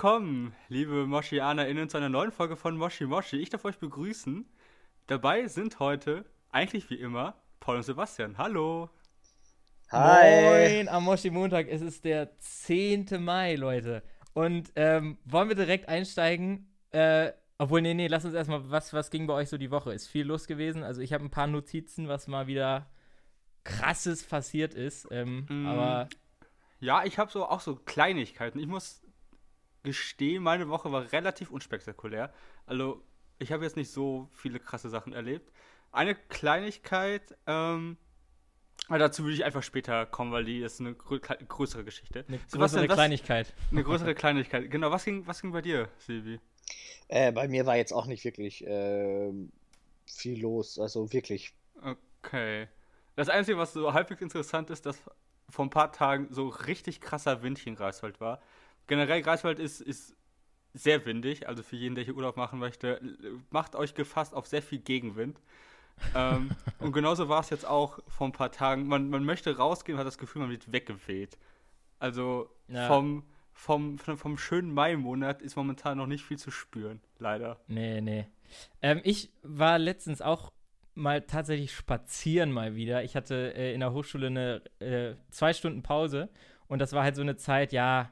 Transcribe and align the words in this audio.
Willkommen, 0.00 0.54
liebe 0.68 1.08
MoschianerInnen, 1.08 1.88
zu 1.88 1.96
einer 1.96 2.08
neuen 2.08 2.30
Folge 2.30 2.54
von 2.54 2.76
Moshi 2.76 3.04
Moshi. 3.04 3.38
Ich 3.38 3.50
darf 3.50 3.64
euch 3.64 3.78
begrüßen. 3.78 4.48
Dabei 5.08 5.48
sind 5.48 5.80
heute, 5.80 6.24
eigentlich 6.52 6.88
wie 6.88 6.94
immer, 6.94 7.34
Paul 7.58 7.78
und 7.78 7.82
Sebastian. 7.82 8.38
Hallo. 8.38 8.90
Hi. 9.90 10.76
Moin 10.76 10.88
am 10.88 11.02
Moshi 11.02 11.30
Montag. 11.30 11.66
Es 11.68 11.80
ist 11.82 12.04
der 12.04 12.38
10. 12.38 13.08
Mai, 13.18 13.56
Leute. 13.56 14.04
Und 14.34 14.70
ähm, 14.76 15.18
wollen 15.24 15.48
wir 15.48 15.56
direkt 15.56 15.88
einsteigen? 15.88 16.72
Äh, 16.92 17.32
obwohl, 17.58 17.82
nee, 17.82 17.94
nee, 17.94 18.06
lass 18.06 18.24
uns 18.24 18.34
erstmal, 18.34 18.70
was, 18.70 18.92
was 18.92 19.10
ging 19.10 19.26
bei 19.26 19.34
euch 19.34 19.48
so 19.48 19.58
die 19.58 19.72
Woche? 19.72 19.92
Ist 19.92 20.06
viel 20.06 20.26
los 20.26 20.46
gewesen? 20.46 20.84
Also 20.84 21.00
ich 21.00 21.12
habe 21.12 21.24
ein 21.24 21.30
paar 21.30 21.48
Notizen, 21.48 22.06
was 22.06 22.28
mal 22.28 22.46
wieder 22.46 22.86
krasses 23.64 24.22
passiert 24.22 24.74
ist. 24.74 25.08
Ähm, 25.10 25.46
mm, 25.48 25.66
aber. 25.66 26.08
Ja, 26.78 27.04
ich 27.04 27.18
habe 27.18 27.32
so 27.32 27.44
auch 27.48 27.58
so 27.58 27.74
Kleinigkeiten. 27.74 28.60
Ich 28.60 28.68
muss 28.68 29.02
gestehen, 29.82 30.42
meine 30.42 30.68
Woche 30.68 30.90
war 30.92 31.12
relativ 31.12 31.50
unspektakulär. 31.50 32.32
Also, 32.66 33.02
ich 33.38 33.52
habe 33.52 33.64
jetzt 33.64 33.76
nicht 33.76 33.90
so 33.90 34.28
viele 34.32 34.58
krasse 34.58 34.88
Sachen 34.88 35.12
erlebt. 35.12 35.52
Eine 35.92 36.14
Kleinigkeit, 36.14 37.36
ähm, 37.46 37.96
aber 38.88 38.98
dazu 38.98 39.24
würde 39.24 39.34
ich 39.34 39.44
einfach 39.44 39.62
später 39.62 40.06
kommen, 40.06 40.32
weil 40.32 40.44
die 40.44 40.60
ist 40.60 40.80
eine 40.80 40.94
grö 40.94 41.18
größere 41.20 41.84
Geschichte. 41.84 42.24
Eine 42.28 42.38
größere 42.38 42.88
was, 42.88 42.94
Kleinigkeit. 42.94 43.54
Eine 43.70 43.84
größere 43.84 44.14
Kleinigkeit. 44.14 44.70
Genau, 44.70 44.90
was 44.90 45.04
ging, 45.04 45.26
was 45.26 45.42
ging 45.42 45.52
bei 45.52 45.62
dir, 45.62 45.88
Silvi? 45.98 46.40
Äh, 47.08 47.32
bei 47.32 47.48
mir 47.48 47.66
war 47.66 47.76
jetzt 47.76 47.92
auch 47.92 48.06
nicht 48.06 48.24
wirklich 48.24 48.66
äh, 48.66 49.32
viel 50.06 50.40
los, 50.40 50.78
also 50.78 51.12
wirklich. 51.12 51.52
Okay. 52.22 52.68
Das 53.16 53.28
Einzige, 53.28 53.58
was 53.58 53.72
so 53.72 53.92
halbwegs 53.92 54.22
interessant 54.22 54.70
ist, 54.70 54.86
dass 54.86 55.02
vor 55.50 55.66
ein 55.66 55.70
paar 55.70 55.92
Tagen 55.92 56.28
so 56.30 56.48
richtig 56.48 57.00
krasser 57.00 57.42
Wind 57.42 57.58
hier 57.58 57.72
in 57.72 57.76
Greifswald 57.76 58.20
war. 58.20 58.40
Generell, 58.88 59.22
Greifswald 59.22 59.60
ist, 59.60 59.80
ist 59.80 60.16
sehr 60.74 61.04
windig, 61.06 61.48
also 61.48 61.62
für 61.62 61.76
jeden, 61.76 61.94
der 61.94 62.04
hier 62.04 62.16
Urlaub 62.16 62.36
machen 62.36 62.58
möchte, 62.58 63.00
macht 63.50 63.76
euch 63.76 63.94
gefasst 63.94 64.34
auf 64.34 64.46
sehr 64.46 64.62
viel 64.62 64.78
Gegenwind. 64.78 65.40
ähm, 66.14 66.50
und 66.78 66.92
genauso 66.92 67.28
war 67.28 67.40
es 67.40 67.50
jetzt 67.50 67.66
auch 67.66 68.00
vor 68.08 68.28
ein 68.28 68.32
paar 68.32 68.50
Tagen. 68.50 68.88
Man, 68.88 69.10
man 69.10 69.24
möchte 69.24 69.56
rausgehen 69.56 69.96
und 69.96 70.00
hat 70.00 70.06
das 70.06 70.18
Gefühl, 70.18 70.42
man 70.42 70.50
wird 70.50 70.72
weggeweht. 70.72 71.38
Also 71.98 72.50
ja. 72.68 72.86
vom, 72.86 73.24
vom, 73.52 73.98
vom, 73.98 74.38
schönen 74.38 74.72
Mai-Monat 74.72 75.42
ist 75.42 75.56
momentan 75.56 75.98
noch 75.98 76.06
nicht 76.06 76.24
viel 76.24 76.38
zu 76.38 76.50
spüren, 76.50 77.00
leider. 77.18 77.58
Nee, 77.66 78.00
nee. 78.00 78.26
Ähm, 78.82 79.00
ich 79.04 79.30
war 79.42 79.78
letztens 79.78 80.22
auch 80.22 80.52
mal 80.94 81.22
tatsächlich 81.22 81.72
spazieren 81.72 82.52
mal 82.52 82.74
wieder. 82.74 83.04
Ich 83.04 83.16
hatte 83.16 83.54
äh, 83.54 83.72
in 83.72 83.80
der 83.80 83.92
Hochschule 83.92 84.28
eine 84.28 84.62
äh, 84.80 85.14
zwei 85.30 85.52
Stunden 85.52 85.82
Pause 85.82 86.28
und 86.66 86.80
das 86.80 86.92
war 86.92 87.02
halt 87.02 87.16
so 87.16 87.22
eine 87.22 87.36
Zeit, 87.36 87.72
ja, 87.72 88.10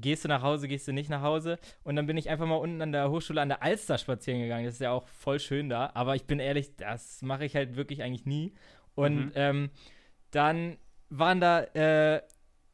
gehst 0.00 0.24
du 0.24 0.28
nach 0.28 0.42
Hause, 0.42 0.68
gehst 0.68 0.88
du 0.88 0.92
nicht 0.92 1.10
nach 1.10 1.22
Hause. 1.22 1.58
Und 1.84 1.96
dann 1.96 2.06
bin 2.06 2.16
ich 2.16 2.28
einfach 2.28 2.46
mal 2.46 2.56
unten 2.56 2.82
an 2.82 2.92
der 2.92 3.10
Hochschule 3.10 3.40
an 3.40 3.48
der 3.48 3.62
Alster 3.62 3.98
spazieren 3.98 4.40
gegangen. 4.40 4.64
Das 4.64 4.74
ist 4.74 4.80
ja 4.80 4.92
auch 4.92 5.08
voll 5.08 5.40
schön 5.40 5.68
da. 5.68 5.90
Aber 5.94 6.16
ich 6.16 6.24
bin 6.24 6.40
ehrlich, 6.40 6.76
das 6.76 7.22
mache 7.22 7.44
ich 7.44 7.54
halt 7.54 7.76
wirklich 7.76 8.02
eigentlich 8.02 8.26
nie. 8.26 8.54
Und 8.94 9.26
mhm. 9.26 9.32
ähm, 9.34 9.70
dann 10.30 10.76
waren 11.10 11.40
da 11.40 11.62
äh, 11.62 12.22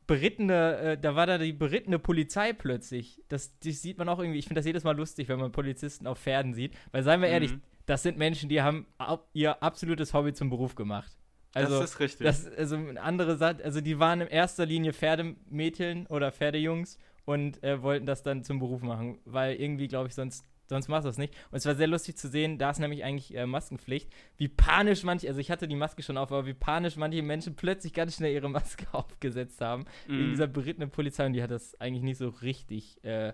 berittene, 0.07 0.79
äh, 0.79 0.99
da 0.99 1.17
war 1.17 1.27
da 1.27 1.39
die 1.39 1.53
berittene 1.53 1.99
Polizei 1.99 2.53
plötzlich. 2.53 3.23
Das, 3.29 3.59
das 3.59 3.83
sieht 3.83 3.99
man 3.99 4.09
auch 4.09 4.19
irgendwie. 4.19 4.39
Ich 4.39 4.47
finde 4.47 4.59
das 4.59 4.67
jedes 4.67 4.85
Mal 4.85 4.97
lustig, 4.97 5.29
wenn 5.29 5.39
man 5.39 5.53
Polizisten 5.53 6.07
auf 6.07 6.19
Pferden 6.19 6.55
sieht. 6.55 6.75
Weil, 6.93 7.03
seien 7.03 7.21
wir 7.21 7.29
mhm. 7.29 7.35
ehrlich, 7.35 7.53
das 7.87 8.03
sind 8.03 8.19
Menschen, 8.19 8.49
die 8.49 8.63
haben 8.63 8.87
ihr 9.33 9.63
absolutes 9.63 10.15
Hobby 10.15 10.33
zum 10.33 10.51
Beruf 10.51 10.75
gemacht. 10.75 11.17
Also, 11.55 11.81
das 11.81 11.93
ist 11.93 12.01
richtig. 12.01 12.27
Das, 12.27 12.47
also 12.47 12.77
andere 13.01 13.57
also 13.63 13.81
die 13.81 13.99
waren 13.99 14.23
in 14.23 14.29
erster 14.29 14.67
Linie 14.67 14.93
Pferdemädchen 14.93 16.07
oder 16.07 16.33
Pferdejungs 16.33 16.99
und 17.25 17.63
äh, 17.63 17.83
wollten 17.83 18.07
das 18.07 18.23
dann 18.23 18.45
zum 18.45 18.59
Beruf 18.59 18.83
machen, 18.83 19.19
weil 19.25 19.57
irgendwie, 19.57 19.89
glaube 19.89 20.09
ich, 20.09 20.15
sonst, 20.15 20.45
sonst 20.69 20.89
machst 20.89 21.05
du 21.05 21.09
das 21.09 21.19
nicht. 21.19 21.35
Und 21.51 21.59
es 21.59 21.67
war 21.67 21.75
sehr 21.75 21.87
lustig 21.87 22.17
zu 22.17 22.29
sehen, 22.29 22.59
da 22.59 22.71
ist 22.71 22.79
nämlich 22.79 23.05
eigentlich 23.05 23.35
äh, 23.37 23.47
Maskenpflicht, 23.47 24.11
wie 24.37 24.49
panisch 24.49 25.03
manche, 25.05 25.29
also 25.29 25.41
ich 25.41 25.51
hatte 25.51 25.69
die 25.69 25.77
Maske 25.77 26.03
schon 26.03 26.19
auf, 26.19 26.31
aber 26.31 26.47
wie 26.47 26.55
panisch 26.55 26.97
manche 26.97 27.23
Menschen 27.23 27.57
plötzlich 27.57 27.93
ganz 27.93 28.17
schnell 28.17 28.33
ihre 28.33 28.51
Maske 28.51 28.87
aufgesetzt 28.93 29.61
haben, 29.61 29.85
mhm. 30.07 30.19
wegen 30.19 30.31
dieser 30.31 30.47
berittenen 30.47 30.91
Polizei 30.91 31.27
und 31.27 31.33
die 31.33 31.43
hat 31.43 31.51
das 31.51 31.81
eigentlich 31.81 32.05
nicht 32.05 32.19
so 32.19 32.29
richtig 32.29 33.03
äh, 33.05 33.33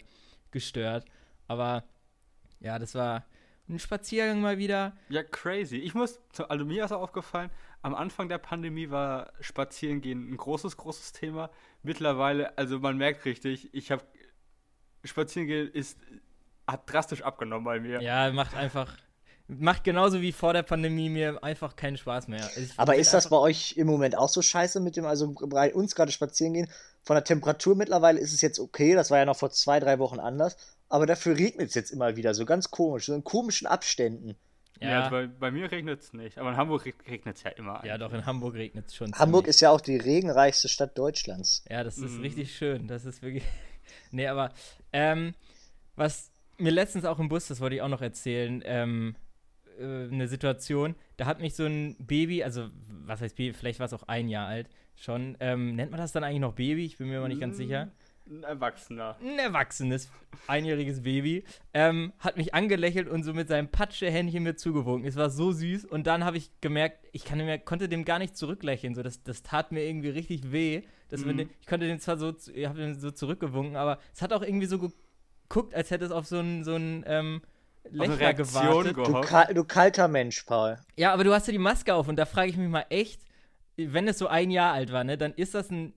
gestört. 0.51 1.05
Aber 1.47 1.85
ja, 2.61 2.79
das 2.79 2.95
war 2.95 3.25
ein 3.69 3.79
Spaziergang 3.79 4.41
mal 4.41 4.59
wieder. 4.59 4.97
Ja, 5.09 5.23
crazy. 5.23 5.77
Ich 5.77 5.95
muss, 5.95 6.21
also 6.49 6.65
mir 6.65 6.85
ist 6.85 6.93
auch 6.93 7.03
aufgefallen, 7.03 7.51
am 7.83 7.95
Anfang 7.95 8.29
der 8.29 8.39
Pandemie 8.39 8.91
war 8.91 9.33
Spazierengehen 9.41 10.31
ein 10.31 10.37
großes, 10.37 10.77
großes 10.77 11.13
Thema. 11.13 11.51
Mittlerweile, 11.83 12.57
also 12.59 12.79
man 12.79 12.97
merkt 12.97 13.25
richtig, 13.25 13.73
ich 13.73 13.91
habe 13.91 14.05
Spazierengehen 15.05 15.71
ist 15.71 15.99
hat 16.67 16.91
drastisch 16.93 17.23
abgenommen 17.23 17.65
bei 17.65 17.81
mir. 17.81 18.01
Ja, 18.01 18.31
macht 18.33 18.55
einfach 18.55 18.97
macht 19.59 19.85
genauso 19.85 20.21
wie 20.21 20.33
vor 20.33 20.53
der 20.53 20.63
Pandemie 20.63 21.09
mir 21.09 21.43
einfach 21.43 21.75
keinen 21.75 21.97
Spaß 21.97 22.29
mehr. 22.29 22.49
Ich 22.57 22.73
Aber 22.77 22.95
ist 22.95 23.13
das 23.13 23.29
bei 23.29 23.37
euch 23.37 23.75
im 23.77 23.87
Moment 23.87 24.17
auch 24.17 24.29
so 24.29 24.43
scheiße 24.43 24.81
mit 24.81 24.97
dem, 24.97 25.05
also 25.05 25.35
bei 25.47 25.75
uns 25.75 25.95
gerade 25.95 26.13
spazieren 26.13 26.55
gehen? 26.55 26.69
Von 27.03 27.15
der 27.15 27.25
Temperatur 27.25 27.75
mittlerweile 27.75 28.21
ist 28.21 28.33
es 28.33 28.43
jetzt 28.43 28.61
okay, 28.61 28.95
das 28.95 29.11
war 29.11 29.19
ja 29.19 29.25
noch 29.25 29.37
vor 29.37 29.51
zwei, 29.51 29.81
drei 29.81 29.99
Wochen 29.99 30.21
anders. 30.21 30.57
Aber 30.89 31.07
dafür 31.07 31.37
regnet 31.37 31.69
es 31.69 31.75
jetzt 31.75 31.91
immer 31.91 32.17
wieder, 32.17 32.35
so 32.35 32.45
ganz 32.45 32.71
komisch, 32.71 33.07
so 33.07 33.15
in 33.15 33.25
komischen 33.25 33.67
Abständen. 33.67 34.37
Ja, 34.81 34.89
ja 34.89 35.09
bei, 35.11 35.27
bei, 35.27 35.51
mir 35.51 35.71
regnet 35.71 36.01
es 36.01 36.13
nicht, 36.13 36.39
aber 36.39 36.51
in 36.51 36.57
Hamburg 36.57 36.87
regnet 37.09 37.37
es 37.37 37.43
ja 37.43 37.51
immer. 37.51 37.85
Ja, 37.85 37.95
eigentlich. 37.95 37.99
doch, 37.99 38.13
in 38.15 38.27
Hamburg 38.27 38.55
regnet 38.55 38.87
es 38.87 38.97
schon. 38.97 39.13
Hamburg 39.13 39.43
ziemlich. 39.43 39.49
ist 39.51 39.61
ja 39.61 39.71
auch 39.71 39.81
die 39.81 39.97
regenreichste 39.97 40.69
Stadt 40.69 40.97
Deutschlands. 40.97 41.65
Ja, 41.69 41.85
das 41.85 41.99
ist 41.99 42.19
mm. 42.19 42.21
richtig 42.23 42.57
schön. 42.57 42.87
Das 42.87 43.05
ist 43.05 43.23
wirklich. 43.23 43.45
nee, 44.11 44.27
aber 44.27 44.53
ähm, 44.93 45.35
was 45.97 46.33
mir 46.57 46.71
letztens 46.71 47.05
auch 47.05 47.19
im 47.19 47.29
Bus, 47.29 47.49
das 47.49 47.61
wollte 47.61 47.77
ich 47.77 47.83
auch 47.83 47.89
noch 47.89 48.01
erzählen, 48.03 48.63
ähm, 48.65 49.17
äh, 49.79 50.09
eine 50.09 50.29
Situation, 50.29 50.95
da 51.17 51.27
hat 51.27 51.41
mich 51.41 51.55
so 51.55 51.65
ein 51.65 51.97
Baby, 51.99 52.43
also 52.43 52.69
was 52.89 53.21
heißt 53.21 53.37
Baby, 53.37 53.53
vielleicht 53.53 53.81
war 53.81 53.87
es 53.87 53.93
auch 53.93 54.05
ein 54.05 54.29
Jahr 54.29 54.47
alt 54.47 54.69
schon, 54.97 55.37
ähm, 55.41 55.77
nennt 55.77 55.91
man 55.91 56.01
das 56.01 56.13
dann 56.13 56.25
eigentlich 56.25 56.41
noch 56.41 56.55
Baby? 56.55 56.85
Ich 56.85 56.99
bin 56.99 57.09
mir 57.09 57.19
aber 57.19 57.29
nicht 57.29 57.41
ganz 57.41 57.57
sicher. 57.57 57.91
Ein 58.31 58.45
Erwachsener. 58.45 59.17
Ein 59.21 59.41
erwachsenes, 59.41 60.09
einjähriges 60.47 61.03
Baby. 61.03 61.43
Ähm, 61.75 62.13
hat 62.21 62.37
mich 62.37 62.55
angelächelt 62.55 63.09
und 63.09 63.25
so 63.25 63.35
mit 63.35 63.49
seinem 63.49 63.69
Patschehändchen 63.69 64.45
mir 64.45 64.55
zugewunken. 64.55 65.09
Es 65.09 65.17
war 65.17 65.31
so 65.31 65.51
süß. 65.51 65.85
Und 65.87 66.07
dann 66.07 66.25
habe 66.25 66.37
ich 66.37 66.53
gemerkt, 66.61 67.09
ich 67.11 67.25
kann 67.25 67.39
mehr, 67.39 67.59
konnte 67.59 67.89
dem 67.89 68.05
gar 68.05 68.21
nicht 68.21 68.37
zurücklächeln. 68.37 68.95
So, 68.95 69.03
das, 69.03 69.25
das 69.25 69.43
tat 69.43 69.73
mir 69.73 69.85
irgendwie 69.85 70.11
richtig 70.11 70.53
weh. 70.53 70.83
Dass 71.09 71.25
mhm. 71.25 71.39
den, 71.39 71.51
ich 71.61 71.67
konnte 71.67 71.89
den 71.89 71.99
zwar 71.99 72.19
so, 72.19 72.33
ich 72.55 72.67
habe 72.67 72.79
den 72.79 73.01
so 73.01 73.11
zurückgewunken, 73.11 73.75
aber 73.75 73.99
es 74.15 74.23
hat 74.23 74.33
auch 74.33 74.43
irgendwie 74.43 74.67
so 74.67 74.79
geguckt, 74.79 75.75
als 75.75 75.91
hätte 75.91 76.05
es 76.05 76.13
auf 76.13 76.27
so 76.27 76.39
einen 76.39 76.63
so 76.63 76.77
ähm, 76.77 77.43
Lächler 77.91 78.35
gewartet. 78.35 78.97
Du, 78.97 79.21
kal 79.23 79.53
du 79.53 79.65
kalter 79.65 80.07
Mensch, 80.07 80.45
Paul. 80.45 80.79
Ja, 80.95 81.13
aber 81.13 81.25
du 81.25 81.35
hast 81.35 81.49
ja 81.49 81.53
die 81.53 81.59
Maske 81.59 81.95
auf 81.95 82.07
und 82.07 82.15
da 82.15 82.27
frage 82.27 82.51
ich 82.51 82.57
mich 82.57 82.69
mal 82.69 82.87
echt, 82.91 83.23
wenn 83.77 84.07
es 84.07 84.19
so 84.19 84.29
ein 84.29 84.53
Jahr 84.53 84.73
alt 84.73 84.93
war, 84.93 85.03
ne, 85.03 85.19
dann 85.19 85.33
ist 85.33 85.55
das 85.55 85.71
ein 85.71 85.95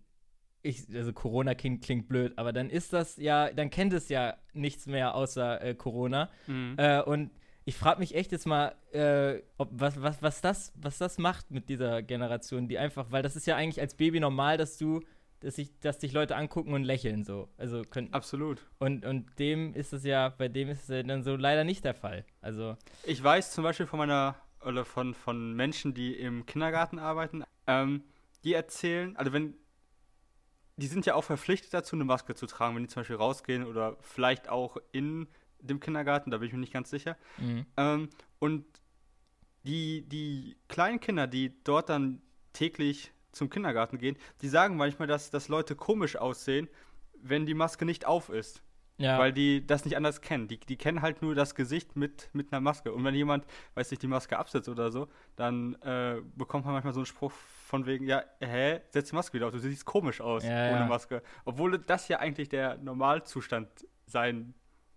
ich, 0.64 0.86
also 0.96 1.14
Corona 1.14 1.54
klingt, 1.54 1.84
klingt 1.84 2.08
blöd, 2.08 2.34
aber 2.38 2.54
dann 2.54 2.70
ist 2.70 2.94
das 2.94 3.18
ja, 3.18 3.52
dann 3.52 3.70
kennt 3.70 3.94
es 3.94 4.10
ja 4.10 4.36
nichts 4.54 4.88
mehr 4.88 5.14
außer 5.14 5.62
äh, 5.62 5.76
Corona. 5.76 6.30
Mhm. 6.48 6.76
Äh, 6.78 7.02
und 7.02 7.32
ich 7.66 7.76
frage 7.76 8.00
mich 8.00 8.16
echt 8.16 8.32
jetzt 8.32 8.48
mal, 8.48 8.76
äh, 8.92 9.42
ob, 9.58 9.70
was, 9.72 10.02
was, 10.02 10.22
was, 10.22 10.42
das, 10.42 10.74
was 10.76 10.98
das 10.98 11.18
macht 11.18 11.52
mit 11.52 11.70
dieser 11.70 12.02
Generation, 12.02 12.68
die 12.68 12.78
einfach, 12.78 13.12
weil 13.12 13.22
das 13.22 13.36
ist 13.36 13.46
ja 13.46 13.56
eigentlich 13.56 13.82
als 13.82 13.96
Baby 13.96 14.20
normal, 14.20 14.58
dass 14.58 14.78
du, 14.78 15.02
dass, 15.42 15.58
ich, 15.58 15.78
dass 15.80 16.00
dich 16.00 16.14
Leute 16.14 16.36
angucken 16.38 16.74
und 16.74 16.84
lächeln 16.84 17.26
so. 17.26 17.50
Also 17.58 17.82
können, 17.84 18.14
Absolut. 18.14 18.66
Und, 18.80 19.06
und 19.06 19.38
dem 19.40 19.74
ist 19.74 19.92
es 19.92 20.06
ja, 20.06 20.30
bei 20.30 20.48
dem 20.48 20.70
ist 20.70 20.90
es 20.90 21.06
dann 21.06 21.24
so 21.24 21.36
leider 21.36 21.66
nicht 21.66 21.84
der 21.84 21.94
Fall. 21.94 22.26
Also. 22.42 22.78
Ich 23.04 23.22
weiß 23.22 23.52
zum 23.52 23.66
Beispiel 23.66 23.86
von 23.86 24.00
meiner, 24.00 24.36
oder 24.66 24.86
von, 24.86 25.14
von 25.14 25.54
Menschen, 25.54 25.94
die 25.94 26.14
im 26.14 26.46
Kindergarten 26.46 27.00
arbeiten, 27.00 27.44
ähm, 27.68 28.04
die 28.46 28.54
erzählen, 28.54 29.16
also 29.16 29.32
wenn 29.32 29.56
die 30.78 30.88
sind 30.88 31.06
ja 31.06 31.16
auch 31.16 31.24
verpflichtet 31.24 31.74
dazu, 31.74 31.96
eine 31.96 32.06
Maske 32.06 32.36
zu 32.36 32.48
tragen, 32.48 32.76
wenn 32.76 32.84
die 32.84 32.90
zum 32.90 33.02
Beispiel 33.02 33.16
rausgehen 33.16 33.66
oder 33.66 33.98
vielleicht 34.02 34.50
auch 34.50 34.78
in 34.92 35.28
dem 35.60 35.80
Kindergarten, 35.80 36.32
da 36.32 36.38
bin 36.38 36.48
ich 36.48 36.54
mir 36.54 36.60
nicht 36.60 36.74
ganz 36.74 36.90
sicher. 36.90 37.18
Mhm. 37.38 37.66
Ähm, 37.78 38.10
und 38.40 38.66
die, 39.64 40.02
die 40.08 40.58
kleinen 40.68 41.00
Kinder, 41.00 41.28
die 41.28 41.54
dort 41.64 41.90
dann 41.90 42.22
täglich 42.52 43.12
zum 43.32 43.50
Kindergarten 43.50 43.98
gehen, 43.98 44.18
die 44.42 44.50
sagen 44.50 44.76
manchmal, 44.76 45.08
dass, 45.08 45.30
dass 45.30 45.48
Leute 45.48 45.76
komisch 45.76 46.16
aussehen, 46.16 46.68
wenn 47.14 47.46
die 47.46 47.54
Maske 47.54 47.86
nicht 47.86 48.06
auf 48.06 48.30
ist. 48.30 48.62
Ja. 48.98 49.18
Weil 49.18 49.34
die 49.34 49.66
das 49.66 49.86
nicht 49.86 49.98
anders 49.98 50.22
kennen. 50.22 50.48
Die, 50.48 50.60
die 50.60 50.78
kennen 50.78 51.02
halt 51.02 51.24
nur 51.24 51.34
das 51.34 51.56
Gesicht 51.56 51.96
mit, 51.96 52.30
mit 52.34 52.54
einer 52.54 52.62
Maske. 52.62 52.94
Und 52.94 53.04
wenn 53.04 53.16
jemand, 53.16 53.46
weiß 53.74 53.90
nicht, 53.90 54.04
die 54.04 54.08
Maske 54.08 54.38
absetzt 54.38 54.70
oder 54.70 54.92
so, 54.92 55.08
dann 55.36 55.74
äh, 55.82 56.22
bekommt 56.36 56.66
man 56.66 56.76
manchmal 56.76 56.94
so 56.94 57.00
einen 57.00 57.08
Spruch 57.08 57.32
von 57.74 57.88
wegen, 57.88 58.06
ja, 58.06 58.24
hä, 58.40 58.82
setz 58.92 59.10
die 59.10 59.16
Maske 59.16 59.34
wieder 59.34 59.48
auf, 59.48 59.52
du 59.52 59.58
siehst 59.58 59.84
komisch 59.84 60.22
aus 60.22 60.44
ja, 60.44 60.70
ohne 60.70 60.82
ja. 60.82 60.86
Maske. 60.86 61.24
Obwohl 61.44 61.80
das 61.80 62.08
ja 62.08 62.20
eigentlich 62.20 62.48
der 62.48 62.78
Normalzustand 62.78 63.68
sein 64.06 64.54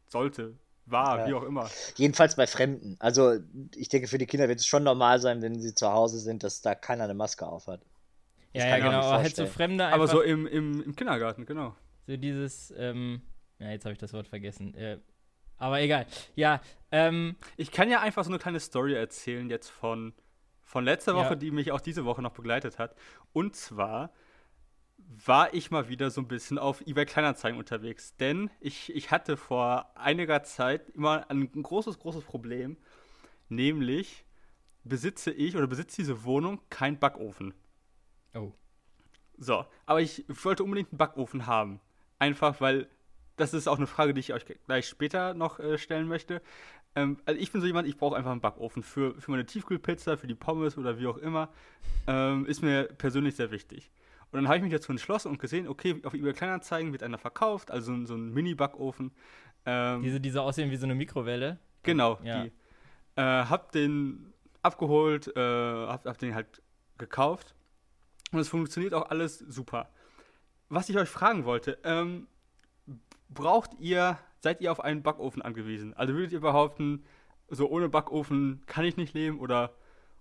sollte, 0.09 0.59
war, 0.85 1.21
ja. 1.21 1.27
wie 1.27 1.33
auch 1.33 1.43
immer. 1.45 1.71
Jedenfalls 1.95 2.37
bei 2.37 2.47
Fremden. 2.47 2.97
Also 2.99 3.39
ich 3.75 3.89
denke, 3.89 4.09
für 4.09 4.19
die 4.19 4.27
Kinder 4.27 4.47
wird 4.49 4.61
es 4.61 4.67
schon 4.67 4.83
normal 4.83 5.21
sein, 5.21 5.41
wenn 5.41 5.59
sie 5.59 5.75
zu 5.75 5.91
Hause 5.91 6.19
sind, 6.19 6.43
dass 6.43 6.61
da 6.61 6.75
keiner 6.75 7.05
eine 7.05 7.15
Maske 7.15 7.47
aufhat. 7.47 7.81
Ja, 8.53 8.67
ja 8.67 8.77
genau, 8.77 9.01
aber 9.01 9.23
halt 9.23 9.35
so 9.35 9.47
Fremde 9.47 9.87
einfach. 9.87 9.97
Aber 9.97 10.09
so 10.09 10.21
im, 10.21 10.47
im, 10.47 10.83
im 10.83 10.95
Kindergarten, 10.95 11.47
genau. 11.47 11.75
So 12.07 12.19
dieses, 12.19 12.75
ähm, 12.77 13.23
Ja, 13.59 13.71
jetzt 13.71 13.87
habe 13.87 13.95
ich 13.95 13.99
das 13.99 14.13
Wort 14.13 14.29
vergessen. 14.29 14.75
Äh, 14.75 14.99
aber 15.57 15.81
egal. 15.81 16.05
Ja, 16.35 16.61
ähm, 16.93 17.37
Ich 17.57 17.71
kann 17.71 17.89
ja 17.89 18.03
einfach 18.03 18.23
so 18.25 18.31
eine 18.31 18.39
kleine 18.39 18.61
Story 18.61 18.93
erzählen 18.93 19.49
jetzt 19.49 19.71
von, 19.71 20.13
von 20.67 20.85
letzter 20.85 21.15
Woche, 21.15 21.31
Ja. 21.31 21.35
die 21.37 21.51
mich 21.51 21.73
auch 21.73 21.81
diese 21.81 22.05
Woche 22.05 22.21
noch 22.21 22.33
begleitet 22.33 22.79
hat. 22.79 22.95
Und 23.33 23.57
zwar 23.57 24.11
war 25.25 25.55
ich 25.55 25.71
mal 25.71 25.89
wieder 25.89 26.11
so 26.11 26.21
ein 26.21 26.29
bisschen 26.29 26.59
auf 26.59 26.81
eBay 26.87 27.07
Kleinanzeigen 27.07 27.59
unterwegs. 27.59 28.17
Denn 28.17 28.51
ich, 28.61 28.95
ich 28.95 29.11
hatte 29.13 29.37
vor 29.37 29.91
einiger 29.95 30.43
Zeit 30.43 30.91
immer 30.91 31.31
ein 31.31 31.51
großes, 31.63 31.99
großes 32.01 32.25
Problem. 32.25 32.77
Nämlich 33.49 34.25
besitze 34.83 35.31
ich 35.31 35.57
oder 35.57 35.67
besitzt 35.69 35.97
diese 35.99 36.25
Wohnung 36.25 36.61
kein 36.69 36.99
Backofen. 36.99 37.55
oh. 38.35 38.53
So, 39.39 39.67
aber 39.85 40.01
ich 40.01 40.25
wollte 40.29 40.65
unbedingt 40.65 40.93
einen 40.93 40.99
Backofen 40.99 41.47
haben. 41.47 41.79
Einfach, 42.19 42.59
weil 42.63 42.89
das 43.37 43.53
ist 43.53 43.69
auch 43.69 43.77
eine 43.77 43.87
Frage, 43.87 44.15
die 44.15 44.21
ich 44.21 44.33
euch 44.33 44.47
gleich 44.65 44.89
später 44.89 45.35
noch 45.35 45.61
äh, 45.61 45.77
stellen 45.77 46.09
möchte. 46.09 46.41
Ähm, 46.97 47.19
also 47.25 47.41
ich 47.41 47.53
bin 47.53 47.61
so 47.61 47.67
jemand, 47.67 47.87
ich 47.87 47.97
brauche 47.97 48.17
einfach 48.17 48.33
einen 48.33 48.41
Backofen 48.41 48.83
für, 48.83 49.15
für 49.21 49.31
meine 49.31 49.47
Tiefkühlpizza, 49.47 50.17
für 50.17 50.27
die 50.27 50.35
Pommes 50.35 50.77
oder 50.77 50.99
wie 50.99 51.07
auch 51.07 51.19
immer. 51.19 51.51
Ähm, 52.07 52.47
ist 52.47 52.63
mir 52.63 52.85
persönlich 52.85 53.37
sehr 53.37 53.51
wichtig. 53.53 53.91
Und 54.33 54.39
dann 54.41 54.49
habe 54.49 54.57
ich 54.57 54.63
mich 54.65 54.73
dazu 54.73 54.91
entschlossen 54.91 55.29
und 55.29 55.39
gesehen, 55.39 55.69
okay, 55.69 56.01
auf 56.05 56.15
eBay 56.15 56.33
Kleinanzeigen 56.33 56.91
wird 56.93 57.03
einer 57.05 57.19
verkauft, 57.19 57.71
also 57.71 58.05
so 58.07 58.15
ein 58.17 58.33
Mini-Backofen. 58.33 59.13
Ähm, 59.67 60.03
Diese, 60.03 60.21
die 60.21 60.31
so 60.31 60.41
aussehen 60.41 60.71
wie 60.71 60.77
so 60.77 60.85
eine 60.87 60.95
Mikrowelle. 60.95 61.59
Genau, 61.83 62.19
Ja. 62.25 62.43
die. 62.45 62.53
Äh, 63.17 63.23
hab 63.23 63.73
den 63.73 64.33
abgeholt, 64.63 65.29
äh, 65.37 65.41
hab, 65.41 66.05
hab 66.05 66.19
den 66.19 66.35
halt 66.35 66.61
gekauft. 66.99 67.55
Und 68.33 68.41
es 68.41 68.49
funktioniert 68.49 68.95
auch 68.95 69.11
alles 69.11 69.39
super. 69.39 69.89
Was 70.69 70.89
ich 70.89 70.97
euch 70.99 71.09
fragen 71.09 71.45
wollte, 71.45 71.79
ähm, 71.85 72.27
braucht 73.29 73.71
ihr, 73.79 74.19
seid 74.41 74.61
ihr 74.61 74.71
auf 74.73 74.81
einen 74.81 75.03
Backofen 75.03 75.43
angewiesen? 75.43 75.95
Also 75.95 76.15
würdet 76.15 76.33
ihr 76.33 76.41
behaupten, 76.41 77.05
so 77.49 77.69
ohne 77.69 77.89
Backofen 77.89 78.63
kann 78.67 78.85
ich 78.85 78.97
nicht 78.97 79.15
leben 79.15 79.41
oder, 79.41 79.75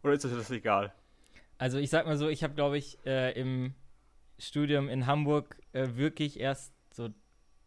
oder 0.03 0.13
ist 0.13 0.25
euch 0.25 0.33
das 0.33 0.51
egal? 0.51 0.93
Also 1.57 1.77
ich 1.77 1.89
sag 1.89 2.05
mal 2.05 2.17
so, 2.17 2.27
ich 2.27 2.43
habe, 2.43 2.53
glaube 2.53 2.77
ich, 2.77 2.97
äh, 3.05 3.31
im 3.39 3.73
Studium 4.37 4.89
in 4.89 5.07
Hamburg 5.07 5.57
äh, 5.73 5.87
wirklich 5.95 6.39
erst 6.39 6.73
so 6.93 7.09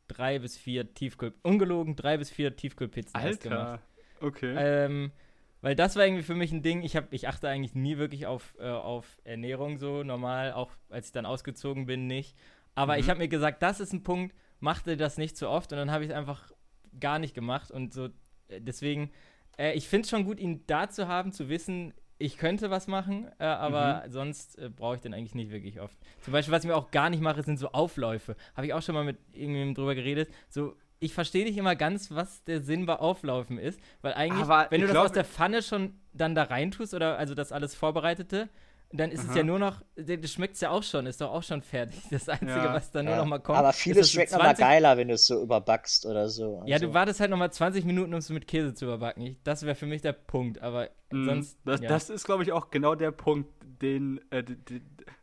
drei 0.09 0.39
bis 0.39 0.57
vier 0.57 0.95
Tiefkühl, 0.95 1.35
ungelogen 1.43 1.97
drei 1.97 2.17
bis 2.19 2.31
vier 2.31 2.55
Tiefkühlpizzen 2.57 3.21
erst 3.21 3.43
gemacht. 3.43 3.81
Alter, 3.81 3.83
okay. 4.21 4.55
Ähm, 4.57 5.13
weil 5.61 5.75
das 5.75 5.97
war 5.97 6.05
irgendwie 6.05 6.23
für 6.23 6.35
mich 6.35 6.53
ein 6.53 6.63
Ding. 6.63 6.83
Ich, 6.83 6.97
hab, 6.97 7.13
ich 7.13 7.29
achte 7.29 7.49
eigentlich 7.49 7.75
nie 7.75 7.99
wirklich 7.99 8.27
auf, 8.27 8.55
äh, 8.61 8.69
auf 8.69 9.19
Ernährung 9.25 9.79
so 9.79 10.03
normal, 10.05 10.53
auch 10.53 10.71
als 10.89 11.07
ich 11.07 11.13
dann 11.13 11.27
ausgezogen 11.27 11.87
bin, 11.87 12.07
nicht. 12.07 12.37
Aber 12.75 12.95
Mhm. 12.95 13.01
ich 13.01 13.11
habe 13.11 13.19
mir 13.19 13.29
gesagt, 13.29 13.63
das 13.63 13.81
ist 13.81 13.93
ein 13.93 14.03
Punkt, 14.03 14.35
machte 14.61 14.97
das 14.97 15.19
nicht 15.19 15.37
so 15.37 15.49
oft 15.49 15.73
und 15.73 15.79
dann 15.79 15.91
habe 15.91 16.05
ich 16.05 16.11
es 16.11 16.17
einfach 16.17 16.53
gar 17.01 17.19
nicht 17.19 17.35
gemacht 17.35 17.71
und 17.71 17.93
so. 17.93 18.07
äh, 18.49 18.61
Deswegen, 18.61 19.11
äh, 19.59 19.73
ich 19.75 19.89
finde 19.89 20.05
es 20.05 20.11
schon 20.11 20.25
gut, 20.25 20.41
ihn 20.41 20.65
da 20.67 20.89
zu 20.91 21.09
haben, 21.09 21.33
zu 21.33 21.49
wissen, 21.49 21.95
ich 22.21 22.37
könnte 22.37 22.69
was 22.71 22.89
machen, 22.89 23.29
äh, 23.39 23.45
aber 23.45 24.05
sonst 24.09 24.59
äh, 24.59 24.69
brauche 24.69 24.97
ich 24.97 25.01
den 25.01 25.15
eigentlich 25.15 25.37
nicht 25.37 25.53
wirklich 25.53 25.81
oft. 25.81 25.97
Zum 26.23 26.33
Beispiel, 26.33 26.53
was 26.53 26.65
ich 26.65 26.69
mir 26.69 26.75
auch 26.77 26.91
gar 26.91 27.11
nicht 27.11 27.21
mache, 27.23 27.43
sind 27.45 27.59
so 27.59 27.71
Aufläufe. 27.71 28.35
Habe 28.57 28.67
ich 28.67 28.75
auch 28.75 28.83
schon 28.83 28.97
mal 28.97 29.05
mit 29.05 29.19
irgendjemandem 29.33 29.75
drüber 29.77 29.95
geredet. 29.95 30.29
So, 30.49 30.75
ich 30.99 31.15
verstehe 31.15 31.45
nicht 31.45 31.57
immer 31.57 31.77
ganz, 31.77 32.11
was 32.11 32.43
der 32.43 32.61
Sinn 32.61 32.87
bei 32.87 32.97
Auflaufen 32.97 33.57
ist, 33.57 33.79
weil 34.03 34.15
eigentlich, 34.15 34.43
Aber 34.43 34.67
wenn 34.71 34.81
du 34.81 34.89
das 34.89 34.95
glaub- 34.95 35.05
aus 35.05 35.13
der 35.13 35.25
Pfanne 35.25 35.63
schon 35.63 35.95
dann 36.13 36.35
da 36.35 36.43
reintust 36.43 36.93
oder 36.93 37.17
also 37.19 37.37
das 37.37 37.53
alles 37.53 37.77
Vorbereitete, 37.77 38.49
dann 38.91 39.11
ist 39.11 39.23
es 39.29 39.35
ja 39.35 39.43
nur 39.43 39.59
noch, 39.59 39.83
das 39.97 40.33
schmeckt 40.33 40.55
es 40.55 40.63
ja 40.63 40.71
auch 40.71 40.83
schon, 40.83 41.05
ist 41.07 41.21
doch 41.21 41.31
auch 41.31 41.43
schon 41.43 41.61
fertig. 41.61 42.01
Das 42.11 42.29
Einzige, 42.29 42.53
Ja. 42.53 42.73
was 42.75 42.91
dann 42.91 43.05
nur 43.05 43.15
Ja. 43.15 43.21
noch 43.21 43.27
mal 43.27 43.39
kommt. 43.39 43.59
Aber 43.59 43.71
ist, 43.71 43.77
vieles 43.81 44.11
schmeckt 44.11 44.33
nochmal 44.33 44.57
20 44.57 44.65
geiler, 44.65 44.97
wenn 44.97 45.09
du 45.09 45.15
es 45.15 45.27
so 45.27 45.43
überbackst 45.43 46.07
oder 46.07 46.29
so. 46.31 46.63
Ja, 46.65 46.77
Also, 46.77 46.87
du 46.87 46.95
wartest 46.95 47.21
halt 47.21 47.31
nochmal 47.31 47.53
20 47.53 47.85
Minuten, 47.85 48.13
um 48.15 48.19
es 48.19 48.31
mit 48.31 48.47
Käse 48.49 48.73
zu 48.73 48.87
überbacken. 48.87 49.23
Ich, 49.27 49.43
das 49.45 49.63
wäre 49.65 49.75
für 49.75 49.85
mich 49.87 50.01
der 50.01 50.13
Punkt, 50.15 50.63
aber 50.63 50.89
Mm, 51.11 51.25
sonst. 51.27 51.59
das, 51.65 51.81
ja. 51.81 51.89
das 51.89 52.09
ist, 52.11 52.25
glaube 52.25 52.43
ich, 52.43 52.53
auch 52.53 52.71
genau 52.71 52.95
der 52.95 53.11
Punkt, 53.11 53.51
den, 53.83 54.21
äh, 54.31 54.43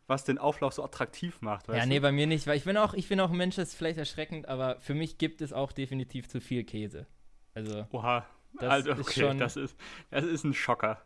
was 0.06 0.24
den 0.24 0.38
Auflauf 0.38 0.72
so 0.72 0.82
attraktiv 0.84 1.40
macht. 1.42 1.68
ja, 1.68 1.84
nee, 1.86 1.96
du? 1.96 2.00
bei 2.02 2.12
mir 2.12 2.26
nicht, 2.26 2.46
weil 2.46 2.56
ich 2.56 2.64
bin 2.64 2.76
auch, 2.76 2.94
ich 2.94 3.08
bin 3.08 3.18
auch 3.20 3.30
ein 3.30 3.36
Mensch, 3.36 3.56
das 3.56 3.68
ist 3.70 3.74
vielleicht 3.74 3.98
erschreckend, 3.98 4.48
aber 4.48 4.80
für 4.80 4.94
mich 4.94 5.18
gibt 5.18 5.40
es 5.42 5.52
auch 5.52 5.72
definitiv 5.72 6.28
zu 6.28 6.40
viel 6.40 6.62
Käse. 6.64 7.06
Also, 7.54 7.86
Oha. 7.90 8.26
Das 8.60 8.70
also, 8.70 8.92
ist 8.92 9.00
okay, 9.00 9.20
schon- 9.20 9.38
das, 9.38 9.56
ist, 9.56 9.76
das 10.10 10.24
ist 10.24 10.44
ein 10.44 10.54
Schocker. 10.54 11.02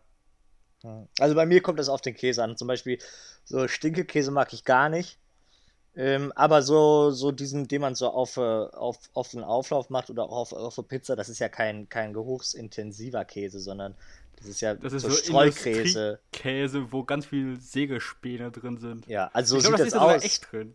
Ja. 0.82 1.06
also 1.18 1.34
bei 1.34 1.46
mir 1.46 1.60
kommt 1.62 1.78
das 1.78 1.88
auf 1.88 2.00
den 2.00 2.14
Käse 2.14 2.42
an. 2.42 2.56
Zum 2.56 2.68
Beispiel 2.68 2.98
so 3.44 3.68
Stinkekäse 3.68 4.30
mag 4.30 4.52
ich 4.52 4.64
gar 4.64 4.88
nicht. 4.88 5.18
Ähm, 5.96 6.32
aber 6.36 6.62
so, 6.62 7.10
so 7.10 7.32
diesen, 7.32 7.66
den 7.66 7.80
man 7.80 7.94
so 7.96 8.08
auf, 8.08 8.36
äh, 8.36 8.40
auf, 8.40 8.98
auf 9.12 9.30
den 9.30 9.42
Auflauf 9.42 9.90
macht 9.90 10.08
oder 10.08 10.22
auch 10.24 10.32
auf, 10.36 10.52
auf 10.52 10.78
eine 10.78 10.86
Pizza, 10.86 11.16
das 11.16 11.28
ist 11.28 11.40
ja 11.40 11.48
kein, 11.48 11.88
kein 11.88 12.12
geruchsintensiver 12.12 13.24
Käse, 13.24 13.58
sondern 13.58 13.96
das 14.36 14.46
ist 14.46 14.60
ja 14.60 14.74
Das 14.74 14.92
ist 14.92 15.02
so 15.02 15.10
so, 15.10 15.16
Streukäse. 15.16 16.20
Käse, 16.32 16.92
wo 16.92 17.02
ganz 17.02 17.26
viel 17.26 17.58
Sägespäne 17.60 18.50
drin 18.52 18.78
sind. 18.78 19.06
Ja, 19.08 19.30
also 19.32 19.54
so 19.54 19.58
ich 19.58 19.64
glaube, 19.64 19.78
sieht 19.78 19.80
das 19.80 19.86
ist 19.88 19.94
das 19.94 20.00
da 20.00 20.04
sogar 20.04 20.16
aus. 20.16 20.24
echt 20.24 20.52
drin. 20.52 20.74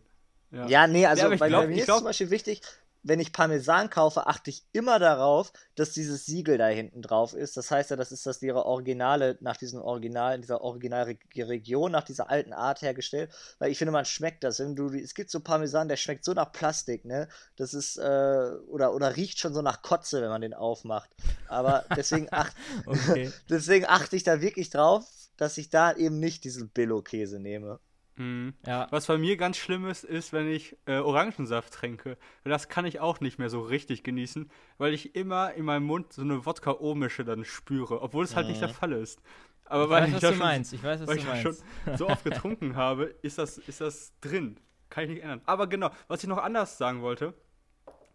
Ja. 0.52 0.66
Ja, 0.68 0.86
nee, 0.86 1.06
also 1.06 1.24
aber 1.24 1.34
ich 1.34 1.40
bei, 1.40 1.48
glaub- 1.48 1.66
mir 1.66 1.76
ist 1.78 1.84
glaub- 1.86 1.98
zum 1.98 2.04
Beispiel 2.06 2.30
wichtig, 2.30 2.60
wenn 3.06 3.20
ich 3.20 3.32
Parmesan 3.32 3.88
kaufe, 3.88 4.26
achte 4.26 4.50
ich 4.50 4.64
immer 4.72 4.98
darauf, 4.98 5.52
dass 5.76 5.92
dieses 5.92 6.26
Siegel 6.26 6.58
da 6.58 6.66
hinten 6.66 7.02
drauf 7.02 7.34
ist. 7.34 7.56
Das 7.56 7.70
heißt 7.70 7.90
ja, 7.90 7.96
das 7.96 8.10
ist 8.10 8.26
das 8.26 8.42
ihre 8.42 8.66
Originale, 8.66 9.38
nach 9.40 9.56
diesem 9.56 9.80
Original, 9.80 10.40
dieser 10.40 10.60
Originalregion, 10.60 11.92
nach 11.92 12.02
dieser 12.02 12.30
alten 12.30 12.52
Art 12.52 12.82
hergestellt. 12.82 13.30
Weil 13.60 13.70
ich 13.70 13.78
finde, 13.78 13.92
man 13.92 14.04
schmeckt 14.04 14.42
das. 14.42 14.58
Wenn 14.58 14.74
du, 14.74 14.88
es 14.92 15.14
gibt 15.14 15.30
so 15.30 15.38
Parmesan, 15.38 15.86
der 15.86 15.96
schmeckt 15.96 16.24
so 16.24 16.32
nach 16.32 16.50
Plastik, 16.50 17.04
ne? 17.04 17.28
Das 17.56 17.74
ist, 17.74 17.96
äh, 17.96 18.50
oder, 18.68 18.92
oder 18.92 19.14
riecht 19.14 19.38
schon 19.38 19.54
so 19.54 19.62
nach 19.62 19.82
Kotze, 19.82 20.20
wenn 20.20 20.30
man 20.30 20.40
den 20.40 20.54
aufmacht. 20.54 21.10
Aber 21.46 21.84
deswegen, 21.96 22.26
ach, 22.32 22.52
okay. 22.86 23.30
deswegen 23.48 23.86
achte 23.86 24.16
ich 24.16 24.24
da 24.24 24.40
wirklich 24.40 24.70
drauf, 24.70 25.04
dass 25.36 25.58
ich 25.58 25.70
da 25.70 25.92
eben 25.92 26.18
nicht 26.18 26.42
diesen 26.42 26.70
Billo-Käse 26.70 27.38
nehme. 27.38 27.78
Mhm. 28.16 28.54
ja. 28.66 28.86
Was 28.90 29.06
bei 29.06 29.18
mir 29.18 29.36
ganz 29.36 29.56
schlimm 29.58 29.86
ist, 29.86 30.04
ist, 30.04 30.32
wenn 30.32 30.48
ich 30.50 30.76
äh, 30.86 30.98
Orangensaft 30.98 31.72
trinke. 31.74 32.16
Das 32.44 32.68
kann 32.68 32.86
ich 32.86 33.00
auch 33.00 33.20
nicht 33.20 33.38
mehr 33.38 33.50
so 33.50 33.60
richtig 33.60 34.02
genießen, 34.04 34.50
weil 34.78 34.94
ich 34.94 35.14
immer 35.14 35.52
in 35.54 35.64
meinem 35.66 35.84
Mund 35.84 36.12
so 36.12 36.22
eine 36.22 36.44
Wodka-O-Mische 36.46 37.24
dann 37.24 37.44
spüre, 37.44 38.00
obwohl 38.02 38.24
es 38.24 38.34
halt 38.36 38.48
nicht 38.48 38.60
der 38.62 38.70
Fall 38.70 38.92
ist. 38.92 39.20
Aber 39.66 39.84
Ich 39.84 39.90
weil 39.90 40.02
weiß, 40.02 40.08
ich 40.08 40.14
was 40.14 40.20
das 40.22 40.30
du 40.30 40.36
schon, 40.36 40.46
meinst. 40.46 40.72
Ich 40.72 40.82
weiß, 40.82 41.00
was 41.00 41.08
weil 41.08 41.16
du 41.16 41.20
ich 41.22 41.26
das 41.26 41.42
meinst. 41.44 41.62
schon 41.84 41.96
so 41.96 42.08
oft 42.08 42.24
getrunken 42.24 42.76
habe, 42.76 43.04
ist 43.22 43.38
das, 43.38 43.58
ist 43.58 43.80
das 43.80 44.12
drin. 44.20 44.58
Kann 44.88 45.04
ich 45.04 45.10
nicht 45.10 45.22
ändern. 45.22 45.42
Aber 45.44 45.66
genau, 45.66 45.90
was 46.08 46.22
ich 46.22 46.28
noch 46.28 46.38
anders 46.38 46.78
sagen 46.78 47.02
wollte, 47.02 47.34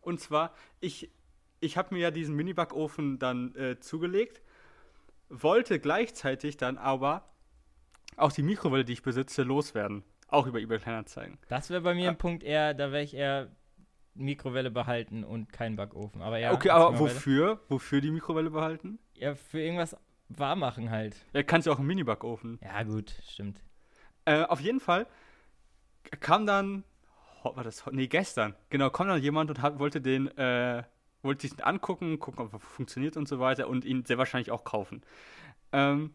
und 0.02 0.20
zwar, 0.20 0.54
ich, 0.80 1.12
ich 1.60 1.78
habe 1.78 1.94
mir 1.94 2.00
ja 2.02 2.12
diesen 2.12 2.36
Mini-Backofen 2.36 3.20
dann 3.20 3.54
äh, 3.56 3.80
zugelegt, 3.80 4.42
wollte 5.30 5.80
gleichzeitig 5.80 6.58
dann 6.58 6.78
aber 6.78 7.31
auch 8.18 8.32
die 8.32 8.44
Mikrowelle, 8.44 8.86
die 8.86 8.94
ich 8.94 9.04
besitze, 9.04 9.44
loswerden. 9.44 10.04
Auch 10.28 10.48
über 10.48 10.60
eBay 10.60 10.80
Kleinanzeigen. 10.80 11.38
Das 11.50 11.70
wäre 11.70 11.82
bei 11.82 11.94
mir 11.94 12.08
Ah. 12.08 12.12
ein 12.12 12.18
Punkt 12.18 12.44
eher, 12.44 12.74
da 12.74 12.92
wäre 12.92 13.04
ich 13.04 13.14
eher 13.14 13.50
Mikrowelle 14.14 14.72
behalten 14.72 15.24
und 15.24 15.52
kein 15.52 15.76
Backofen. 15.76 16.22
Aber 16.22 16.38
ja, 16.38 16.54
okay, 16.54 16.70
aber 16.70 16.98
wofür? 17.00 17.60
Wofür 17.70 18.02
die 18.02 18.12
Mikrowelle 18.12 18.50
behalten? 18.50 19.00
Ja, 19.16 19.36
für 19.36 19.60
irgendwas 19.62 19.96
warm 20.30 20.60
machen 20.60 20.90
halt. 20.90 21.16
Ja, 21.34 21.44
kannst 21.44 21.68
du 21.68 21.72
auch 21.72 21.80
im 21.80 21.88
Mini-Backofen. 21.88 22.60
Ja, 22.64 22.84
gut, 22.84 23.14
stimmt. 23.30 23.62
Äh, 24.26 24.44
auf 24.44 24.60
jeden 24.62 24.80
Fall 24.80 25.06
kam 26.20 26.46
dann, 26.46 26.84
ho- 27.44 27.56
war 27.56 27.64
das, 27.64 27.86
nee, 27.92 28.08
gestern, 28.08 28.56
genau, 28.70 28.90
kam 28.90 29.08
dann 29.08 29.22
jemand 29.22 29.50
und 29.50 29.62
hat, 29.62 29.80
wollte 29.80 30.02
den, 30.02 30.28
äh, 30.38 30.84
wollte 31.22 31.42
sich 31.48 31.56
den 31.58 31.64
angucken, 31.66 32.20
gucken, 32.20 32.46
ob 32.46 32.54
er 32.54 32.60
funktioniert 32.60 33.18
und 33.18 33.28
so 33.28 33.40
weiter 33.40 33.68
und 33.68 33.86
ihn 33.86 34.06
sehr 34.06 34.18
wahrscheinlich 34.18 34.52
auch 34.52 34.64
kaufen. 34.64 35.02
Ähm, 35.72 36.14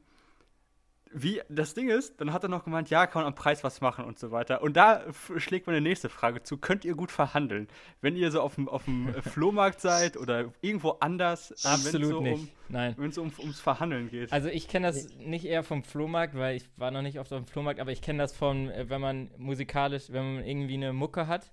wie, 1.19 1.41
das 1.49 1.73
Ding 1.73 1.89
ist, 1.89 2.21
dann 2.21 2.35
hat 2.35 2.43
er 2.43 2.51
noch 2.51 2.65
gemeint, 2.65 2.91
ja, 2.91 3.07
kann 3.07 3.23
man 3.23 3.29
am 3.29 3.35
Preis 3.35 3.65
was 3.65 3.81
machen 3.81 4.05
und 4.05 4.19
so 4.19 4.33
weiter. 4.33 4.61
Und 4.61 4.77
da 4.77 5.03
schlägt 5.39 5.67
meine 5.67 5.81
nächste 5.81 6.11
Frage 6.11 6.43
zu, 6.43 6.59
könnt 6.59 6.85
ihr 6.85 6.95
gut 6.95 7.11
verhandeln? 7.11 7.69
Wenn 8.03 8.17
ihr 8.17 8.31
so 8.31 8.43
auf 8.43 8.57
dem, 8.57 8.69
auf 8.69 8.85
dem 8.85 9.15
Flohmarkt 9.23 9.81
seid 9.81 10.19
oder 10.19 10.53
irgendwo 10.61 10.91
anders, 11.01 11.53
äh, 11.65 11.69
Absolut 11.69 12.11
so 12.11 12.21
nicht. 12.21 12.35
um, 12.35 12.49
Nein. 12.69 12.95
wenn 12.99 13.09
es 13.09 13.17
um, 13.17 13.33
ums 13.39 13.61
Verhandeln 13.61 14.11
geht. 14.11 14.31
Also 14.31 14.51
ich 14.51 14.69
kenne 14.69 14.89
das 14.89 15.09
nicht 15.17 15.47
eher 15.47 15.63
vom 15.63 15.83
Flohmarkt, 15.85 16.35
weil 16.35 16.57
ich 16.57 16.69
war 16.77 16.91
noch 16.91 17.01
nicht 17.01 17.19
oft 17.19 17.33
auf 17.33 17.43
dem 17.43 17.47
Flohmarkt, 17.47 17.81
aber 17.81 17.93
ich 17.93 18.03
kenne 18.03 18.19
das 18.19 18.35
von, 18.37 18.69
äh, 18.71 18.91
wenn 18.91 19.01
man 19.01 19.31
musikalisch, 19.39 20.11
wenn 20.11 20.35
man 20.35 20.45
irgendwie 20.45 20.75
eine 20.75 20.93
Mucke 20.93 21.27
hat 21.29 21.51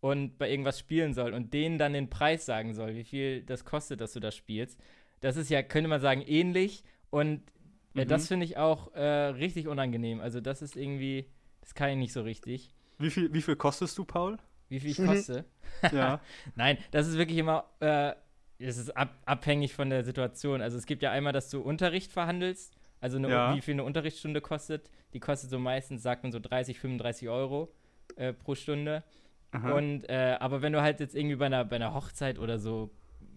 und 0.00 0.38
bei 0.38 0.48
irgendwas 0.48 0.78
spielen 0.78 1.12
soll 1.12 1.34
und 1.34 1.52
denen 1.52 1.76
dann 1.76 1.92
den 1.92 2.08
Preis 2.08 2.46
sagen 2.46 2.72
soll, 2.72 2.94
wie 2.94 3.04
viel 3.04 3.42
das 3.42 3.66
kostet, 3.66 4.00
dass 4.00 4.14
du 4.14 4.20
das 4.20 4.34
spielst. 4.34 4.80
Das 5.20 5.36
ist 5.36 5.50
ja, 5.50 5.62
könnte 5.62 5.88
man 5.88 6.00
sagen, 6.00 6.22
ähnlich 6.26 6.84
und 7.10 7.42
Mhm. 7.94 8.08
das 8.08 8.28
finde 8.28 8.44
ich 8.44 8.56
auch 8.56 8.92
äh, 8.94 9.00
richtig 9.02 9.68
unangenehm. 9.68 10.20
Also 10.20 10.40
das 10.40 10.62
ist 10.62 10.76
irgendwie, 10.76 11.26
das 11.60 11.74
kann 11.74 11.90
ich 11.90 11.96
nicht 11.96 12.12
so 12.12 12.22
richtig. 12.22 12.74
wie, 12.98 13.10
viel, 13.10 13.32
wie 13.32 13.42
viel 13.42 13.56
kostest 13.56 13.96
du, 13.98 14.04
Paul? 14.04 14.36
Wie 14.68 14.80
viel 14.80 14.90
ich 14.90 15.04
koste? 15.04 15.44
ja. 15.92 16.20
Nein, 16.56 16.78
das 16.90 17.06
ist 17.06 17.16
wirklich 17.16 17.38
immer, 17.38 17.64
äh, 17.80 18.12
es 18.58 18.78
ist 18.78 18.96
ab, 18.96 19.16
abhängig 19.24 19.74
von 19.74 19.90
der 19.90 20.04
Situation. 20.04 20.60
Also 20.60 20.76
es 20.76 20.86
gibt 20.86 21.02
ja 21.02 21.10
einmal, 21.10 21.32
dass 21.32 21.50
du 21.50 21.60
Unterricht 21.60 22.12
verhandelst, 22.12 22.76
also 23.00 23.18
eine, 23.18 23.28
Ja. 23.28 23.54
wie 23.54 23.60
viel 23.60 23.74
eine 23.74 23.84
Unterrichtsstunde 23.84 24.40
kostet. 24.40 24.90
Die 25.12 25.20
kostet 25.20 25.50
so 25.50 25.58
meistens, 25.58 26.02
sagt 26.02 26.22
man 26.22 26.32
so 26.32 26.40
30, 26.40 26.78
35 26.78 27.28
Euro 27.28 27.72
äh, 28.16 28.32
pro 28.32 28.54
Stunde. 28.54 29.04
Aha. 29.52 29.72
Und, 29.72 30.08
äh, 30.08 30.36
aber 30.40 30.62
wenn 30.62 30.72
du 30.72 30.82
halt 30.82 31.00
jetzt 31.00 31.14
irgendwie 31.14 31.36
bei 31.36 31.46
einer, 31.46 31.64
bei 31.64 31.76
einer 31.76 31.94
Hochzeit 31.94 32.38
oder 32.38 32.58
so 32.58 32.90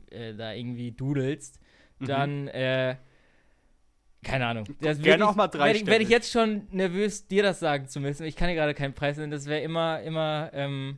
äh, 0.09 0.33
da 0.33 0.53
irgendwie 0.53 0.91
dudelst, 0.91 1.59
mhm. 1.99 2.05
dann, 2.05 2.47
äh, 2.47 2.95
keine 4.23 4.47
Ahnung. 4.47 4.65
Das 4.81 4.99
Gerne 4.99 5.23
ich, 5.23 5.29
auch 5.29 5.35
mal 5.35 5.47
drei 5.47 5.85
Werde 5.85 6.03
ich 6.03 6.09
jetzt 6.09 6.31
schon 6.31 6.67
nervös, 6.71 7.27
dir 7.27 7.43
das 7.43 7.59
sagen 7.59 7.87
zu 7.87 7.99
müssen. 7.99 8.25
Ich 8.25 8.35
kann 8.35 8.49
dir 8.49 8.55
gerade 8.55 8.73
keinen 8.73 8.93
Preis 8.93 9.17
nennen. 9.17 9.31
Das 9.31 9.45
wäre 9.45 9.61
immer, 9.61 10.01
immer, 10.01 10.49
ähm, 10.53 10.97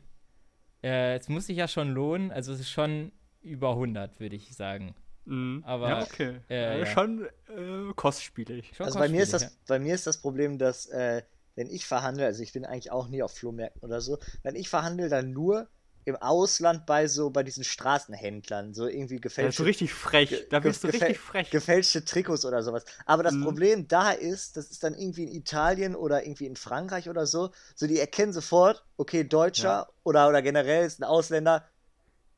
äh, 0.84 1.18
es 1.18 1.30
muss 1.30 1.48
sich 1.48 1.58
ja 1.58 1.68
schon 1.68 1.92
lohnen. 1.92 2.32
Also 2.32 2.54
es 2.54 2.62
ist 2.62 2.70
schon 2.70 3.12
über 3.42 3.72
100, 3.72 4.20
würde 4.20 4.36
ich 4.36 4.56
sagen. 4.56 4.96
Mhm. 5.26 5.64
Aber, 5.66 5.90
ja, 5.90 6.02
okay. 6.02 6.36
Äh, 6.50 6.80
ja. 6.80 6.86
Schon 6.86 7.26
äh, 7.26 7.94
kostspielig. 7.96 8.72
Schon 8.76 8.86
also 8.86 9.00
kostspielig, 9.00 9.00
bei, 9.00 9.10
mir 9.10 9.24
ist 9.24 9.34
das, 9.34 9.42
ja. 9.44 9.50
bei 9.68 9.80
mir 9.80 9.96
ist 9.96 10.08
das 10.08 10.22
Problem, 10.22 10.58
dass 10.58 10.88
äh, 10.88 11.22
wenn 11.56 11.70
ich 11.70 11.86
verhandle, 11.86 12.26
also 12.26 12.42
ich 12.42 12.54
bin 12.54 12.66
eigentlich 12.66 12.92
auch 12.92 13.10
nie 13.10 13.22
auf 13.22 13.36
Flohmärkten 13.36 13.84
oder 13.84 14.02
so, 14.02 14.18
wenn 14.44 14.56
ich 14.56 14.70
verhandle, 14.70 15.10
dann 15.10 15.32
nur 15.32 15.68
im 16.10 16.18
Ausland 16.18 16.86
bei 16.86 17.08
so 17.08 17.30
bei 17.30 17.44
diesen 17.44 17.64
Straßenhändlern, 17.64 18.74
so 18.74 18.88
irgendwie 18.88 19.20
gefälschte. 19.20 19.54
Ja, 19.54 19.58
so 19.58 19.64
richtig 19.64 19.94
frech. 19.94 20.48
Da 20.50 20.60
bist 20.60 20.84
du 20.84 20.88
richtig 20.88 21.20
frech. 21.20 21.50
Gefälschte 21.50 22.04
Trikots 22.04 22.46
oder 22.46 22.64
sowas. 22.64 22.84
Aber 23.06 23.24
das 23.24 23.34
mhm. 23.34 23.44
Problem 23.44 23.88
da 23.88 24.12
ist, 24.12 24.58
das 24.58 24.72
ist 24.72 24.84
dann 24.84 24.96
irgendwie 24.96 25.24
in 25.24 25.32
Italien 25.32 25.96
oder 25.96 26.24
irgendwie 26.24 26.46
in 26.46 26.56
Frankreich 26.56 27.10
oder 27.10 27.26
so, 27.26 27.52
so 27.76 27.88
die 27.88 28.00
erkennen 28.00 28.34
sofort, 28.34 28.84
okay, 28.98 29.24
Deutscher 29.24 29.64
ja. 29.70 29.88
oder, 30.04 30.28
oder 30.28 30.42
generell 30.42 30.86
ist 30.86 31.00
ein 31.00 31.06
Ausländer, 31.06 31.66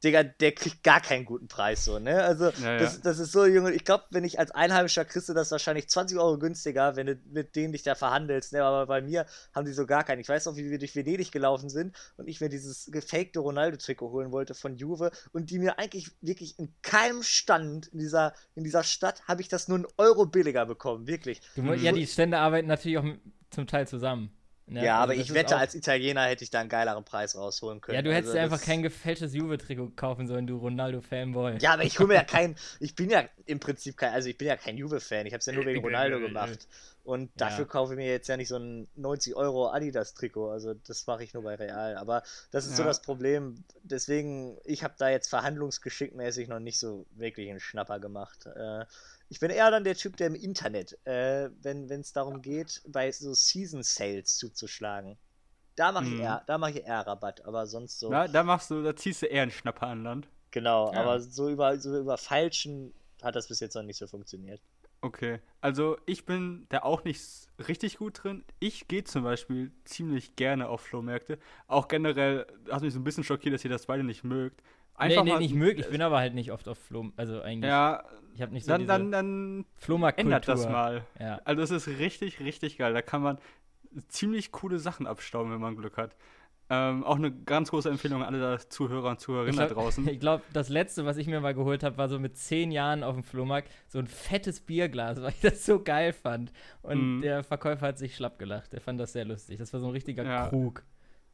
Digga, 0.04 0.24
der 0.24 0.52
kriegt 0.54 0.84
gar 0.84 1.00
keinen 1.00 1.26
guten 1.26 1.48
Preis, 1.48 1.86
so, 1.86 2.00
ne? 2.00 2.24
Also, 2.24 2.46
ja, 2.46 2.78
das, 2.78 2.96
ja. 2.96 3.02
das 3.04 3.20
ist 3.20 3.32
so, 3.32 3.46
Junge, 3.46 3.72
ich 3.72 3.86
glaube, 3.86 4.06
wenn 4.10 4.24
ich 4.24 4.40
als 4.40 4.52
Einheimischer 4.52 5.06
kriegst 5.06 5.30
du 5.30 5.34
das 5.34 5.52
wahrscheinlich 5.52 5.90
20 5.90 6.18
Euro 6.18 6.40
günstiger, 6.40 6.96
wenn 6.96 7.08
du 7.08 7.20
mit 7.32 7.56
denen 7.56 7.72
dich 7.74 7.84
da 7.84 7.94
verhandelst, 7.94 8.54
ne? 8.54 8.64
Aber 8.64 8.88
bei 8.88 9.02
mir 9.02 9.26
haben 9.54 9.66
die 9.66 9.74
so 9.74 9.86
gar 9.86 10.04
keinen. 10.04 10.20
Ich 10.20 10.30
weiß 10.30 10.46
noch, 10.46 10.56
wie 10.56 10.70
wir 10.72 10.80
durch 10.80 10.96
Venedig 10.96 11.32
gelaufen 11.32 11.70
sind 11.70 11.96
und 12.18 12.28
ich 12.28 12.42
mir 12.42 12.50
dieses 12.50 12.90
gefakte 12.92 13.40
Ronaldo-Trikot 13.40 14.10
holen 14.12 14.32
wollte 14.32 14.56
von 14.56 14.76
Juve 14.76 15.12
und 15.32 15.52
die 15.52 15.60
mir 15.60 15.78
eigentlich 15.78 16.12
wirklich 16.22 16.58
in 16.58 16.74
keinem 16.82 17.22
Stand 17.22 17.88
in 17.88 18.00
dieser, 18.00 18.34
in 18.56 18.64
dieser 18.64 18.84
Stadt 18.84 19.28
habe 19.28 19.42
ich 19.42 19.50
das 19.50 19.68
nur 19.68 19.78
einen 19.78 19.88
Euro 19.98 20.26
billiger 20.26 20.66
bekommen, 20.66 21.08
wirklich. 21.08 21.42
Du, 21.56 21.62
ja, 21.74 21.92
die 21.92 22.08
Stände 22.08 22.40
arbeiten 22.40 22.68
natürlich 22.68 22.98
auch 22.98 23.06
zum 23.52 23.68
Teil 23.68 23.88
zusammen. 23.88 24.32
Ne? 24.72 24.86
Ja, 24.86 25.00
aber 25.00 25.12
also 25.12 25.22
ich 25.22 25.34
wette, 25.34 25.58
als 25.58 25.76
Italiener 25.76 26.24
hätte 26.24 26.46
ich 26.46 26.50
da 26.50 26.62
einen 26.62 26.70
geileren 26.70 27.04
Preis 27.04 27.36
rausholen 27.36 27.82
können. 27.82 27.98
Ja, 27.98 28.02
du 28.02 28.14
hättest 28.14 28.36
also, 28.36 28.40
einfach 28.40 28.66
kein 28.66 28.82
gefälschtes 28.82 29.34
Juve-Trikot 29.34 29.92
kaufen 29.98 30.28
sollen, 30.28 30.48
du 30.48 30.56
Ronaldo-Fanboy. 30.56 31.58
Ja, 31.60 31.74
aber 31.74 31.84
ich 31.84 32.00
hole 32.00 32.08
mir 32.08 32.14
ja 32.14 32.24
kein, 32.24 32.56
ich 32.80 32.96
bin 32.96 33.10
ja 33.10 33.26
im 33.46 33.60
Prinzip 33.60 33.98
kein, 33.98 34.14
also 34.14 34.30
ich 34.30 34.38
bin 34.38 34.48
ja 34.48 34.56
kein 34.56 34.78
Juve-Fan, 34.78 35.26
ich 35.26 35.34
habe 35.34 35.40
es 35.40 35.46
ja 35.46 35.52
nur 35.52 35.66
wegen 35.66 35.82
Ronaldo 35.82 36.22
gemacht. 36.22 36.70
Und 37.04 37.32
dafür 37.36 37.66
ja. 37.66 37.70
kaufe 37.70 37.94
ich 37.94 37.98
mir 37.98 38.08
jetzt 38.08 38.30
ja 38.30 38.38
nicht 38.38 38.48
so 38.48 38.58
ein 38.58 38.88
90 38.96 39.36
Euro 39.36 39.72
Adidas-Trikot, 39.72 40.52
also 40.52 40.74
das 40.74 41.06
mache 41.06 41.24
ich 41.26 41.34
nur 41.34 41.44
bei 41.44 41.56
Real. 41.56 41.98
Aber 41.98 42.24
das 42.52 42.66
ist 42.66 42.72
ja. 42.72 42.78
so 42.78 42.84
das 42.84 43.02
Problem, 43.02 43.66
deswegen, 43.84 44.58
ich 44.64 44.86
habe 44.86 44.94
da 44.98 45.10
jetzt 45.10 45.28
verhandlungsgeschickmäßig 45.28 46.48
noch 46.48 46.60
nicht 46.60 46.80
so 46.80 47.06
wirklich 47.12 47.50
einen 47.50 47.60
Schnapper 47.60 48.00
gemacht. 48.00 48.46
Äh, 48.46 48.86
ich 49.32 49.40
bin 49.40 49.50
eher 49.50 49.72
dann 49.72 49.86
der 49.86 49.96
Typ, 49.96 50.18
der 50.18 50.28
im 50.28 50.36
Internet, 50.36 50.98
äh, 51.08 51.50
wenn 51.62 51.90
es 51.90 52.12
darum 52.12 52.42
geht, 52.42 52.82
bei 52.86 53.10
so 53.14 53.34
Season 53.34 53.82
Sales 53.82 54.36
zuzuschlagen. 54.36 55.18
Da 55.78 55.94
mache 55.94 56.04
ich, 56.04 56.12
mhm. 56.12 56.20
eher, 56.20 56.44
mach 56.58 56.68
ich 56.68 56.84
eher 56.84 57.08
Rabatt, 57.08 57.46
aber 57.46 57.66
sonst 57.66 57.98
so. 57.98 58.12
Ja, 58.12 58.28
da 58.28 58.44
machst 58.44 58.72
du, 58.72 58.84
da 58.84 58.94
ziehst 58.94 59.22
du 59.22 59.28
eher 59.28 59.44
einen 59.44 59.52
Schnapper 59.52 59.88
an 59.88 60.04
Land. 60.04 60.28
Genau, 60.52 60.92
ja. 60.92 61.00
aber 61.00 61.22
so 61.22 61.48
über, 61.48 61.80
so 61.80 61.98
über 61.98 62.18
Falschen 62.18 62.94
hat 63.24 63.38
das 63.38 63.48
bis 63.48 63.62
jetzt 63.62 63.74
noch 63.74 63.84
nicht 63.84 63.96
so 63.98 64.06
funktioniert. 64.06 64.60
Okay, 65.00 65.40
also 65.62 65.98
ich 66.06 66.26
bin 66.26 66.66
da 66.68 66.80
auch 66.80 67.06
nicht 67.06 67.24
richtig 67.70 68.00
gut 68.00 68.26
drin. 68.26 68.44
Ich 68.60 68.90
gehe 68.90 69.06
zum 69.06 69.24
Beispiel 69.24 69.72
ziemlich 69.86 70.36
gerne 70.36 70.68
auf 70.68 70.82
Flohmärkte. 70.82 71.40
Auch 71.68 71.88
generell 71.88 72.48
hat 72.70 72.82
mich 72.82 72.94
so 72.94 73.00
ein 73.00 73.06
bisschen 73.06 73.24
schockiert, 73.24 73.56
dass 73.56 73.64
ihr 73.64 73.72
das 73.72 73.86
beide 73.86 74.04
nicht 74.04 74.26
mögt. 74.26 74.62
Einfach 74.96 75.24
nee, 75.24 75.32
nee, 75.32 75.40
nicht 75.40 75.56
möglich. 75.56 75.86
Ich 75.86 75.92
bin 75.92 76.02
aber 76.02 76.20
halt 76.20 76.36
nicht 76.36 76.52
oft 76.52 76.68
auf 76.68 76.78
Flohmärkte. 76.78 77.18
Also 77.18 77.42
eigentlich. 77.42 77.70
Ja, 77.70 78.04
ich 78.34 78.42
habe 78.42 78.54
nicht 78.54 78.66
so 78.66 78.72
dann, 78.72 78.88
dann, 78.88 79.12
dann 79.12 79.66
ändert 80.18 80.48
das 80.48 80.68
mal. 80.68 81.06
Ja. 81.20 81.40
Also 81.46 81.62
es 81.64 81.72
ist 81.72 81.88
richtig, 81.88 82.40
richtig 82.40 82.78
geil. 82.78 82.94
Da 82.94 83.02
kann 83.02 83.22
man 83.22 83.38
ziemlich 84.08 84.52
coole 84.52 84.80
Sachen 84.80 85.08
abstauben, 85.08 85.52
wenn 85.52 85.60
man 85.60 85.76
Glück 85.76 85.98
hat. 85.98 86.16
Ähm, 86.74 87.04
auch 87.04 87.18
eine 87.18 87.34
ganz 87.34 87.70
große 87.70 87.90
Empfehlung 87.90 88.24
an 88.24 88.34
alle 88.34 88.58
Zuhörer 88.70 89.10
und 89.10 89.20
Zuhörerinnen 89.20 89.58
glaub, 89.58 89.68
da 89.68 89.76
draußen. 89.76 90.08
Ich 90.10 90.22
glaube, 90.22 90.42
das 90.54 90.70
letzte, 90.70 91.06
was 91.06 91.18
ich 91.18 91.28
mir 91.28 91.42
mal 91.42 91.54
geholt 91.54 91.84
habe, 91.84 91.98
war 91.98 92.08
so 92.08 92.18
mit 92.18 92.38
zehn 92.38 92.72
Jahren 92.72 93.04
auf 93.04 93.14
dem 93.14 93.26
Flohmarkt 93.26 93.70
so 93.90 94.00
ein 94.00 94.08
fettes 94.08 94.62
Bierglas, 94.62 95.22
weil 95.22 95.32
ich 95.32 95.42
das 95.42 95.66
so 95.66 95.84
geil 95.84 96.14
fand. 96.14 96.54
Und 96.82 97.20
mm. 97.20 97.22
der 97.24 97.44
Verkäufer 97.44 97.88
hat 97.88 97.98
sich 97.98 98.16
schlapp 98.16 98.40
gelacht. 98.40 98.72
Der 98.72 98.80
fand 98.80 99.02
das 99.02 99.12
sehr 99.12 99.26
lustig. 99.26 99.58
Das 99.58 99.74
war 99.74 99.82
so 99.82 99.88
ein 99.88 99.92
richtiger 99.92 100.24
ja. 100.24 100.48
Krug. 100.48 100.84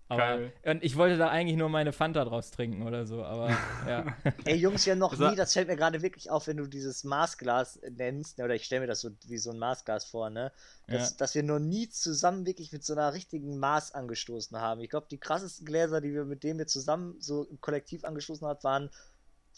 Aber. 0.10 0.52
Und 0.64 0.84
ich 0.84 0.96
wollte 0.96 1.18
da 1.18 1.30
eigentlich 1.30 1.58
nur 1.58 1.70
meine 1.70 1.92
Fanta 1.92 2.24
draus 2.24 2.52
trinken 2.52 2.84
oder 2.84 3.06
so, 3.06 3.24
aber 3.24 3.50
ja. 3.88 4.06
Ey, 4.46 4.56
Jungs, 4.56 4.86
ja 4.86 4.96
noch 4.96 5.18
nie, 5.18 5.36
das 5.36 5.54
fällt 5.54 5.68
mir 5.68 5.76
gerade 5.76 6.02
wirklich 6.02 6.30
auf, 6.30 6.48
wenn 6.48 6.58
du 6.58 6.68
dieses 6.68 7.04
Maßglas 7.04 7.82
nennst, 7.92 8.38
ne, 8.38 8.46
oder 8.46 8.56
ich 8.56 8.64
stelle 8.64 8.82
mir 8.82 8.88
das 8.88 9.02
so 9.02 9.10
wie 9.28 9.38
so 9.38 9.52
ein 9.52 9.60
Maßglas 9.60 10.06
vor, 10.06 10.30
ne? 10.30 10.52
Dass, 10.88 11.12
ja. 11.12 11.16
dass 11.18 11.36
wir 11.36 11.44
noch 11.44 11.60
nie 11.60 11.90
zusammen 11.90 12.46
wirklich 12.46 12.72
mit 12.72 12.86
so 12.86 12.94
einer 12.94 13.14
richtigen 13.14 13.58
Maß 13.58 13.94
angestoßen 13.94 14.58
haben. 14.60 14.80
Ich 14.80 14.90
glaube, 14.90 15.08
die 15.12 15.18
krassesten 15.18 15.66
Gläser, 15.66 16.00
die 16.00 16.14
wir 16.14 16.24
mit 16.24 16.44
denen 16.44 16.60
wir 16.60 16.68
zusammen 16.68 17.16
so 17.20 17.46
kollektiv 17.60 18.06
angestoßen 18.06 18.48
haben, 18.48 18.64
waren 18.64 18.90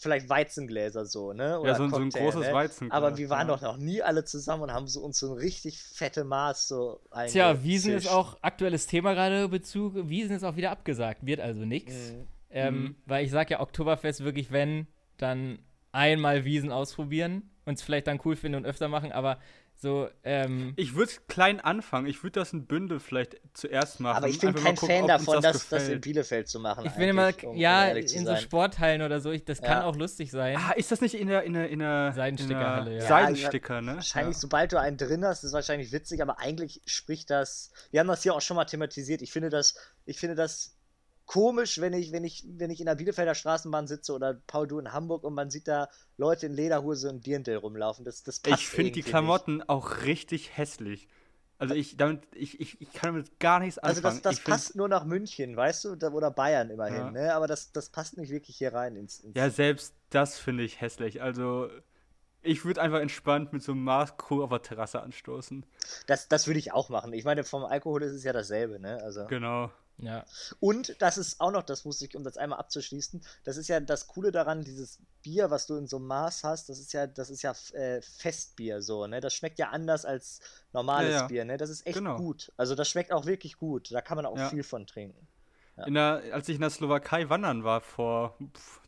vielleicht 0.00 0.28
Weizengläser 0.28 1.04
so, 1.04 1.32
ne? 1.32 1.60
Oder 1.60 1.72
ja, 1.72 1.76
so, 1.76 1.88
Cocktail, 1.88 2.10
so 2.10 2.18
ein 2.18 2.24
großes 2.24 2.46
ne? 2.48 2.52
Weizenglas. 2.54 2.96
Aber 2.96 3.16
wir 3.18 3.28
waren 3.28 3.48
ja. 3.48 3.54
doch 3.54 3.62
noch 3.62 3.76
nie 3.76 4.02
alle 4.02 4.24
zusammen 4.24 4.64
und 4.64 4.72
haben 4.72 4.86
so 4.88 5.00
uns 5.00 5.18
so 5.18 5.32
ein 5.32 5.38
richtig 5.38 5.82
fette 5.82 6.24
Maß 6.24 6.66
so 6.66 7.00
Tja, 7.28 7.62
Wiesen 7.62 7.94
ist 7.94 8.08
auch 8.08 8.38
aktuelles 8.40 8.86
Thema 8.86 9.12
gerade 9.12 9.48
Bezug. 9.48 9.94
Wiesen 10.08 10.34
ist 10.34 10.42
auch 10.42 10.56
wieder 10.56 10.70
abgesagt, 10.70 11.24
wird 11.26 11.40
also 11.40 11.64
nichts. 11.64 12.12
Mhm. 12.12 12.26
Ähm, 12.50 12.82
mhm. 12.82 12.94
Weil 13.06 13.24
ich 13.24 13.30
sag 13.30 13.50
ja, 13.50 13.60
Oktoberfest 13.60 14.24
wirklich, 14.24 14.50
wenn, 14.50 14.86
dann 15.18 15.58
einmal 15.92 16.44
Wiesen 16.44 16.72
ausprobieren 16.72 17.50
und 17.66 17.74
es 17.74 17.82
vielleicht 17.82 18.06
dann 18.06 18.20
cool 18.24 18.36
finden 18.36 18.56
und 18.56 18.66
öfter 18.66 18.88
machen, 18.88 19.12
aber 19.12 19.38
so, 19.82 20.10
ähm, 20.24 20.74
ich 20.76 20.94
würde 20.94 21.10
klein 21.26 21.58
anfangen. 21.58 22.06
Ich 22.06 22.22
würde 22.22 22.38
das 22.40 22.52
in 22.52 22.66
Bündel 22.66 23.00
vielleicht 23.00 23.40
zuerst 23.54 23.98
machen. 23.98 24.18
Aber 24.18 24.28
ich 24.28 24.38
bin 24.38 24.54
kein 24.54 24.74
gucken, 24.76 24.94
Fan 24.94 25.06
davon, 25.06 25.40
das, 25.40 25.56
das, 25.56 25.68
das, 25.70 25.88
in 25.88 26.02
Bielefeld 26.02 26.48
zu 26.48 26.60
machen. 26.60 26.84
Ich 26.84 26.92
finde 26.92 27.08
immer, 27.08 27.32
um 27.44 27.56
ja, 27.56 27.86
in 27.86 28.26
so 28.26 28.36
Sporthallen 28.36 29.00
oder 29.00 29.20
so, 29.20 29.30
ich, 29.30 29.42
das 29.46 29.60
ja. 29.60 29.68
kann 29.68 29.82
auch 29.84 29.96
lustig 29.96 30.30
sein. 30.30 30.58
Ah, 30.58 30.72
ist 30.72 30.92
das 30.92 31.00
nicht 31.00 31.14
in 31.14 31.28
der, 31.28 31.44
in 31.44 31.54
der, 31.54 31.70
in 31.70 31.78
der 31.78 32.12
Seidensticker-Halle? 32.12 32.96
Ja. 32.96 33.00
Seidensticker, 33.00 33.80
ne? 33.80 33.94
Wahrscheinlich, 33.94 34.36
ja. 34.36 34.40
sobald 34.40 34.70
du 34.72 34.78
einen 34.78 34.98
drin 34.98 35.24
hast, 35.24 35.44
ist 35.44 35.54
wahrscheinlich 35.54 35.92
witzig, 35.92 36.20
aber 36.20 36.38
eigentlich 36.38 36.82
spricht 36.84 37.30
das. 37.30 37.72
Wir 37.90 38.00
haben 38.00 38.08
das 38.08 38.22
hier 38.22 38.34
auch 38.34 38.42
schon 38.42 38.56
mal 38.56 38.66
thematisiert. 38.66 39.22
Ich 39.22 39.32
finde 39.32 39.48
das, 39.48 39.76
ich 40.04 40.18
finde 40.18 40.34
das 40.34 40.76
komisch, 41.30 41.80
wenn 41.80 41.92
ich, 41.92 42.10
wenn 42.10 42.24
ich, 42.24 42.44
wenn 42.44 42.70
ich 42.70 42.80
in 42.80 42.86
der 42.86 42.96
Bielefelder 42.96 43.36
Straßenbahn 43.36 43.86
sitze 43.86 44.12
oder 44.12 44.34
Paul 44.48 44.66
Du 44.66 44.80
in 44.80 44.92
Hamburg 44.92 45.22
und 45.22 45.32
man 45.32 45.48
sieht 45.48 45.68
da 45.68 45.88
Leute 46.16 46.46
in 46.46 46.52
Lederhose 46.52 47.08
und 47.08 47.24
Dirndl 47.24 47.54
rumlaufen. 47.54 48.04
Das, 48.04 48.24
das 48.24 48.40
passt 48.40 48.60
Ich 48.60 48.68
finde 48.68 48.90
die 48.90 49.04
Klamotten 49.04 49.58
nicht. 49.58 49.68
auch 49.68 50.02
richtig 50.02 50.56
hässlich. 50.56 51.06
Also 51.56 51.74
ich, 51.74 51.96
damit, 51.96 52.24
ich, 52.34 52.58
ich, 52.58 52.80
ich 52.80 52.92
kann 52.92 53.14
damit 53.14 53.38
gar 53.38 53.60
nichts 53.60 53.78
anfangen. 53.78 54.04
Also 54.06 54.20
das, 54.20 54.38
das 54.38 54.44
passt 54.44 54.74
nur 54.74 54.88
nach 54.88 55.04
München, 55.04 55.56
weißt 55.56 55.84
du, 55.84 55.90
oder 55.92 56.32
Bayern 56.32 56.68
immerhin, 56.68 56.96
ja. 56.96 57.10
ne? 57.12 57.34
Aber 57.34 57.46
das, 57.46 57.70
das 57.70 57.90
passt 57.90 58.16
nicht 58.16 58.32
wirklich 58.32 58.56
hier 58.56 58.74
rein 58.74 58.96
ins. 58.96 59.20
ins 59.20 59.36
ja, 59.36 59.50
selbst 59.50 59.94
das 60.08 60.36
finde 60.36 60.64
ich 60.64 60.80
hässlich. 60.80 61.22
Also 61.22 61.70
ich 62.42 62.64
würde 62.64 62.82
einfach 62.82 62.98
entspannt 62.98 63.52
mit 63.52 63.62
so 63.62 63.70
einem 63.70 63.84
Mars 63.84 64.16
Crew 64.16 64.42
auf 64.42 64.50
der 64.50 64.62
Terrasse 64.62 65.00
anstoßen. 65.00 65.64
Das, 66.08 66.26
das 66.26 66.48
würde 66.48 66.58
ich 66.58 66.72
auch 66.72 66.88
machen. 66.88 67.12
Ich 67.12 67.24
meine, 67.24 67.44
vom 67.44 67.64
Alkohol 67.64 68.02
ist 68.02 68.14
es 68.14 68.24
ja 68.24 68.32
dasselbe, 68.32 68.80
ne? 68.80 69.00
Also. 69.04 69.26
Genau. 69.26 69.70
Ja. 70.02 70.24
Und 70.60 71.00
das 71.00 71.18
ist 71.18 71.40
auch 71.40 71.50
noch, 71.50 71.62
das 71.62 71.84
muss 71.84 72.00
ich, 72.02 72.16
um 72.16 72.24
das 72.24 72.36
einmal 72.36 72.58
abzuschließen, 72.58 73.22
das 73.44 73.56
ist 73.56 73.68
ja 73.68 73.80
das 73.80 74.06
Coole 74.06 74.32
daran, 74.32 74.62
dieses 74.62 74.98
Bier, 75.22 75.50
was 75.50 75.66
du 75.66 75.76
in 75.76 75.86
so 75.86 75.96
einem 75.96 76.06
Maß 76.06 76.44
hast, 76.44 76.68
das 76.68 76.78
ist 76.78 76.92
ja, 76.92 77.06
das 77.06 77.30
ist 77.30 77.42
ja 77.42 77.54
äh, 77.72 78.00
Festbier 78.00 78.82
so, 78.82 79.06
ne? 79.06 79.20
Das 79.20 79.34
schmeckt 79.34 79.58
ja 79.58 79.70
anders 79.70 80.04
als 80.04 80.40
normales 80.72 81.12
ja, 81.12 81.20
ja. 81.20 81.26
Bier, 81.26 81.44
ne? 81.44 81.56
Das 81.56 81.70
ist 81.70 81.86
echt 81.86 81.98
genau. 81.98 82.16
gut. 82.16 82.52
Also 82.56 82.74
das 82.74 82.88
schmeckt 82.88 83.12
auch 83.12 83.26
wirklich 83.26 83.56
gut. 83.56 83.92
Da 83.92 84.00
kann 84.00 84.16
man 84.16 84.26
auch 84.26 84.36
ja. 84.36 84.48
viel 84.48 84.62
von 84.62 84.86
trinken. 84.86 85.28
Der, 85.86 86.22
als 86.32 86.46
ich 86.48 86.56
in 86.56 86.60
der 86.60 86.68
Slowakei 86.68 87.30
wandern 87.30 87.64
war, 87.64 87.80
vor 87.80 88.36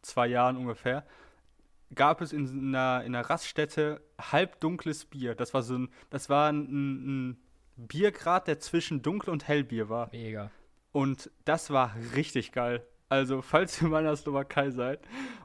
zwei 0.02 0.26
Jahren 0.26 0.58
ungefähr, 0.58 1.06
gab 1.94 2.20
es 2.20 2.32
in 2.32 2.74
einer, 2.74 3.04
in 3.04 3.14
einer 3.14 3.28
Raststätte 3.28 4.02
halbdunkles 4.20 5.06
Bier. 5.06 5.34
Das 5.34 5.54
war 5.54 5.62
so 5.62 5.78
ein, 5.78 5.92
das 6.10 6.28
war 6.28 6.50
ein, 6.50 7.30
ein 7.30 7.42
Biergrad, 7.76 8.46
der 8.46 8.60
zwischen 8.60 9.02
dunkel 9.02 9.30
und 9.30 9.48
hellbier 9.48 9.88
war. 9.88 10.08
Mega. 10.12 10.50
Und 10.92 11.30
das 11.44 11.70
war 11.70 11.94
richtig 12.14 12.52
geil. 12.52 12.86
Also, 13.08 13.42
falls 13.42 13.80
ihr 13.82 13.88
mal 13.88 14.00
in 14.00 14.06
der 14.06 14.16
Slowakei 14.16 14.70
seid 14.70 15.00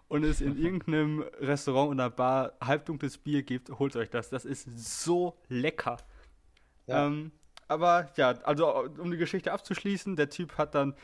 und 0.07 0.23
es 0.23 0.41
in 0.41 0.57
irgendeinem 0.63 1.25
Restaurant 1.39 1.91
oder 1.91 2.09
Bar 2.09 2.53
halbdunkles 2.63 3.17
Bier 3.17 3.43
gibt, 3.43 3.69
holt 3.79 3.95
euch 3.95 4.09
das. 4.09 4.29
Das 4.29 4.45
ist 4.45 4.67
so 5.03 5.37
lecker. 5.49 5.97
Ja. 6.85 7.07
Ähm, 7.07 7.31
aber 7.67 8.09
ja, 8.15 8.29
also 8.43 8.85
um 8.97 9.11
die 9.11 9.17
Geschichte 9.17 9.51
abzuschließen, 9.51 10.15
der 10.15 10.29
Typ 10.29 10.57
hat 10.57 10.75
dann 10.75 10.95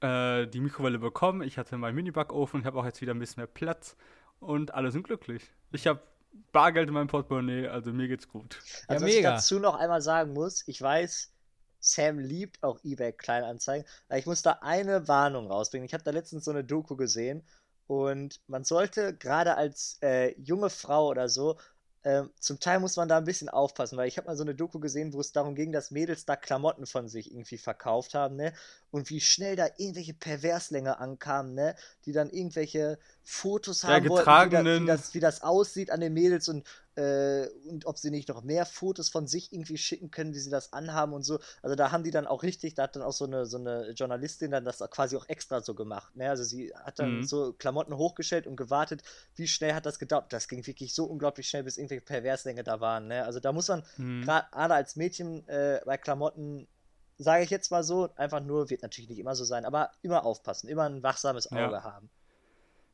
äh, 0.00 0.46
die 0.46 0.60
Mikrowelle 0.60 0.98
bekommen. 0.98 1.42
Ich 1.42 1.58
hatte 1.58 1.76
meinen 1.76 1.96
Minibackofen, 1.96 2.60
ich 2.60 2.66
habe 2.66 2.78
auch 2.78 2.84
jetzt 2.84 3.00
wieder 3.00 3.14
ein 3.14 3.18
bisschen 3.18 3.40
mehr 3.40 3.48
Platz 3.48 3.96
und 4.38 4.74
alle 4.74 4.92
sind 4.92 5.04
glücklich. 5.04 5.50
Ich 5.72 5.86
habe 5.86 6.00
Bargeld 6.52 6.88
in 6.88 6.94
meinem 6.94 7.08
Portemonnaie, 7.08 7.66
also 7.66 7.92
mir 7.92 8.08
geht's 8.08 8.28
gut. 8.28 8.60
Also, 8.88 9.06
ja, 9.06 9.10
was 9.10 9.16
ich 9.16 9.22
dazu 9.22 9.58
noch 9.58 9.74
einmal 9.74 10.02
sagen 10.02 10.32
muss, 10.32 10.62
ich 10.68 10.80
weiß, 10.80 11.32
Sam 11.86 12.18
liebt 12.18 12.62
auch 12.62 12.78
eBay 12.84 13.12
Kleinanzeigen. 13.12 13.86
Aber 14.08 14.18
ich 14.18 14.26
muss 14.26 14.42
da 14.42 14.58
eine 14.62 15.08
Warnung 15.08 15.50
rausbringen. 15.50 15.86
Ich 15.86 15.94
habe 15.94 16.04
da 16.04 16.10
letztens 16.10 16.44
so 16.44 16.50
eine 16.50 16.64
Doku 16.64 16.96
gesehen 16.96 17.42
und 17.86 18.40
man 18.48 18.64
sollte 18.64 19.14
gerade 19.16 19.56
als 19.56 19.98
äh, 20.02 20.34
junge 20.40 20.70
Frau 20.70 21.08
oder 21.08 21.28
so 21.28 21.56
ähm, 22.06 22.30
zum 22.38 22.60
Teil 22.60 22.78
muss 22.78 22.94
man 22.94 23.08
da 23.08 23.18
ein 23.18 23.24
bisschen 23.24 23.48
aufpassen, 23.48 23.98
weil 23.98 24.06
ich 24.06 24.16
habe 24.16 24.28
mal 24.28 24.36
so 24.36 24.44
eine 24.44 24.54
Doku 24.54 24.78
gesehen, 24.78 25.12
wo 25.12 25.18
es 25.18 25.32
darum 25.32 25.56
ging, 25.56 25.72
dass 25.72 25.90
Mädels 25.90 26.24
da 26.24 26.36
Klamotten 26.36 26.86
von 26.86 27.08
sich 27.08 27.32
irgendwie 27.32 27.58
verkauft 27.58 28.14
haben, 28.14 28.36
ne? 28.36 28.52
Und 28.92 29.10
wie 29.10 29.20
schnell 29.20 29.56
da 29.56 29.66
irgendwelche 29.76 30.14
Perverslänge 30.14 31.00
ankamen, 31.00 31.54
ne? 31.54 31.74
Die 32.04 32.12
dann 32.12 32.30
irgendwelche 32.30 33.00
Fotos 33.24 33.82
haben 33.82 34.08
wollten, 34.08 34.24
wie, 34.24 34.50
da, 34.50 34.64
wie, 34.64 34.86
das, 34.86 35.14
wie 35.14 35.20
das 35.20 35.42
aussieht 35.42 35.90
an 35.90 35.98
den 35.98 36.12
Mädels 36.12 36.48
und 36.48 36.64
äh, 36.96 37.48
und 37.68 37.86
ob 37.86 37.98
sie 37.98 38.10
nicht 38.10 38.28
noch 38.28 38.42
mehr 38.42 38.66
Fotos 38.66 39.08
von 39.08 39.26
sich 39.26 39.52
irgendwie 39.52 39.76
schicken 39.76 40.10
können, 40.10 40.34
wie 40.34 40.38
sie 40.38 40.50
das 40.50 40.72
anhaben 40.72 41.12
und 41.12 41.22
so. 41.22 41.38
Also 41.62 41.76
da 41.76 41.92
haben 41.92 42.04
die 42.04 42.10
dann 42.10 42.26
auch 42.26 42.42
richtig, 42.42 42.74
da 42.74 42.84
hat 42.84 42.96
dann 42.96 43.02
auch 43.02 43.12
so 43.12 43.26
eine, 43.26 43.46
so 43.46 43.58
eine 43.58 43.90
Journalistin 43.90 44.50
dann 44.50 44.64
das 44.64 44.78
quasi 44.90 45.16
auch 45.16 45.28
extra 45.28 45.60
so 45.60 45.74
gemacht. 45.74 46.16
Ne? 46.16 46.28
Also 46.28 46.44
sie 46.44 46.72
hat 46.74 46.98
dann 46.98 47.18
mhm. 47.18 47.22
so 47.24 47.52
Klamotten 47.52 47.96
hochgestellt 47.96 48.46
und 48.46 48.56
gewartet, 48.56 49.02
wie 49.34 49.46
schnell 49.46 49.74
hat 49.74 49.86
das 49.86 49.98
gedauert. 49.98 50.32
Das 50.32 50.48
ging 50.48 50.66
wirklich 50.66 50.94
so 50.94 51.04
unglaublich 51.04 51.48
schnell, 51.48 51.64
bis 51.64 51.76
irgendwelche 51.76 52.04
Perverslänge 52.04 52.64
da 52.64 52.80
waren. 52.80 53.08
Ne? 53.08 53.24
Also 53.24 53.40
da 53.40 53.52
muss 53.52 53.68
man 53.68 53.84
mhm. 53.96 54.24
gerade 54.24 54.74
als 54.74 54.96
Mädchen 54.96 55.46
äh, 55.48 55.80
bei 55.84 55.96
Klamotten 55.96 56.66
sage 57.18 57.44
ich 57.44 57.50
jetzt 57.50 57.70
mal 57.70 57.82
so, 57.82 58.10
einfach 58.16 58.40
nur, 58.40 58.70
wird 58.70 58.82
natürlich 58.82 59.08
nicht 59.08 59.18
immer 59.18 59.34
so 59.34 59.44
sein, 59.44 59.64
aber 59.64 59.90
immer 60.02 60.24
aufpassen, 60.24 60.68
immer 60.68 60.84
ein 60.84 61.02
wachsames 61.02 61.50
Auge 61.50 61.72
ja. 61.72 61.82
haben. 61.82 62.10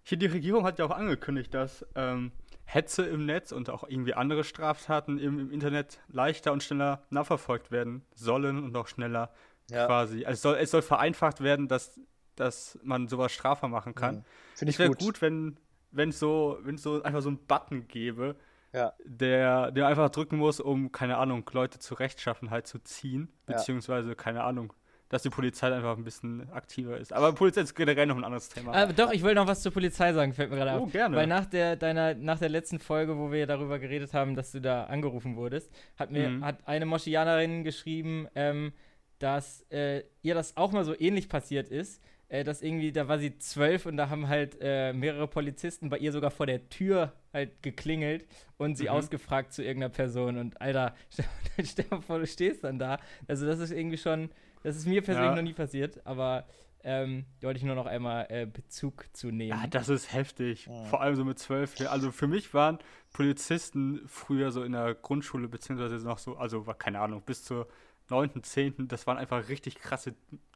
Hier, 0.05 0.19
die 0.19 0.27
Regierung 0.27 0.65
hat 0.65 0.79
ja 0.79 0.85
auch 0.85 0.91
angekündigt, 0.91 1.55
dass 1.55 1.87
ähm, 1.95 2.33
Hetze 2.75 3.05
im 3.05 3.27
Netz 3.27 3.53
und 3.53 3.71
auch 3.71 3.85
irgendwie 3.89 4.15
andere 4.15 4.45
Straftaten 4.45 5.19
im, 5.19 5.39
im 5.39 5.51
Internet 5.51 6.01
leichter 6.09 6.53
und 6.53 6.63
schneller 6.63 7.03
nachverfolgt 7.11 7.71
werden 7.71 8.05
sollen 8.15 8.63
und 8.63 8.77
auch 8.77 8.89
schneller 8.89 9.31
ja. 9.71 9.87
quasi. 9.87 10.25
Also 10.25 10.33
es 10.33 10.43
soll, 10.43 10.57
es 10.57 10.71
soll 10.71 10.83
vereinfacht 10.83 11.43
werden, 11.43 11.69
dass, 11.69 12.01
dass 12.37 12.79
man 12.83 13.09
sowas 13.09 13.33
strafbar 13.33 13.69
machen 13.69 13.95
kann. 13.95 14.17
Mhm. 14.17 14.25
Finde 14.55 14.71
ich 14.71 14.77
es 14.77 14.79
wäre 14.79 14.91
gut. 14.91 14.99
gut, 14.99 15.23
wenn 15.23 15.59
wenn 15.93 16.09
es 16.09 16.19
so, 16.19 16.59
so 16.77 17.03
einfach 17.03 17.23
so 17.23 17.29
einen 17.29 17.47
Button 17.47 17.87
gäbe, 17.87 18.37
ja. 18.73 18.93
der, 19.05 19.71
der 19.71 19.87
einfach 19.87 20.11
drücken 20.11 20.39
muss, 20.39 20.59
um, 20.59 20.91
keine 20.91 21.19
Ahnung, 21.19 21.49
Leute 21.53 21.79
zur 21.79 22.01
Rechtschaffenheit 22.01 22.67
zu 22.67 22.79
ziehen, 22.79 23.29
beziehungsweise, 23.47 24.17
keine 24.17 24.43
Ahnung, 24.43 24.73
dass 25.13 25.23
die 25.23 25.29
Polizei 25.29 25.71
einfach 25.71 25.99
ein 25.99 26.05
bisschen 26.05 26.51
aktiver 26.53 26.97
ist. 26.97 27.13
Aber 27.13 27.35
Polizei 27.35 27.61
ist 27.61 27.75
generell 27.75 28.07
noch 28.07 28.17
ein 28.17 28.25
anderes 28.25 28.49
Thema. 28.49 28.73
Aber 28.73 28.95
doch, 28.95 29.13
ich 29.13 29.23
will 29.23 29.35
noch 29.35 29.47
was 29.47 29.61
zur 29.61 29.71
Polizei 29.71 30.15
sagen, 30.15 30.33
fällt 30.33 30.51
mir 30.51 30.57
gerade 30.57 30.73
auf. 30.73 30.85
Oh, 30.85 30.87
gerne. 30.87 31.15
Weil 31.15 31.27
nach 31.27 31.45
der, 31.45 31.77
deiner, 31.77 32.15
nach 32.15 32.39
der 32.39 32.49
letzten 32.49 32.79
Folge, 32.79 33.19
wo 33.19 33.31
wir 33.31 33.47
darüber 33.47 33.79
geredet 33.79 34.15
haben, 34.15 34.35
dass 34.35 34.53
du 34.53 34.63
da 34.63 34.85
angerufen 34.85 35.37
wurdest, 35.37 35.71
hat 35.99 36.11
mir 36.11 36.31
mhm. 36.31 36.43
hat 36.43 36.67
eine 36.67 36.87
Moschianerin 36.87 37.63
geschrieben, 37.63 38.27
ähm, 38.35 38.73
dass 39.19 39.67
äh, 39.71 40.03
ihr 40.23 40.35
das 40.35 40.57
auch 40.57 40.73
mal 40.73 40.83
so 40.83 40.99
ähnlich 40.99 41.29
passiert 41.29 41.69
ist. 41.69 42.03
Äh, 42.31 42.43
dass 42.45 42.63
irgendwie, 42.63 42.91
da 42.91 43.07
war 43.07 43.19
sie 43.19 43.37
zwölf 43.37 43.85
und 43.85 43.99
da 43.99 44.09
haben 44.09 44.29
halt 44.29 44.57
äh, 44.63 44.95
mehrere 44.95 45.29
Polizisten 45.29 45.91
bei 45.91 45.99
ihr 45.99 46.13
sogar 46.13 46.31
vor 46.31 46.47
der 46.47 46.71
Tür 46.71 47.13
halt 47.35 47.63
geklingelt 47.63 48.25
und 48.57 48.79
sie 48.79 48.85
mhm. 48.85 48.93
ausgefragt 48.93 49.53
zu 49.53 49.63
irgendeiner 49.63 49.93
Person. 49.93 50.39
Und 50.39 50.59
Alter, 50.59 50.95
stell, 51.11 51.27
stell 51.67 52.01
vor, 52.01 52.19
du 52.19 52.27
stehst 52.27 52.65
dann 52.65 52.79
da. 52.79 52.99
Also, 53.29 53.45
das 53.45 53.59
ist 53.59 53.73
irgendwie 53.73 53.99
schon 53.99 54.31
das 54.63 54.77
ist 54.77 54.87
mir 54.87 55.03
persönlich 55.03 55.31
ja. 55.31 55.37
noch 55.37 55.43
nie 55.43 55.53
passiert, 55.53 56.05
aber 56.07 56.47
ähm, 56.85 57.25
da 57.41 57.47
wollte 57.47 57.59
ich 57.59 57.65
nur 57.65 57.75
noch 57.75 57.87
einmal 57.87 58.27
äh, 58.29 58.47
Bezug 58.47 59.07
zu 59.13 59.29
nehmen. 59.29 59.51
Ja, 59.51 59.67
das 59.69 59.89
ist 59.89 60.13
heftig. 60.13 60.67
Ja. 60.67 60.85
Vor 60.85 61.01
allem 61.01 61.15
so 61.15 61.25
mit 61.25 61.39
zwölf. 61.39 61.81
Also 61.89 62.11
für 62.11 62.27
mich 62.27 62.55
waren 62.55 62.79
Polizisten 63.13 64.03
früher 64.07 64.51
so 64.51 64.65
in 64.65 64.73
der 64.73 64.95
Grundschule, 64.95 65.49
beziehungsweise 65.49 65.97
noch 66.05 66.19
so, 66.19 66.37
also 66.37 66.67
war 66.67 66.75
keine 66.75 67.01
Ahnung, 67.01 67.23
bis 67.25 67.45
zur 67.45 67.69
9., 68.11 68.43
10., 68.43 68.89
das 68.89 69.07
waren 69.07 69.17
einfach 69.17 69.49
richtig 69.49 69.77
krasse 69.77 70.15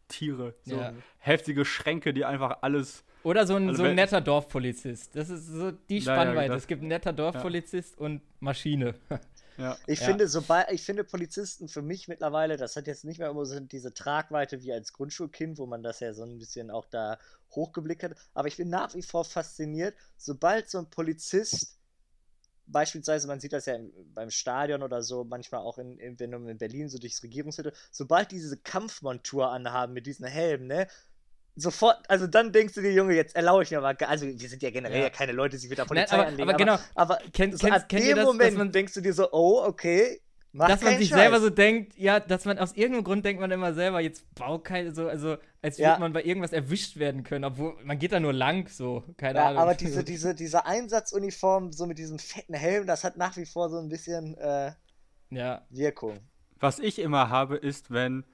Tiere. 0.09 0.55
So 0.65 0.77
ja. 0.77 0.93
heftige 1.19 1.65
Schränke, 1.65 2.13
die 2.13 2.25
einfach 2.25 2.59
alles. 2.63 3.05
Oder 3.23 3.47
so 3.47 3.55
ein, 3.57 3.69
also 3.69 3.83
so 3.83 3.89
ein 3.89 3.95
netter 3.95 4.21
Dorfpolizist. 4.21 5.15
Das 5.17 5.31
ist 5.31 5.47
so 5.47 5.73
die 5.73 6.01
Spannweite. 6.01 6.55
es 6.55 6.67
gibt 6.67 6.83
ein 6.83 6.89
netter 6.89 7.13
Dorfpolizist 7.13 7.99
und 7.99 8.21
Maschine. 8.41 8.95
Ja. 9.59 9.77
Ich 9.87 10.01
ja. 10.01 10.07
finde, 10.07 10.29
sobald, 10.29 10.71
ich 10.71 10.83
finde 10.83 11.05
Polizisten 11.05 11.69
für 11.69 11.83
mich 11.83 12.09
mittlerweile, 12.09 12.57
das 12.57 12.77
hat 12.77 12.87
jetzt 12.87 13.05
nicht 13.05 13.19
mehr 13.19 13.31
immer 13.31 13.45
so 13.47 13.59
diese 13.61 13.95
Tragweite 13.95 14.63
wie 14.63 14.73
als 14.73 14.93
Grundschulkind, 14.93 15.59
wo 15.59 15.67
man 15.67 15.83
das 15.83 16.01
ja 16.01 16.13
so 16.13 16.25
ein 16.25 16.39
bisschen 16.39 16.71
auch 16.71 16.87
da 16.87 17.19
hochgeblickt 17.51 18.03
hat. 18.03 18.17
Aber 18.35 18.49
ich 18.49 18.57
bin 18.57 18.69
nach 18.69 18.95
wie 18.95 19.03
vor 19.03 19.25
fasziniert, 19.25 19.95
sobald 20.17 20.69
so 20.69 20.79
ein 20.79 20.91
Polizist, 20.91 21.79
beispielsweise, 22.67 23.29
man 23.29 23.41
sieht 23.41 23.53
das 23.53 23.67
ja 23.67 23.79
beim 24.15 24.31
Stadion 24.31 24.83
oder 24.83 25.03
so, 25.03 25.25
manchmal 25.25 25.61
auch 25.61 25.79
in, 25.79 25.99
in, 25.99 26.19
wenn 26.19 26.33
du 26.33 26.49
in 26.49 26.59
Berlin 26.59 26.89
so 26.89 26.99
durchs 26.99 27.23
Regierungsviertel, 27.23 27.73
sobald 27.91 28.33
die 28.33 28.37
diese 28.37 28.57
Kampfmontur 28.57 29.51
anhaben 29.51 29.93
mit 29.93 30.07
diesen 30.07 30.27
Helmen, 30.27 30.67
ne, 30.67 30.89
sofort, 31.57 31.99
also 32.09 32.27
dann 32.27 32.53
denkst 32.53 32.75
du 32.75 32.83
dir, 32.83 32.93
Junge, 32.93 33.15
jetzt 33.15 33.35
erlaube 33.35 33.63
ich 33.63 33.71
mir 33.71 33.81
mal, 33.81 33.97
also 34.07 34.27
wir 34.27 34.49
sind 34.49 34.63
ja 34.63 34.71
generell 34.71 35.03
ja. 35.03 35.11
keine 35.11 35.33
Leute, 35.33 35.57
die 35.57 35.63
sich 35.63 35.71
mit 35.71 35.79
der 35.79 35.87
Polizei 35.87 36.17
Nein, 36.17 36.21
aber, 36.21 36.29
anlegen, 36.29 36.49
aber, 36.51 36.59
genau, 36.59 36.79
aber, 36.95 37.19
kennt, 37.33 37.59
so 37.59 37.67
kennt, 37.67 37.89
kennt 37.89 38.05
dem 38.05 38.17
das, 38.17 38.27
Moment 38.27 38.59
man, 38.59 38.73
denkst 38.73 38.95
du 38.95 39.01
dir 39.01 39.15
so, 39.15 39.33
oh, 39.33 39.63
okay, 39.65 40.21
mach 40.53 40.69
Dass 40.69 40.83
man 40.83 40.99
sich 40.99 41.09
Scheiß. 41.09 41.19
selber 41.19 41.41
so 41.41 41.51
denkt, 41.51 41.97
ja, 41.97 42.21
dass 42.21 42.45
man 42.45 42.59
aus 42.59 42.73
irgendeinem 42.75 43.05
Grund 43.05 43.25
denkt 43.25 43.41
man 43.41 43.51
immer 43.51 43.73
selber, 43.73 44.01
jetzt 44.01 44.25
bau 44.35 44.59
keine, 44.59 44.95
so, 44.95 45.09
also 45.09 45.37
als 45.63 45.79
würde 45.79 45.99
man 45.99 46.13
bei 46.13 46.23
irgendwas 46.23 46.53
erwischt 46.53 46.99
werden 46.99 47.23
können, 47.25 47.45
obwohl 47.45 47.77
man 47.83 47.99
geht 47.99 48.13
da 48.13 48.21
nur 48.21 48.35
lang, 48.35 48.69
so, 48.69 49.03
keine 49.17 49.39
ja, 49.39 49.47
Ahnung. 49.47 49.63
aber 49.63 49.75
diese, 49.75 50.05
diese, 50.05 50.35
diese 50.35 50.67
Einsatzuniform, 50.67 51.73
so 51.73 51.87
mit 51.87 51.99
diesem 51.99 52.19
fetten 52.19 52.55
Helm, 52.55 52.87
das 52.87 53.03
hat 53.03 53.17
nach 53.17 53.37
wie 53.37 53.47
vor 53.47 53.71
so 53.71 53.79
ein 53.79 53.89
bisschen 53.89 54.37
äh, 54.37 54.73
ja. 55.31 55.63
Wirkung. 55.71 56.21
Was 56.59 56.79
ich 56.79 56.99
immer 56.99 57.31
habe, 57.31 57.57
ist, 57.57 57.91
wenn 57.91 58.25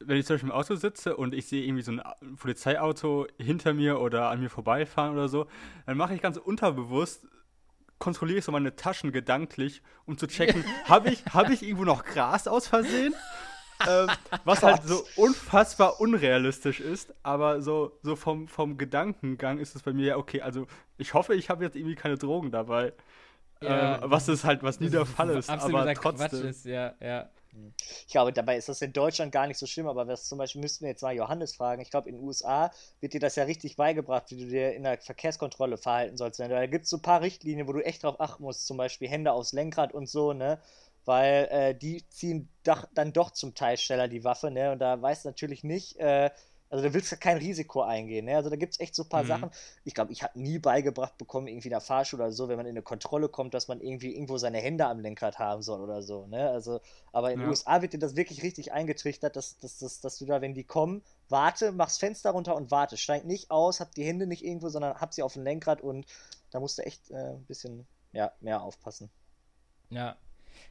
wenn 0.00 0.16
ich 0.16 0.26
zum 0.26 0.34
Beispiel 0.34 0.50
im 0.50 0.54
Auto 0.54 0.74
sitze 0.74 1.16
und 1.16 1.34
ich 1.34 1.46
sehe 1.46 1.64
irgendwie 1.64 1.82
so 1.82 1.92
ein 1.92 2.36
Polizeiauto 2.36 3.26
hinter 3.38 3.74
mir 3.74 4.00
oder 4.00 4.30
an 4.30 4.40
mir 4.40 4.50
vorbeifahren 4.50 5.12
oder 5.12 5.28
so, 5.28 5.46
dann 5.86 5.96
mache 5.96 6.14
ich 6.14 6.22
ganz 6.22 6.36
unterbewusst, 6.36 7.26
kontrolliere 7.98 8.38
ich 8.38 8.44
so 8.44 8.52
meine 8.52 8.76
Taschen 8.76 9.12
gedanklich, 9.12 9.82
um 10.06 10.16
zu 10.18 10.26
checken, 10.26 10.64
habe 10.84 11.10
ich, 11.10 11.24
hab 11.26 11.50
ich 11.50 11.62
irgendwo 11.62 11.84
noch 11.84 12.04
Gras 12.04 12.48
aus 12.48 12.66
Versehen? 12.66 13.14
ähm, 13.88 14.08
was 14.44 14.62
halt 14.62 14.82
so 14.84 15.04
unfassbar 15.16 16.00
unrealistisch 16.00 16.80
ist, 16.80 17.14
aber 17.22 17.62
so, 17.62 17.98
so 18.02 18.16
vom, 18.16 18.48
vom 18.48 18.78
Gedankengang 18.78 19.58
ist 19.58 19.74
es 19.74 19.82
bei 19.82 19.92
mir 19.92 20.06
ja 20.06 20.16
okay. 20.16 20.42
Also 20.42 20.66
ich 20.98 21.14
hoffe, 21.14 21.34
ich 21.34 21.50
habe 21.50 21.64
jetzt 21.64 21.76
irgendwie 21.76 21.94
keine 21.94 22.18
Drogen 22.18 22.50
dabei. 22.50 22.92
Ja, 23.62 23.96
äh, 23.96 24.10
was 24.10 24.28
ist 24.28 24.44
halt, 24.44 24.62
was 24.62 24.80
nie 24.80 24.90
der 24.90 25.06
Fall 25.06 25.30
ist. 25.30 25.50
Aber 25.50 25.92
trotzdem. 25.94 26.28
Quatsch 26.28 26.44
ist, 26.44 26.64
ja, 26.64 26.94
ja. 27.00 27.28
Ich 28.06 28.12
glaube, 28.12 28.32
dabei 28.32 28.56
ist 28.56 28.68
das 28.68 28.80
in 28.80 28.92
Deutschland 28.92 29.32
gar 29.32 29.46
nicht 29.46 29.58
so 29.58 29.66
schlimm, 29.66 29.88
aber 29.88 30.06
was 30.06 30.26
zum 30.26 30.38
Beispiel 30.38 30.60
müssten 30.60 30.84
wir 30.84 30.90
jetzt 30.90 31.02
mal 31.02 31.14
Johannes 31.14 31.56
fragen. 31.56 31.82
Ich 31.82 31.90
glaube, 31.90 32.08
in 32.08 32.14
den 32.14 32.24
USA 32.24 32.70
wird 33.00 33.12
dir 33.12 33.20
das 33.20 33.36
ja 33.36 33.44
richtig 33.44 33.76
beigebracht, 33.76 34.30
wie 34.30 34.36
du 34.36 34.46
dir 34.46 34.72
in 34.74 34.84
der 34.84 34.98
Verkehrskontrolle 34.98 35.76
verhalten 35.76 36.16
sollst. 36.16 36.38
Da 36.38 36.66
gibt 36.66 36.84
es 36.84 36.90
so 36.90 36.98
ein 36.98 37.02
paar 37.02 37.22
Richtlinien, 37.22 37.66
wo 37.66 37.72
du 37.72 37.84
echt 37.84 38.04
drauf 38.04 38.20
achten 38.20 38.44
musst, 38.44 38.66
zum 38.66 38.76
Beispiel 38.76 39.08
Hände 39.08 39.32
aufs 39.32 39.52
Lenkrad 39.52 39.92
und 39.92 40.08
so, 40.08 40.32
ne? 40.32 40.60
Weil 41.04 41.48
äh, 41.50 41.74
die 41.74 42.08
ziehen 42.08 42.48
doch, 42.62 42.86
dann 42.94 43.12
doch 43.12 43.30
zum 43.30 43.54
Teil 43.54 43.76
schneller 43.78 44.06
die 44.06 44.22
Waffe, 44.22 44.50
ne? 44.50 44.70
Und 44.70 44.78
da 44.78 45.00
weißt 45.00 45.24
du 45.24 45.30
natürlich 45.30 45.64
nicht, 45.64 45.96
äh, 45.98 46.30
also 46.70 46.84
da 46.84 46.94
willst 46.94 47.10
du 47.10 47.16
kein 47.16 47.36
Risiko 47.36 47.82
eingehen. 47.82 48.26
Ne? 48.26 48.36
Also 48.36 48.48
da 48.48 48.54
gibt 48.54 48.74
es 48.74 48.80
echt 48.80 48.94
so 48.94 49.02
ein 49.02 49.08
paar 49.08 49.24
mhm. 49.24 49.28
Sachen. 49.28 49.50
Ich 49.84 49.92
glaube, 49.92 50.12
ich 50.12 50.22
habe 50.22 50.40
nie 50.40 50.60
beigebracht 50.60 51.18
bekommen, 51.18 51.48
irgendwie 51.48 51.66
in 51.66 51.72
der 51.72 51.80
Fahrschule 51.80 52.22
oder 52.22 52.32
so, 52.32 52.48
wenn 52.48 52.56
man 52.56 52.66
in 52.66 52.70
eine 52.70 52.82
Kontrolle 52.82 53.28
kommt, 53.28 53.54
dass 53.54 53.66
man 53.66 53.80
irgendwie 53.80 54.14
irgendwo 54.14 54.38
seine 54.38 54.58
Hände 54.58 54.86
am 54.86 55.00
Lenkrad 55.00 55.40
haben 55.40 55.62
soll 55.62 55.80
oder 55.80 56.00
so. 56.02 56.26
Ne? 56.26 56.48
Also, 56.48 56.80
aber 57.12 57.32
in 57.32 57.40
den 57.40 57.48
USA 57.48 57.82
wird 57.82 57.92
dir 57.92 57.98
das 57.98 58.14
wirklich 58.14 58.44
richtig 58.44 58.72
eingetrichtert, 58.72 59.34
dass, 59.34 59.58
dass, 59.58 59.78
dass, 59.78 60.00
dass 60.00 60.18
du 60.18 60.26
da, 60.26 60.40
wenn 60.40 60.54
die 60.54 60.64
kommen, 60.64 61.02
warte, 61.28 61.72
machst 61.72 61.98
Fenster 61.98 62.30
runter 62.30 62.54
und 62.54 62.70
warte. 62.70 62.96
Steig 62.96 63.24
nicht 63.24 63.50
aus, 63.50 63.80
hab 63.80 63.92
die 63.94 64.04
Hände 64.04 64.28
nicht 64.28 64.44
irgendwo, 64.44 64.68
sondern 64.68 64.94
hab 64.94 65.12
sie 65.12 65.24
auf 65.24 65.32
dem 65.32 65.42
Lenkrad 65.42 65.80
und 65.80 66.06
da 66.52 66.60
musst 66.60 66.78
du 66.78 66.82
echt 66.82 67.10
äh, 67.10 67.32
ein 67.32 67.44
bisschen 67.46 67.86
ja, 68.12 68.32
mehr 68.40 68.62
aufpassen. 68.62 69.10
Ja, 69.90 70.16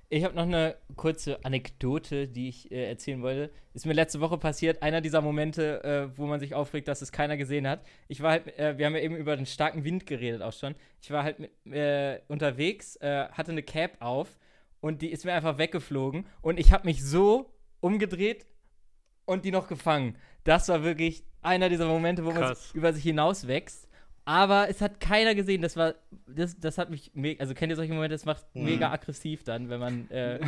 ich 0.10 0.24
habe 0.24 0.36
noch 0.36 0.44
eine 0.44 0.76
kurze 0.96 1.44
Anekdote, 1.46 2.28
die 2.28 2.50
ich 2.50 2.72
äh, 2.72 2.90
erzählen 2.90 3.22
wollte. 3.22 3.52
Ist 3.74 3.86
mir 3.86 3.94
letzte 3.94 4.20
Woche 4.20 4.38
passiert, 4.40 4.82
einer 4.82 5.02
dieser 5.02 5.22
Momente, 5.22 5.84
äh, 5.84 6.18
wo 6.18 6.26
man 6.26 6.40
sich 6.40 6.56
aufregt, 6.56 6.88
dass 6.88 7.04
es 7.04 7.12
keiner 7.12 7.38
gesehen 7.38 7.68
hat. 7.68 7.86
Ich 8.08 8.22
war 8.22 8.32
halt, 8.32 8.58
äh, 8.58 8.78
wir 8.78 8.88
haben 8.88 8.96
ja 8.96 9.02
eben 9.02 9.16
über 9.16 9.36
den 9.36 9.46
starken 9.46 9.84
Wind 9.84 10.08
geredet 10.08 10.42
auch 10.42 10.54
schon. 10.54 10.74
Ich 11.02 11.12
war 11.12 11.24
halt 11.24 11.40
mit, 11.40 11.52
äh, 11.72 12.22
unterwegs, 12.28 12.96
äh, 12.98 13.28
hatte 13.30 13.52
eine 13.52 13.62
Cap 13.62 13.98
auf 14.00 14.40
und 14.82 15.04
die 15.04 15.12
ist 15.12 15.26
mir 15.26 15.34
einfach 15.34 15.60
weggeflogen 15.60 16.26
und 16.42 16.60
ich 16.60 16.72
habe 16.72 16.88
mich 16.88 17.04
so 17.04 17.54
umgedreht 17.80 18.48
und 19.26 19.46
die 19.46 19.52
noch 19.52 19.68
gefangen. 19.68 20.16
Das 20.44 20.70
war 20.70 20.84
wirklich 20.84 21.24
einer 21.44 21.70
dieser 21.70 21.86
Momente, 21.86 22.26
wo 22.26 22.32
Krass. 22.32 22.72
man 22.74 22.80
über 22.80 22.94
sich 22.94 23.04
hinaus 23.04 23.48
wächst. 23.48 23.89
Aber 24.30 24.70
es 24.70 24.80
hat 24.80 25.00
keiner 25.00 25.34
gesehen. 25.34 25.64
Das 25.64 25.76
war, 25.76 25.96
das, 26.28 26.56
das 26.60 26.78
hat 26.78 26.92
mich 26.92 27.10
mega, 27.16 27.42
also 27.42 27.56
kennt 27.56 27.72
ihr 27.72 27.76
solche 27.76 27.92
Momente, 27.92 28.14
das 28.14 28.26
macht 28.26 28.46
mhm. 28.54 28.66
mega 28.66 28.92
aggressiv 28.92 29.44
dann, 29.44 29.70
wenn 29.70 29.80
man, 29.80 30.12
äh, 30.12 30.40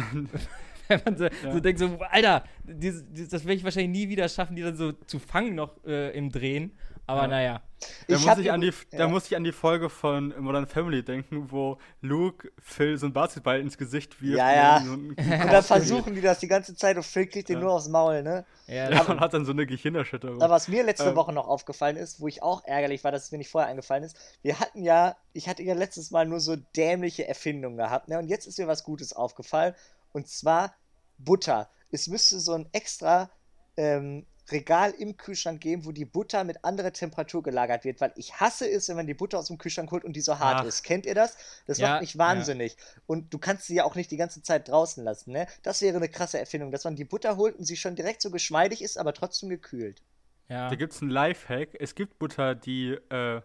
wenn 0.87 1.01
man 1.03 1.17
so, 1.17 1.23
ja. 1.23 1.51
so, 1.51 1.59
denkt, 1.59 1.79
so, 1.79 1.97
Alter, 2.11 2.43
dieses, 2.63 3.03
dieses, 3.11 3.29
das 3.29 3.43
werde 3.43 3.55
ich 3.55 3.63
wahrscheinlich 3.63 4.03
nie 4.03 4.09
wieder 4.09 4.29
schaffen, 4.29 4.55
die 4.55 4.61
dann 4.61 4.75
so 4.75 4.91
zu 4.91 5.17
fangen 5.17 5.55
noch 5.55 5.83
äh, 5.83 6.15
im 6.15 6.31
Drehen. 6.31 6.73
Aber 7.07 7.23
Ja. 7.23 7.27
naja. 7.27 7.61
Da, 8.07 8.15
Ich 8.15 8.25
muss 8.25 8.37
ich, 8.37 8.51
an 8.51 8.61
die, 8.61 8.71
üb- 8.71 8.85
da 8.91 8.97
ja. 8.99 9.07
muss 9.07 9.25
ich 9.25 9.35
an 9.35 9.43
die 9.43 9.51
Folge 9.51 9.89
von 9.89 10.33
Modern 10.39 10.67
Family 10.67 11.03
denken, 11.03 11.51
wo 11.51 11.79
Luke 12.01 12.51
Phil 12.61 12.95
so 12.97 13.07
einen 13.07 13.13
Basketball 13.13 13.59
ins 13.59 13.75
Gesicht 13.77 14.21
wirft. 14.21 14.37
Ja, 14.37 14.53
ja. 14.53 14.77
und 14.77 14.85
so 14.85 14.93
Und 14.93 15.17
dann 15.17 15.63
versuchen 15.63 16.13
die 16.13 16.21
das 16.21 16.39
die 16.39 16.47
ganze 16.47 16.75
Zeit 16.75 16.95
und 16.97 17.03
Phil 17.03 17.25
kriegt 17.25 17.49
den 17.49 17.55
Ja. 17.57 17.63
nur 17.63 17.73
aufs 17.73 17.87
Maul, 17.89 18.21
ne? 18.21 18.45
Ja, 18.67 18.89
Ja, 18.91 19.01
und 19.05 19.19
hat 19.19 19.33
dann 19.33 19.45
so 19.45 19.51
eine 19.51 19.65
Gehirnerschütterung. 19.65 20.41
Aber 20.41 20.53
was 20.53 20.67
mir 20.67 20.83
letzte 20.83 21.09
Ähm. 21.09 21.15
Woche 21.15 21.33
noch 21.33 21.47
aufgefallen 21.47 21.97
ist, 21.97 22.21
wo 22.21 22.27
ich 22.27 22.43
auch 22.43 22.63
ärgerlich 22.65 23.03
war, 23.03 23.11
dass 23.11 23.23
es 23.25 23.31
mir 23.31 23.39
nicht 23.39 23.49
vorher 23.49 23.69
eingefallen 23.69 24.03
ist, 24.03 24.15
wir 24.43 24.59
hatten 24.59 24.83
ja, 24.83 25.15
ich 25.33 25.49
hatte 25.49 25.63
ja 25.63 25.73
letztes 25.73 26.11
Mal 26.11 26.25
nur 26.27 26.39
so 26.39 26.55
dämliche 26.55 27.27
Erfindungen 27.27 27.77
gehabt, 27.77 28.07
ne? 28.09 28.19
Und 28.19 28.27
jetzt 28.27 28.45
ist 28.45 28.59
mir 28.59 28.67
was 28.67 28.83
Gutes 28.83 29.11
aufgefallen. 29.13 29.73
Und 30.13 30.27
zwar 30.27 30.75
Butter. 31.17 31.67
Es 31.91 32.07
müsste 32.07 32.39
so 32.39 32.53
ein 32.53 32.69
extra 32.73 33.31
ähm, 33.75 34.25
Regal 34.51 34.91
im 34.91 35.17
Kühlschrank 35.17 35.61
geben, 35.61 35.85
wo 35.85 35.91
die 35.91 36.05
Butter 36.05 36.43
mit 36.43 36.63
anderer 36.65 36.91
Temperatur 36.93 37.43
gelagert 37.43 37.85
wird, 37.85 38.01
weil 38.01 38.11
ich 38.15 38.39
hasse 38.39 38.69
es, 38.69 38.89
wenn 38.89 38.95
man 38.97 39.07
die 39.07 39.13
Butter 39.13 39.39
aus 39.39 39.47
dem 39.47 39.57
Kühlschrank 39.57 39.91
holt 39.91 40.03
und 40.03 40.13
die 40.15 40.21
so 40.21 40.39
hart 40.39 40.61
Ach. 40.61 40.65
ist. 40.65 40.83
Kennt 40.83 41.05
ihr 41.05 41.15
das? 41.15 41.37
Das 41.67 41.77
Ja, 41.77 41.87
macht 41.87 41.99
mich 42.01 42.17
wahnsinnig. 42.17 42.77
Und 43.05 43.33
du 43.33 43.39
kannst 43.39 43.67
sie 43.67 43.75
ja 43.75 43.83
auch 43.85 43.95
nicht 43.95 44.11
die 44.11 44.17
ganze 44.17 44.41
Zeit 44.43 44.67
draußen 44.67 45.03
lassen, 45.03 45.31
ne? 45.31 45.47
Das 45.63 45.81
wäre 45.81 45.97
eine 45.97 46.09
krasse 46.09 46.39
Erfindung, 46.39 46.71
dass 46.71 46.83
man 46.83 46.95
die 46.95 47.05
Butter 47.05 47.37
holt 47.37 47.55
und 47.57 47.65
sie 47.65 47.77
schon 47.77 47.95
direkt 47.95 48.21
so 48.21 48.31
geschmeidig 48.31 48.81
ist, 48.81 48.97
aber 48.97 49.13
trotzdem 49.13 49.49
gekühlt. 49.49 50.01
ja. 50.49 50.69
Da 50.69 50.75
gibt 50.75 50.93
es 50.93 51.01
einen 51.01 51.11
Lifehack. 51.11 51.75
Es 51.79 51.95
gibt 51.95 52.19
Butter, 52.19 52.55
die, 52.55 52.91
äh, 53.09 53.41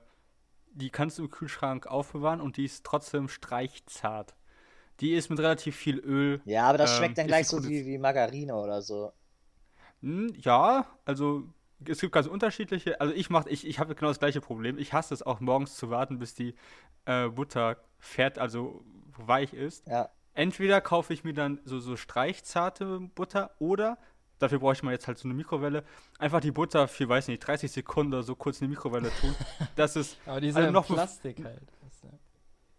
die 0.72 0.90
kannst 0.90 1.18
du 1.18 1.24
im 1.24 1.30
Kühlschrank 1.30 1.86
aufbewahren 1.86 2.40
und 2.40 2.56
die 2.58 2.64
ist 2.66 2.84
trotzdem 2.84 3.28
streichzart. 3.28 4.36
Die 5.00 5.14
ist 5.14 5.30
mit 5.30 5.40
relativ 5.40 5.76
viel 5.76 5.98
Öl. 6.00 6.42
Ja, 6.44 6.64
aber 6.68 6.78
das 6.78 6.92
Ähm, 6.92 6.96
schmeckt 6.96 7.18
dann 7.18 7.26
gleich 7.26 7.48
so 7.48 7.66
wie, 7.66 7.84
wie 7.86 7.98
Margarine 7.98 8.54
oder 8.56 8.80
so. 8.82 9.12
Hm, 10.02 10.32
ja, 10.37 10.87
also 11.04 11.44
es 11.85 12.00
gibt 12.00 12.12
ganz 12.12 12.26
unterschiedliche. 12.26 13.00
Also 13.00 13.12
ich 13.14 13.30
mach, 13.30 13.46
ich, 13.46 13.66
ich 13.66 13.78
habe 13.78 13.94
genau 13.94 14.09
das 14.09 14.18
gleiche 14.18 14.40
Problem. 14.40 14.78
Ich 14.78 14.92
hasse 14.92 15.12
es 15.14 15.22
auch 15.22 15.40
morgens 15.40 15.76
zu 15.76 15.90
warten, 15.90 16.18
bis 16.18 16.35
die 16.35 16.54
äh, 17.04 17.28
Butter 17.28 17.76
fährt, 17.98 18.38
also 18.38 18.82
weich 19.18 19.52
ist. 19.52 19.87
Ja. 19.87 20.09
Entweder 20.35 20.80
kaufe 20.80 21.12
ich 21.14 21.24
mir 21.24 21.32
dann 21.32 21.61
so, 21.64 21.78
so 21.80 21.96
streichzarte 21.96 23.00
Butter 23.14 23.52
oder, 23.59 23.96
dafür 24.38 24.59
brauche 24.59 24.74
ich 24.74 24.82
mal 24.82 24.92
jetzt 24.92 25.06
halt 25.06 25.16
so 25.18 25.26
eine 25.26 25.35
Mikrowelle, 25.35 25.82
einfach 26.18 26.40
die 26.40 26.50
Butter 26.50 26.88
für, 26.88 27.09
weiß 27.09 27.28
nicht, 27.28 27.40
30 27.40 27.72
Sekunden 27.72 28.12
oder 28.12 28.22
so 28.22 28.35
kurz 28.37 28.61
in 28.61 28.66
die 28.66 28.74
Mikrowelle 28.74 29.11
tun. 29.20 29.35
Das 29.76 29.96
ist, 29.96 30.18
Aber 30.26 30.40
die 30.40 30.48
sind 30.48 30.56
also 30.56 30.66
ja 30.66 30.72
noch 30.72 30.87
Plastik 30.87 31.42
halt. 31.44 31.62
Ja- 32.02 32.11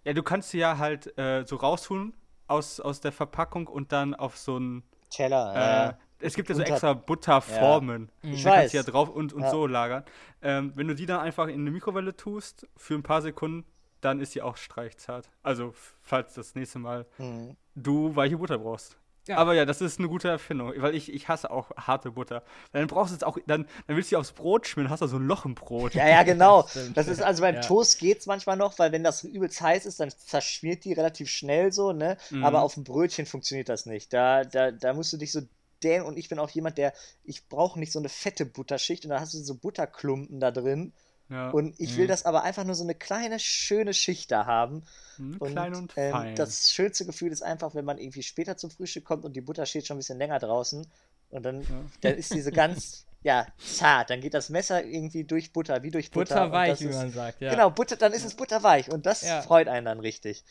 ja, 0.06 0.14
du 0.14 0.24
kannst 0.24 0.52
sie 0.52 0.60
ja 0.60 0.78
halt 0.78 1.18
äh, 1.18 1.44
so 1.46 1.58
raustun 1.58 2.14
aus, 2.48 2.80
aus 2.80 3.02
der 3.02 3.12
Verpackung 3.12 3.68
und 3.68 3.92
dann 3.92 4.14
auf 4.16 4.38
so 4.38 4.58
ein, 4.58 4.84
Teller. 5.10 5.54
äh, 5.56 5.90
äh, 5.90 5.94
es 6.20 6.36
gibt 6.36 6.50
ja 6.50 6.56
so 6.56 6.62
extra 6.62 6.94
Butterformen. 6.94 8.10
Ich 8.22 8.44
Da 8.44 8.52
kannst 8.52 8.66
weiß. 8.66 8.72
du 8.72 8.78
ja 8.78 8.84
drauf 8.84 9.10
und, 9.10 9.34
und 9.34 9.44
Ja. 9.44 9.52
so 9.52 9.68
lagern. 9.68 10.04
Ähm, 10.42 10.72
wenn 10.76 10.88
du 10.88 10.96
die 10.96 11.06
dann 11.06 11.20
einfach 11.20 11.48
in 11.48 11.62
eine 11.62 11.72
Mikrowelle 11.72 12.16
tust, 12.16 12.68
für 12.76 12.96
ein 12.96 13.04
paar 13.04 13.22
Sekunden, 13.22 13.66
dann 14.02 14.20
ist 14.20 14.34
sie 14.34 14.42
auch 14.42 14.58
streichzart. 14.58 15.30
Also, 15.44 15.74
falls 16.02 16.34
das 16.36 16.56
nächste 16.56 16.80
Mal 16.80 17.06
mhm. 17.18 17.56
du 17.76 18.16
weiche 18.16 18.38
Butter 18.38 18.60
brauchst. 18.60 18.98
Ja. 19.28 19.38
Aber 19.38 19.54
ja, 19.54 19.66
das 19.66 19.82
ist 19.82 20.00
eine 20.00 20.08
gute 20.08 20.30
Erfindung, 20.30 20.72
weil 20.78 20.96
ich, 20.96 21.12
ich 21.12 21.28
hasse 21.28 21.52
auch 21.52 21.70
harte 21.76 22.12
Butter. 22.12 22.44
Dann 22.72 22.88
brauchst 22.88 23.12
du 23.12 23.18
es 23.18 23.24
auch, 23.24 23.38
dann, 23.46 23.68
dann 23.86 23.98
willst 23.98 24.10
du 24.10 24.16
sie 24.16 24.16
aufs 24.16 24.32
Brot 24.32 24.68
schmieren, 24.68 24.90
hast 24.90 25.02
du 25.02 25.08
so 25.08 25.18
ein 25.18 25.28
Loch 25.28 25.44
im 25.44 25.54
Brot. 25.54 25.96
Ja, 25.96 26.08
ja, 26.08 26.24
genau. 26.24 26.66
Das 26.94 27.08
ist 27.10 27.22
also 27.22 27.42
beim 27.42 27.56
Ja. 27.56 27.62
Toast 27.62 28.00
geht's 28.00 28.26
manchmal 28.26 28.56
noch, 28.56 28.80
weil 28.80 28.94
wenn 28.94 29.04
das 29.04 29.26
übelst 29.26 29.60
heiß 29.60 29.86
ist, 29.86 30.00
dann 30.00 30.12
zerschmiert 30.12 30.86
die 30.86 30.94
relativ 30.94 31.30
schnell 31.30 31.74
so, 31.74 31.92
ne? 31.92 32.16
Mhm. 32.30 32.46
Aber 32.46 32.62
auf 32.62 32.76
dem 32.76 32.86
Brötchen 32.86 33.26
funktioniert 33.26 33.68
das 33.68 33.86
nicht. 33.86 34.14
Da, 34.14 34.46
da, 34.46 34.72
da 34.72 34.94
musst 34.94 35.12
du 35.12 35.18
dich 35.18 35.34
so 35.34 35.42
dämmen 35.84 36.08
und 36.08 36.18
ich 36.18 36.30
bin 36.30 36.40
auch 36.40 36.50
jemand, 36.50 36.78
der, 36.78 36.94
ich 37.24 37.48
brauche 37.48 37.80
nicht 37.80 37.92
so 37.92 38.00
eine 38.00 38.10
fette 38.10 38.46
Butterschicht 38.46 39.04
und 39.06 39.10
dann 39.12 39.22
hast 39.22 39.34
du 39.34 39.40
so 39.40 39.56
Butterklumpen 39.56 40.40
da 40.40 40.52
drin 40.52 40.94
Ja. 41.30 41.50
und 41.50 41.76
ich 41.80 41.96
will 41.98 42.06
Mhm. 42.06 42.10
das 42.10 42.26
aber 42.26 42.44
einfach 42.44 42.64
nur 42.64 42.76
so 42.76 42.84
eine 42.84 42.96
kleine, 42.96 43.40
schöne 43.40 43.94
Schicht 43.94 44.32
da 44.32 44.46
haben. 44.46 44.84
Hm, 45.18 45.38
Und 45.40 45.52
klein 45.52 45.76
und 45.76 45.94
ähm, 45.98 46.12
fein. 46.12 46.36
das 46.36 46.70
schönste 46.72 47.06
Gefühl 47.06 47.32
ist 47.32 47.42
einfach, 47.44 47.76
wenn 47.76 47.86
man 47.86 47.98
irgendwie 47.98 48.24
später 48.24 48.56
zum 48.58 48.70
Frühstück 48.72 49.04
kommt 49.06 49.26
und 49.26 49.34
die 49.36 49.42
Butter 49.42 49.66
steht 49.66 49.86
schon 49.88 49.96
ein 49.96 50.00
bisschen 50.00 50.18
länger 50.20 50.40
draußen 50.40 50.88
und 51.32 51.44
dann, 51.44 51.66
dann 52.02 52.14
ist 52.16 52.34
diese 52.34 52.52
ganz, 52.52 53.06
ja, 53.24 53.46
zart. 53.58 54.10
Dann 54.10 54.22
geht 54.22 54.34
das 54.34 54.48
Messer 54.50 54.86
irgendwie 54.86 55.26
durch 55.26 55.52
Butter, 55.52 55.84
wie 55.84 55.92
durch 55.92 56.12
Butter. 56.12 56.46
Butterweich, 56.46 56.80
wie 56.80 56.86
man 56.88 57.12
sagt. 57.12 57.42
Ja. 57.42 57.50
Genau, 57.52 57.70
Butter, 57.72 57.98
dann 57.98 58.14
ist 58.14 58.24
es 58.24 58.36
butterweich 58.36 58.90
und 58.90 59.06
das 59.06 59.24
Ja. 59.24 59.42
freut 59.42 59.68
einen 59.68 59.86
dann 59.86 60.00
richtig. 60.00 60.46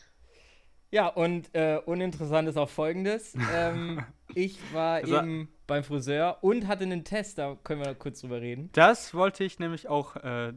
Ja, 0.91 1.07
und 1.07 1.53
äh, 1.53 1.79
uninteressant 1.85 2.47
ist 2.47 2.57
auch 2.57 2.69
folgendes. 2.69 3.35
Ähm, 3.53 4.03
ich 4.35 4.57
war 4.73 4.95
Also- 4.95 5.17
eben 5.17 5.49
beim 5.67 5.83
Friseur 5.83 6.37
und 6.41 6.65
hatte 6.67 6.83
einen 6.85 7.03
Test, 7.03 7.37
da 7.39 7.57
können 7.63 7.83
wir 7.83 7.93
kurz 7.93 8.21
drüber 8.21 8.39
reden. 8.39 8.69
das 8.71 9.13
wollte 9.13 9.43
ich 9.43 9.59
nämlich 9.59 9.89
auch 9.89 10.15
äh, 10.15 10.53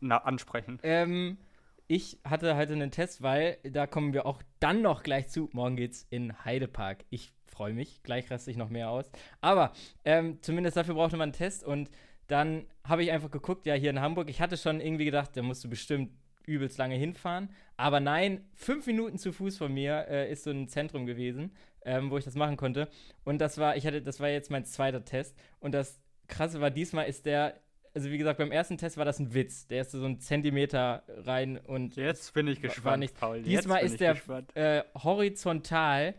na, 0.00 0.18
ansprechen. 0.18 0.80
Ähm, 0.82 1.38
ich 1.86 2.18
hatte 2.24 2.56
heute 2.56 2.72
einen 2.72 2.90
Test, 2.90 3.22
weil 3.22 3.58
da 3.62 3.86
kommen 3.86 4.12
wir 4.12 4.26
auch 4.26 4.42
dann 4.58 4.82
noch 4.82 5.02
gleich 5.04 5.28
zu. 5.28 5.48
Morgen 5.52 5.76
geht's 5.76 6.06
in 6.10 6.44
Heidepark. 6.44 7.04
Ich 7.10 7.32
freue 7.46 7.72
mich, 7.72 8.02
gleich 8.02 8.30
raste 8.32 8.50
ich 8.50 8.56
noch 8.56 8.68
mehr 8.68 8.90
aus. 8.90 9.10
Aber 9.40 9.72
ähm, 10.04 10.38
zumindest 10.42 10.76
dafür 10.76 10.94
brauchte 10.94 11.16
man 11.16 11.26
einen 11.28 11.32
Test 11.32 11.62
und 11.64 11.88
dann 12.26 12.66
habe 12.84 13.02
ich 13.04 13.10
einfach 13.12 13.30
geguckt, 13.30 13.64
ja, 13.64 13.74
hier 13.74 13.90
in 13.90 14.00
Hamburg. 14.00 14.28
Ich 14.28 14.40
hatte 14.40 14.56
schon 14.56 14.80
irgendwie 14.80 15.04
gedacht, 15.06 15.30
da 15.34 15.42
musst 15.42 15.62
du 15.64 15.70
bestimmt 15.70 16.10
übelst 16.48 16.78
lange 16.78 16.96
hinfahren. 16.96 17.50
Aber 17.76 18.00
nein, 18.00 18.44
fünf 18.54 18.86
Minuten 18.86 19.18
zu 19.18 19.32
Fuß 19.32 19.58
von 19.58 19.72
mir 19.72 20.06
äh, 20.08 20.32
ist 20.32 20.42
so 20.44 20.50
ein 20.50 20.66
Zentrum 20.68 21.06
gewesen, 21.06 21.52
ähm, 21.84 22.10
wo 22.10 22.18
ich 22.18 22.24
das 22.24 22.34
machen 22.34 22.56
konnte. 22.56 22.88
Und 23.24 23.40
das 23.40 23.58
war, 23.58 23.76
ich 23.76 23.86
hatte, 23.86 24.02
das 24.02 24.18
war 24.18 24.28
jetzt 24.28 24.50
mein 24.50 24.64
zweiter 24.64 25.04
Test. 25.04 25.36
Und 25.60 25.72
das 25.72 26.00
Krasse 26.26 26.60
war, 26.60 26.70
diesmal 26.70 27.06
ist 27.06 27.24
der, 27.26 27.54
also 27.94 28.10
wie 28.10 28.18
gesagt, 28.18 28.38
beim 28.38 28.50
ersten 28.50 28.76
Test 28.78 28.96
war 28.96 29.04
das 29.04 29.18
ein 29.20 29.32
Witz. 29.34 29.66
Der 29.68 29.82
ist 29.82 29.92
so 29.92 30.04
ein 30.04 30.18
Zentimeter 30.20 31.04
rein 31.08 31.58
und 31.58 31.96
Jetzt 31.96 32.34
bin 32.34 32.48
ich 32.48 32.60
gespannt, 32.60 32.84
war 32.84 32.96
nicht- 32.96 33.14
Paul. 33.18 33.42
Diesmal 33.42 33.82
ist 33.82 34.00
der 34.00 34.16
äh, 34.54 34.82
horizontal 34.94 36.14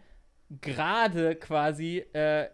gerade 0.62 1.36
quasi 1.36 2.00
äh, 2.14 2.48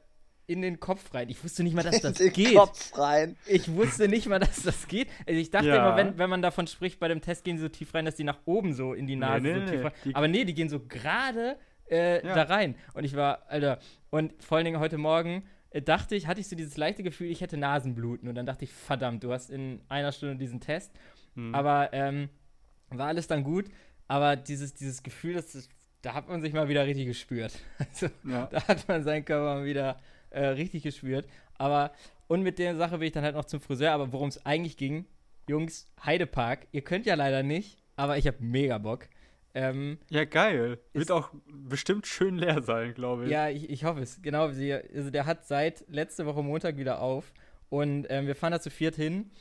in 0.47 0.62
den 0.62 0.79
Kopf 0.79 1.13
rein. 1.13 1.29
Ich 1.29 1.43
wusste 1.43 1.63
nicht 1.63 1.73
mal, 1.75 1.84
dass 1.84 2.01
das 2.01 2.19
In 2.19 2.27
den 2.27 2.34
geht. 2.34 2.55
Kopf 2.55 2.97
rein. 2.97 3.36
Ich 3.47 3.71
wusste 3.73 4.08
nicht 4.08 4.27
mal, 4.27 4.39
dass 4.39 4.62
das 4.63 4.88
geht. 4.88 5.08
Also 5.27 5.39
ich 5.39 5.49
dachte 5.51 5.67
Ja. 5.67 5.75
immer, 5.88 5.97
wenn, 5.97 6.17
wenn 6.17 6.29
man 6.29 6.41
davon 6.41 6.67
spricht, 6.67 6.99
bei 6.99 7.08
dem 7.08 7.21
Test 7.21 7.43
gehen 7.43 7.55
die 7.58 7.62
so 7.62 7.69
tief 7.69 7.93
rein, 7.93 8.05
dass 8.05 8.15
die 8.15 8.23
nach 8.23 8.39
oben 8.45 8.73
so 8.73 8.93
in 8.93 9.08
die 9.08 9.15
Nase 9.15 9.41
nee, 9.47 9.53
so 9.53 9.60
nee, 9.62 9.65
tief 9.71 9.84
rein. 9.86 9.91
die- 10.05 10.15
Aber 10.15 10.27
nee, 10.27 10.45
die 10.45 10.53
gehen 10.53 10.69
so 10.69 10.79
gerade 10.79 11.58
äh, 11.89 12.25
Ja. 12.25 12.34
da 12.36 12.43
rein. 12.43 12.75
Und 12.93 13.03
ich 13.03 13.15
war, 13.15 13.43
Alter, 13.49 13.79
und 14.10 14.34
vor 14.43 14.58
allen 14.58 14.65
Dingen 14.65 14.79
heute 14.79 14.97
Morgen 14.97 15.43
äh, 15.71 15.81
dachte 15.81 16.15
ich, 16.15 16.25
hatte 16.27 16.39
ich 16.41 16.47
so 16.47 16.55
dieses 16.55 16.77
leichte 16.77 17.03
Gefühl, 17.03 17.29
ich 17.29 17.41
hätte 17.41 17.58
Nasenbluten. 17.58 18.27
Und 18.29 18.36
dann 18.36 18.45
dachte 18.45 18.65
ich, 18.65 18.71
verdammt, 18.71 19.23
du 19.23 19.31
hast 19.34 19.49
in 19.51 19.81
einer 19.89 20.12
Stunde 20.12 20.36
diesen 20.38 20.60
Test. 20.60 20.91
Hm. 21.36 21.53
Aber 21.53 21.89
ähm, 21.91 22.29
war 22.89 23.08
alles 23.08 23.27
dann 23.27 23.43
gut. 23.43 23.65
Aber 24.08 24.36
dieses, 24.36 24.73
dieses 24.73 25.01
Gefühl, 25.03 25.34
das, 25.34 25.51
das, 25.53 25.67
da 26.01 26.13
hat 26.13 26.29
man 26.29 26.41
sich 26.41 26.53
mal 26.53 26.69
wieder 26.69 26.86
richtig 26.86 27.08
gespürt. 27.08 27.53
Also, 27.79 28.08
Ja. 28.23 28.45
da 28.51 28.67
hat 28.67 28.88
man 28.88 29.03
seinen 29.03 29.25
Körper 29.25 29.55
mal 29.60 29.65
wieder 29.65 29.99
äh, 30.36 30.45
richtig 30.48 30.84
gespürt. 30.84 31.28
Aber, 31.58 31.91
und 32.28 32.41
mit 32.43 32.60
der 32.60 32.76
Sache 32.76 32.98
bin 32.98 33.08
ich 33.08 33.13
dann 33.13 33.24
halt 33.24 33.36
noch 33.36 33.45
zum 33.45 33.60
Friseur. 33.60 33.91
Aber 33.91 34.12
worum 34.12 34.30
es 34.30 34.45
eigentlich 34.45 34.78
ging, 34.78 35.06
Jungs, 35.48 35.88
Heidepark, 36.04 36.67
ihr 36.71 36.82
könnt 36.82 37.06
ja 37.06 37.15
leider 37.15 37.43
nicht, 37.43 37.78
aber 37.95 38.17
ich 38.17 38.28
habe 38.28 38.38
mega 38.39 38.78
Bock. 38.78 39.08
Ähm, 39.54 40.00
ja, 40.10 40.26
geil. 40.26 40.80
Ist- 40.93 41.08
Wird 41.08 41.12
auch 41.12 41.30
bestimmt 41.48 42.08
schön 42.08 42.36
leer 42.38 42.62
sein, 42.62 42.93
glaube 42.93 43.26
ich. 43.26 43.32
ja, 43.32 43.48
ich, 43.50 43.69
ich 43.69 43.84
hoffe 43.86 44.02
es. 44.02 44.21
Genau, 44.21 44.50
sie, 44.50 44.74
also 44.74 45.10
der 45.12 45.26
hat 45.26 45.45
seit 45.48 45.86
letzte 45.88 46.26
Woche 46.26 46.43
Montag 46.43 46.78
wieder 46.78 47.00
auf. 47.02 47.32
Und 47.69 48.06
ähm, 48.10 48.28
wir 48.28 48.36
fahren 48.36 48.52
da 48.52 48.60
zu 48.60 48.69
viert 48.69 48.95
hin. 48.95 49.32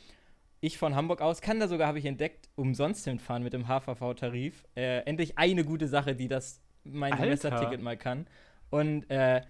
Ich 0.61 0.79
von 0.79 0.95
Hamburg 0.95 1.21
aus 1.21 1.41
kann 1.43 1.59
da 1.61 1.69
sogar, 1.69 1.89
habe 1.89 1.99
ich 1.99 2.07
entdeckt, 2.07 2.49
umsonst 2.55 3.05
hinfahren 3.05 3.43
mit 3.43 3.53
dem 3.53 3.67
HVV-Tarif. 3.69 4.65
Äh, 4.77 5.01
endlich 5.01 5.37
eine 5.37 5.65
gute 5.65 5.89
Sache, 5.89 6.15
die 6.15 6.29
das 6.29 6.61
mein. 6.85 7.17
Semesterticket 7.19 7.83
mal 7.83 7.97
kann. 7.97 8.27
Und 8.71 9.11
äh, 9.11 9.43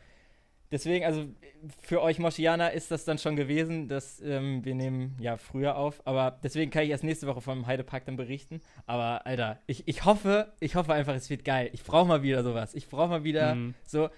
deswegen, 0.74 1.04
also 1.06 1.24
für 1.80 2.02
euch 2.02 2.18
Moschianer 2.18 2.72
ist 2.72 2.90
das 2.90 3.06
dann 3.06 3.16
schon 3.16 3.36
gewesen, 3.36 3.88
dass 3.88 4.20
ähm, 4.20 4.62
wir 4.64 4.74
nehmen 4.74 5.16
ja 5.18 5.38
früher 5.38 5.76
auf. 5.76 6.06
Aber 6.06 6.38
deswegen 6.42 6.70
kann 6.70 6.82
ich 6.84 6.90
erst 6.90 7.04
nächste 7.04 7.26
Woche 7.26 7.40
vom 7.40 7.66
Heidepark 7.66 8.04
dann 8.04 8.16
berichten. 8.16 8.60
Aber 8.84 9.24
Alter, 9.26 9.58
ich, 9.66 9.88
ich 9.88 10.04
hoffe, 10.04 10.52
ich 10.60 10.74
hoffe 10.74 10.92
einfach, 10.92 11.14
es 11.14 11.30
wird 11.30 11.44
geil. 11.44 11.70
Ich 11.72 11.82
brauche 11.84 12.06
mal 12.06 12.22
wieder 12.22 12.42
sowas. 12.42 12.74
Ich 12.74 12.88
brauche 12.88 13.08
mal 13.08 13.24
wieder 13.24 13.54
Mhm. 13.54 13.74
so. 13.86 14.10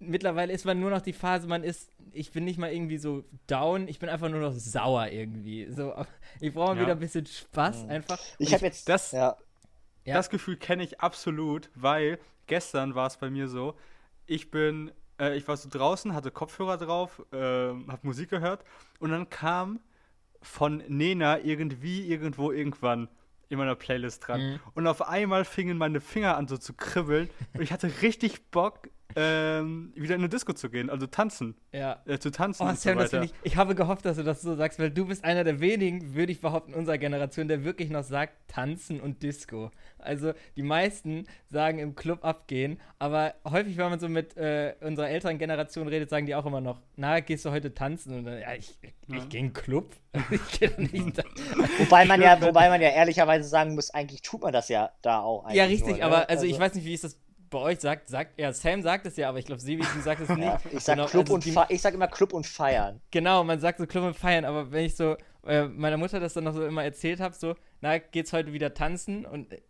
Mittlerweile 0.00 0.52
ist 0.52 0.64
man 0.64 0.80
nur 0.80 0.90
noch 0.90 1.00
die 1.02 1.12
Phase, 1.12 1.46
man 1.46 1.62
ist, 1.62 1.92
ich 2.10 2.32
bin 2.32 2.44
nicht 2.44 2.58
mal 2.58 2.72
irgendwie 2.72 2.98
so 2.98 3.22
down, 3.46 3.86
ich 3.86 4.00
bin 4.00 4.08
einfach 4.08 4.28
nur 4.28 4.40
noch 4.40 4.52
sauer 4.52 5.06
irgendwie. 5.12 5.70
So, 5.70 5.94
ich 6.40 6.52
brauche 6.52 6.70
mal 6.74 6.76
Ja. 6.78 6.82
wieder 6.82 6.92
ein 6.94 6.98
bisschen 6.98 7.24
Spaß 7.26 7.84
Mhm. 7.84 7.90
einfach. 7.90 8.18
Ich 8.38 8.48
Und 8.48 8.54
habe 8.54 8.64
jetzt. 8.64 8.88
das- 8.88 9.12
ja. 9.12 9.36
Ja. 10.04 10.14
Das 10.14 10.28
Gefühl 10.30 10.56
kenne 10.56 10.82
ich 10.82 11.00
absolut, 11.00 11.70
weil 11.76 12.18
gestern 12.48 12.96
war 12.96 13.06
es 13.06 13.16
bei 13.18 13.30
mir 13.30 13.46
so, 13.46 13.74
ich 14.26 14.50
bin, 14.50 14.90
äh, 15.20 15.36
ich 15.36 15.46
war 15.48 15.56
so 15.56 15.68
draußen, 15.68 16.14
hatte 16.14 16.30
Kopfhörer 16.30 16.76
drauf, 16.76 17.22
äh, 17.32 17.36
habe 17.36 18.00
Musik 18.02 18.30
gehört 18.30 18.64
und 18.98 19.10
dann 19.10 19.28
kam 19.30 19.80
von 20.40 20.82
Nena 20.88 21.40
irgendwie, 21.40 22.06
irgendwo, 22.06 22.52
irgendwann 22.52 23.08
in 23.48 23.58
meiner 23.58 23.74
Playlist 23.74 24.26
dran. 24.26 24.40
Mhm. 24.40 24.60
Und 24.74 24.86
auf 24.86 25.06
einmal 25.06 25.44
fingen 25.44 25.78
meine 25.78 26.00
Finger 26.00 26.36
an 26.36 26.48
so 26.48 26.56
zu 26.56 26.72
kribbeln 26.72 27.28
und 27.54 27.62
ich 27.62 27.72
hatte 27.72 27.90
richtig 28.02 28.50
Bock, 28.50 28.88
ähm, 29.16 29.92
wieder 29.94 30.14
in 30.14 30.20
eine 30.20 30.28
Disco 30.28 30.52
zu 30.52 30.70
gehen, 30.70 30.90
also 30.90 31.06
tanzen. 31.06 31.54
Ja. 31.72 32.00
Äh, 32.06 32.18
zu 32.18 32.30
tanzen 32.30 32.62
Oh, 32.64 32.68
und 32.70 32.78
Sam, 32.78 32.98
so 32.98 33.16
das 33.18 33.24
ich. 33.24 33.32
Ich 33.42 33.56
habe 33.56 33.74
gehofft, 33.74 34.04
dass 34.04 34.16
du 34.16 34.22
das 34.24 34.42
so 34.42 34.54
sagst, 34.56 34.78
weil 34.78 34.90
du 34.90 35.06
bist 35.06 35.24
einer 35.24 35.44
der 35.44 35.60
wenigen, 35.60 36.14
würde 36.14 36.32
ich 36.32 36.40
behaupten, 36.40 36.74
unserer 36.74 36.98
Generation, 36.98 37.48
der 37.48 37.64
wirklich 37.64 37.90
noch 37.90 38.04
sagt, 38.04 38.32
tanzen 38.48 39.00
und 39.00 39.22
Disco. 39.22 39.70
Also 39.98 40.32
die 40.56 40.62
meisten 40.62 41.26
sagen 41.48 41.78
im 41.78 41.94
Club 41.94 42.24
abgehen, 42.24 42.80
aber 42.98 43.34
häufig, 43.48 43.76
wenn 43.76 43.90
man 43.90 44.00
so 44.00 44.08
mit 44.08 44.36
äh, 44.36 44.74
unserer 44.80 45.08
älteren 45.08 45.38
Generation 45.38 45.88
redet, 45.88 46.10
sagen 46.10 46.26
die 46.26 46.34
auch 46.34 46.46
immer 46.46 46.60
noch, 46.60 46.80
na, 46.96 47.20
gehst 47.20 47.44
du 47.44 47.50
heute 47.50 47.72
tanzen? 47.74 48.14
Und 48.18 48.24
dann, 48.24 48.40
ja, 48.40 48.54
ich, 48.54 48.78
ich 48.82 48.92
Ja. 49.08 49.24
gehe 49.26 49.40
in 49.40 49.46
den 49.48 49.52
Club. 49.52 49.94
ich 50.30 50.60
gehe 50.60 50.70
nicht 50.78 51.18
da. 51.18 51.22
Wobei 51.78 52.04
man 52.04 52.20
ja, 52.20 52.40
wobei 52.40 52.68
man 52.68 52.80
ja 52.82 52.90
ehrlicherweise 52.90 53.48
sagen 53.48 53.74
muss, 53.74 53.90
eigentlich 53.90 54.22
tut 54.22 54.42
man 54.42 54.52
das 54.52 54.68
ja 54.68 54.90
da 55.02 55.20
auch 55.20 55.44
eigentlich. 55.44 55.56
Ja, 55.56 55.64
richtig, 55.64 55.88
nur, 55.88 55.96
ne? 55.98 56.04
aber 56.04 56.28
also, 56.30 56.44
ich 56.44 56.58
weiß 56.58 56.74
nicht, 56.74 56.84
wie 56.84 56.94
ist 56.94 57.04
das 57.04 57.18
bei 57.52 57.58
euch 57.60 57.78
sagt, 57.80 58.08
sagt, 58.08 58.38
ja, 58.40 58.52
Sam 58.52 58.82
sagt 58.82 59.06
es 59.06 59.16
ja, 59.16 59.28
aber 59.28 59.38
ich 59.38 59.44
glaube, 59.46 59.60
Sebi, 59.62 59.84
du 59.94 60.00
sagst 60.00 60.24
es 60.28 60.28
nicht. 60.36 60.44
Ja, 60.44 60.60
ich 60.72 60.80
sag 60.80 60.96
Genau, 60.96 61.06
Club 61.08 61.22
also 61.26 61.34
und 61.34 61.44
die- 61.44 61.54
ich 61.68 61.80
sag 61.80 61.94
immer 61.94 62.08
Club 62.08 62.32
und 62.32 62.46
feiern. 62.46 63.00
Genau, 63.12 63.44
man 63.44 63.60
sagt 63.60 63.78
so 63.78 63.86
Club 63.86 64.04
und 64.04 64.16
feiern, 64.16 64.44
aber 64.44 64.72
wenn 64.72 64.84
ich 64.84 64.96
so 64.96 65.16
äh, 65.46 65.66
meiner 65.66 65.96
Mutter 65.96 66.20
das 66.20 66.34
dann 66.34 66.44
noch 66.44 66.54
so 66.54 66.64
immer 66.66 66.84
erzählt 66.84 67.20
habe, 67.20 67.34
so, 67.34 67.54
na, 67.80 67.98
geht's 67.98 68.32
heute 68.32 68.52
wieder 68.52 68.74
tanzen? 68.74 69.26
Und 69.26 69.52
äh, 69.52 69.60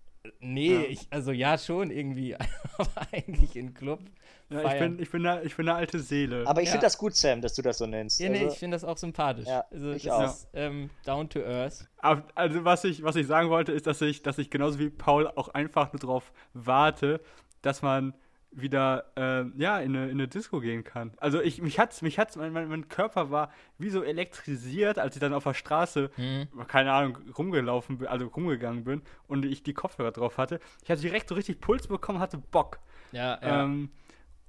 nee, 0.41 0.75
Ja. 0.75 0.81
ich, 0.83 1.07
also 1.11 1.33
ja, 1.33 1.57
schon 1.59 1.91
irgendwie, 1.91 2.37
aber 2.79 2.91
eigentlich 3.13 3.57
in 3.57 3.73
Club. 3.75 4.01
Ja, 4.51 4.71
ich, 4.71 4.79
bin, 4.79 4.99
ich, 5.01 5.11
bin 5.11 5.27
eine, 5.27 5.43
ich 5.45 5.57
bin 5.57 5.67
eine 5.67 5.79
alte 5.79 5.99
Seele. 5.99 6.45
Aber 6.47 6.61
ich 6.61 6.67
Ja. 6.67 6.73
finde 6.73 6.85
das 6.85 6.99
gut, 6.99 7.17
Sam, 7.17 7.41
dass 7.41 7.55
du 7.55 7.63
das 7.63 7.79
so 7.79 7.87
nennst. 7.87 8.21
Ja, 8.21 8.29
nee, 8.29 8.41
also, 8.41 8.53
ich 8.53 8.59
finde 8.59 8.75
das 8.75 8.85
auch 8.85 8.99
sympathisch. 8.99 9.47
Ja, 9.49 9.65
also, 9.71 9.93
ich 9.93 10.03
das 10.03 10.13
auch. 10.13 10.25
ist 10.25 10.49
ähm, 10.53 10.91
down 11.07 11.31
to 11.31 11.41
earth. 11.41 11.89
Aber, 11.97 12.23
also 12.35 12.63
was 12.63 12.85
ich, 12.85 13.03
was 13.03 13.17
ich 13.17 13.27
sagen 13.27 13.49
wollte, 13.49 13.73
ist, 13.73 13.87
dass 13.87 14.03
ich, 14.03 14.23
dass 14.23 14.37
ich 14.37 14.51
genauso 14.51 14.79
wie 14.79 14.91
Paul 14.91 15.27
auch 15.27 15.49
einfach 15.49 15.91
nur 15.95 16.01
darauf 16.01 16.33
warte, 16.53 17.23
dass 17.63 17.83
man 17.83 18.15
wieder 18.55 19.07
ähm, 19.17 19.55
ja, 19.57 19.79
in, 19.79 19.97
eine, 19.97 20.05
in 20.07 20.13
eine 20.19 20.29
Disco 20.29 20.61
gehen 20.61 20.85
kann. 20.85 21.13
Also 21.17 21.41
ich, 21.41 21.63
mich 21.63 21.79
hat's, 21.79 22.03
mich 22.03 22.19
hat's, 22.19 22.37
mein, 22.37 22.53
mein, 22.53 22.69
mein 22.69 22.89
Körper 22.89 23.31
war 23.31 23.51
wie 23.79 23.89
so 23.89 24.03
elektrisiert, 24.03 24.99
als 24.99 25.17
ich 25.17 25.21
dann 25.21 25.33
auf 25.33 25.45
der 25.45 25.55
Straße, 25.55 26.11
Mhm. 26.19 26.49
keine 26.69 26.93
Ahnung, 26.93 27.17
rumgelaufen 27.39 27.97
bin, 27.99 28.09
also 28.09 28.27
rumgegangen 28.27 28.85
bin 28.85 29.01
und 29.27 29.47
ich 29.47 29.63
die 29.63 29.73
Kopfhörer 29.73 30.13
drauf 30.13 30.37
hatte. 30.37 30.61
Ich 30.85 30.91
hatte 30.91 31.01
direkt 31.01 31.29
so 31.31 31.35
richtig 31.35 31.61
Puls 31.61 31.87
bekommen, 31.87 32.19
hatte 32.19 32.37
Bock. 32.37 32.79
Ja, 33.13 33.39
ja. 33.41 33.65
Ähm, 33.65 33.91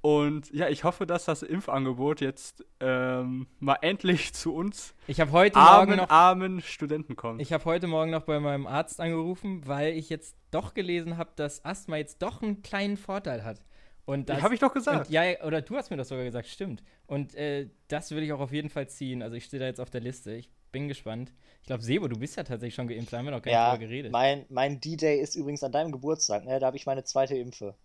und 0.03 0.53
ja, 0.53 0.67
ich 0.67 0.83
hoffe, 0.83 1.07
dass 1.07 1.23
das 1.23 1.43
Impfangebot 1.43 2.19
jetzt 2.19 2.65
ähm, 2.81 3.47
mal 3.61 3.77
endlich 3.81 4.33
zu 4.33 4.53
uns 4.53 4.93
ich 5.07 5.21
habe 5.21 5.31
heute 5.31 5.57
Morgen 5.57 5.69
armen, 5.69 5.95
noch 5.95 6.09
armen 6.09 6.61
Studenten 6.61 7.15
kommt. 7.15 7.41
Ich 7.41 7.53
habe 7.53 7.63
heute 7.63 7.87
Morgen 7.87 8.11
noch 8.11 8.23
bei 8.23 8.41
meinem 8.41 8.67
Arzt 8.67 8.99
angerufen, 8.99 9.65
weil 9.65 9.93
ich 9.93 10.09
jetzt 10.09 10.35
doch 10.51 10.73
gelesen 10.73 11.15
habe, 11.15 11.31
dass 11.37 11.63
Asthma 11.63 11.95
jetzt 11.95 12.21
doch 12.21 12.41
einen 12.41 12.61
kleinen 12.61 12.97
Vorteil 12.97 13.45
hat. 13.45 13.63
Und 14.03 14.27
das 14.27 14.41
habe 14.41 14.53
ich 14.53 14.59
doch 14.59 14.73
gesagt. 14.73 15.07
Und, 15.07 15.09
ja, 15.09 15.41
oder 15.45 15.61
du 15.61 15.77
hast 15.77 15.89
mir 15.89 15.95
das 15.95 16.09
sogar 16.09 16.25
gesagt, 16.25 16.49
stimmt. 16.49 16.83
Und 17.07 17.33
äh, 17.35 17.69
das 17.87 18.11
will 18.11 18.23
ich 18.23 18.33
auch 18.33 18.41
auf 18.41 18.51
jeden 18.51 18.69
Fall 18.69 18.89
ziehen. 18.89 19.23
Also 19.23 19.37
ich 19.37 19.45
stehe 19.45 19.61
da 19.61 19.67
jetzt 19.67 19.79
auf 19.79 19.89
der 19.89 20.01
Liste. 20.01 20.33
Ich 20.33 20.49
bin 20.73 20.89
gespannt. 20.89 21.31
Ich 21.61 21.67
glaube, 21.67 21.81
Sebo, 21.81 22.09
du 22.09 22.19
bist 22.19 22.35
ja 22.35 22.43
tatsächlich 22.43 22.75
schon 22.75 22.89
geimpft. 22.89 23.13
Da 23.13 23.19
haben 23.19 23.25
wir 23.25 23.31
noch 23.31 23.41
gar 23.41 23.53
ja, 23.53 23.71
nicht 23.71 23.79
drüber 23.79 23.87
geredet. 23.87 24.11
mein, 24.11 24.45
mein 24.49 24.81
D-Day 24.81 25.21
ist 25.21 25.37
übrigens 25.37 25.63
an 25.63 25.71
deinem 25.71 25.93
Geburtstag, 25.93 26.43
ne? 26.43 26.59
Da 26.59 26.65
habe 26.65 26.75
ich 26.75 26.85
meine 26.85 27.05
zweite 27.05 27.37
Impfe. 27.37 27.75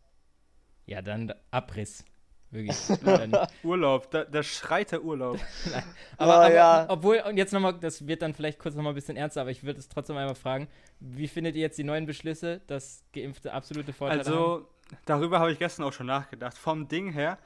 Ja, 0.88 1.02
dann 1.02 1.34
Abriss. 1.50 2.02
Wirklich. 2.50 2.76
Urlaub, 3.62 4.10
da, 4.10 4.24
da 4.24 4.42
schreit 4.42 4.92
der 4.92 5.02
Urlaub. 5.04 5.38
aber, 6.16 6.32
Oh, 6.32 6.34
aber 6.34 6.52
ja. 6.52 6.86
obwohl, 6.88 7.20
und 7.26 7.36
jetzt 7.36 7.52
nochmal, 7.52 7.74
das 7.74 8.06
wird 8.06 8.22
dann 8.22 8.32
vielleicht 8.34 8.58
kurz 8.58 8.74
nochmal 8.74 8.92
ein 8.92 8.94
bisschen 8.94 9.16
ernster, 9.16 9.42
aber 9.42 9.50
ich 9.50 9.64
würde 9.64 9.78
es 9.80 9.88
trotzdem 9.88 10.16
einmal 10.16 10.34
fragen, 10.34 10.68
wie 11.00 11.28
findet 11.28 11.56
ihr 11.56 11.62
jetzt 11.62 11.78
die 11.78 11.84
neuen 11.84 12.06
Beschlüsse, 12.06 12.60
dass 12.66 13.04
Geimpfte 13.12 13.52
absolute 13.52 13.92
Vorteile 13.92 14.24
haben? 14.24 14.32
Also, 14.32 14.68
darüber 15.04 15.40
habe 15.40 15.52
ich 15.52 15.58
gestern 15.58 15.84
auch 15.84 15.92
schon 15.92 16.06
nachgedacht. 16.06 16.56
Vom 16.56 16.88
Ding 16.88 17.12
her, 17.12 17.38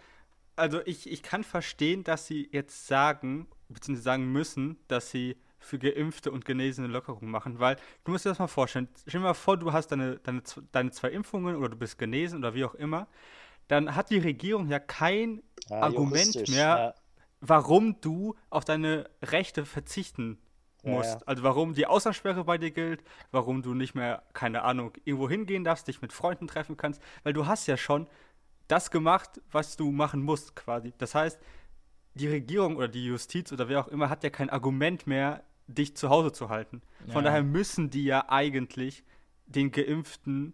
also 0.56 0.80
ich, 0.84 1.10
ich 1.10 1.22
kann 1.22 1.42
verstehen, 1.42 2.04
dass 2.04 2.26
sie 2.26 2.48
jetzt 2.52 2.86
sagen, 2.86 3.48
beziehungsweise 3.68 4.04
sagen 4.04 4.30
müssen, 4.30 4.76
dass 4.86 5.10
sie 5.10 5.36
für 5.58 5.78
Geimpfte 5.78 6.30
und 6.30 6.44
Genesene 6.44 6.88
Lockerung 6.88 7.30
machen, 7.30 7.58
weil 7.60 7.76
du 8.04 8.12
musst 8.12 8.24
dir 8.24 8.30
das 8.30 8.38
mal 8.38 8.48
vorstellen. 8.48 8.88
Stell 9.06 9.20
dir 9.20 9.26
mal 9.26 9.34
vor, 9.34 9.56
du 9.56 9.72
hast 9.72 9.88
deine, 9.88 10.18
deine, 10.18 10.42
deine 10.72 10.90
zwei 10.90 11.10
Impfungen 11.10 11.56
oder 11.56 11.68
du 11.70 11.76
bist 11.76 11.98
genesen 11.98 12.38
oder 12.38 12.54
wie 12.54 12.64
auch 12.64 12.74
immer. 12.74 13.06
Dann 13.68 13.94
hat 13.96 14.10
die 14.10 14.18
Regierung 14.18 14.68
ja 14.68 14.78
kein 14.78 15.42
Ja, 15.70 15.80
Argument 15.80 16.34
mehr, 16.48 16.94
ja. 16.94 16.94
warum 17.40 18.00
du 18.00 18.34
auf 18.50 18.64
deine 18.64 19.08
Rechte 19.22 19.64
verzichten 19.64 20.38
musst. 20.84 21.20
ja. 21.20 21.26
Also 21.26 21.42
warum 21.42 21.74
die 21.74 21.86
Ausgangssperre 21.86 22.44
bei 22.44 22.58
dir 22.58 22.70
gilt, 22.70 23.02
warum 23.30 23.62
du 23.62 23.74
nicht 23.74 23.94
mehr, 23.94 24.22
keine 24.32 24.62
Ahnung, 24.62 24.92
irgendwo 25.04 25.28
hingehen 25.28 25.64
darfst, 25.64 25.88
dich 25.88 26.02
mit 26.02 26.12
Freunden 26.12 26.46
treffen 26.48 26.76
kannst, 26.76 27.00
weil 27.22 27.32
du 27.32 27.46
hast 27.46 27.66
ja 27.66 27.76
schon 27.76 28.08
das 28.68 28.90
gemacht, 28.90 29.40
was 29.50 29.76
du 29.76 29.90
machen 29.90 30.22
musst 30.22 30.56
quasi. 30.56 30.92
Das 30.98 31.14
heißt, 31.14 31.38
die 32.14 32.28
Regierung 32.28 32.76
oder 32.76 32.88
die 32.88 33.04
Justiz 33.06 33.52
oder 33.52 33.68
wer 33.68 33.80
auch 33.80 33.88
immer 33.88 34.08
hat 34.10 34.24
ja 34.24 34.30
kein 34.30 34.50
Argument 34.50 35.06
mehr, 35.06 35.44
dich 35.66 35.96
zu 35.96 36.10
Hause 36.10 36.32
zu 36.32 36.48
halten. 36.48 36.82
Von 37.08 37.24
Ja. 37.24 37.30
daher 37.30 37.42
müssen 37.42 37.90
die 37.90 38.04
ja 38.04 38.28
eigentlich 38.28 39.04
den 39.46 39.70
Geimpften 39.70 40.52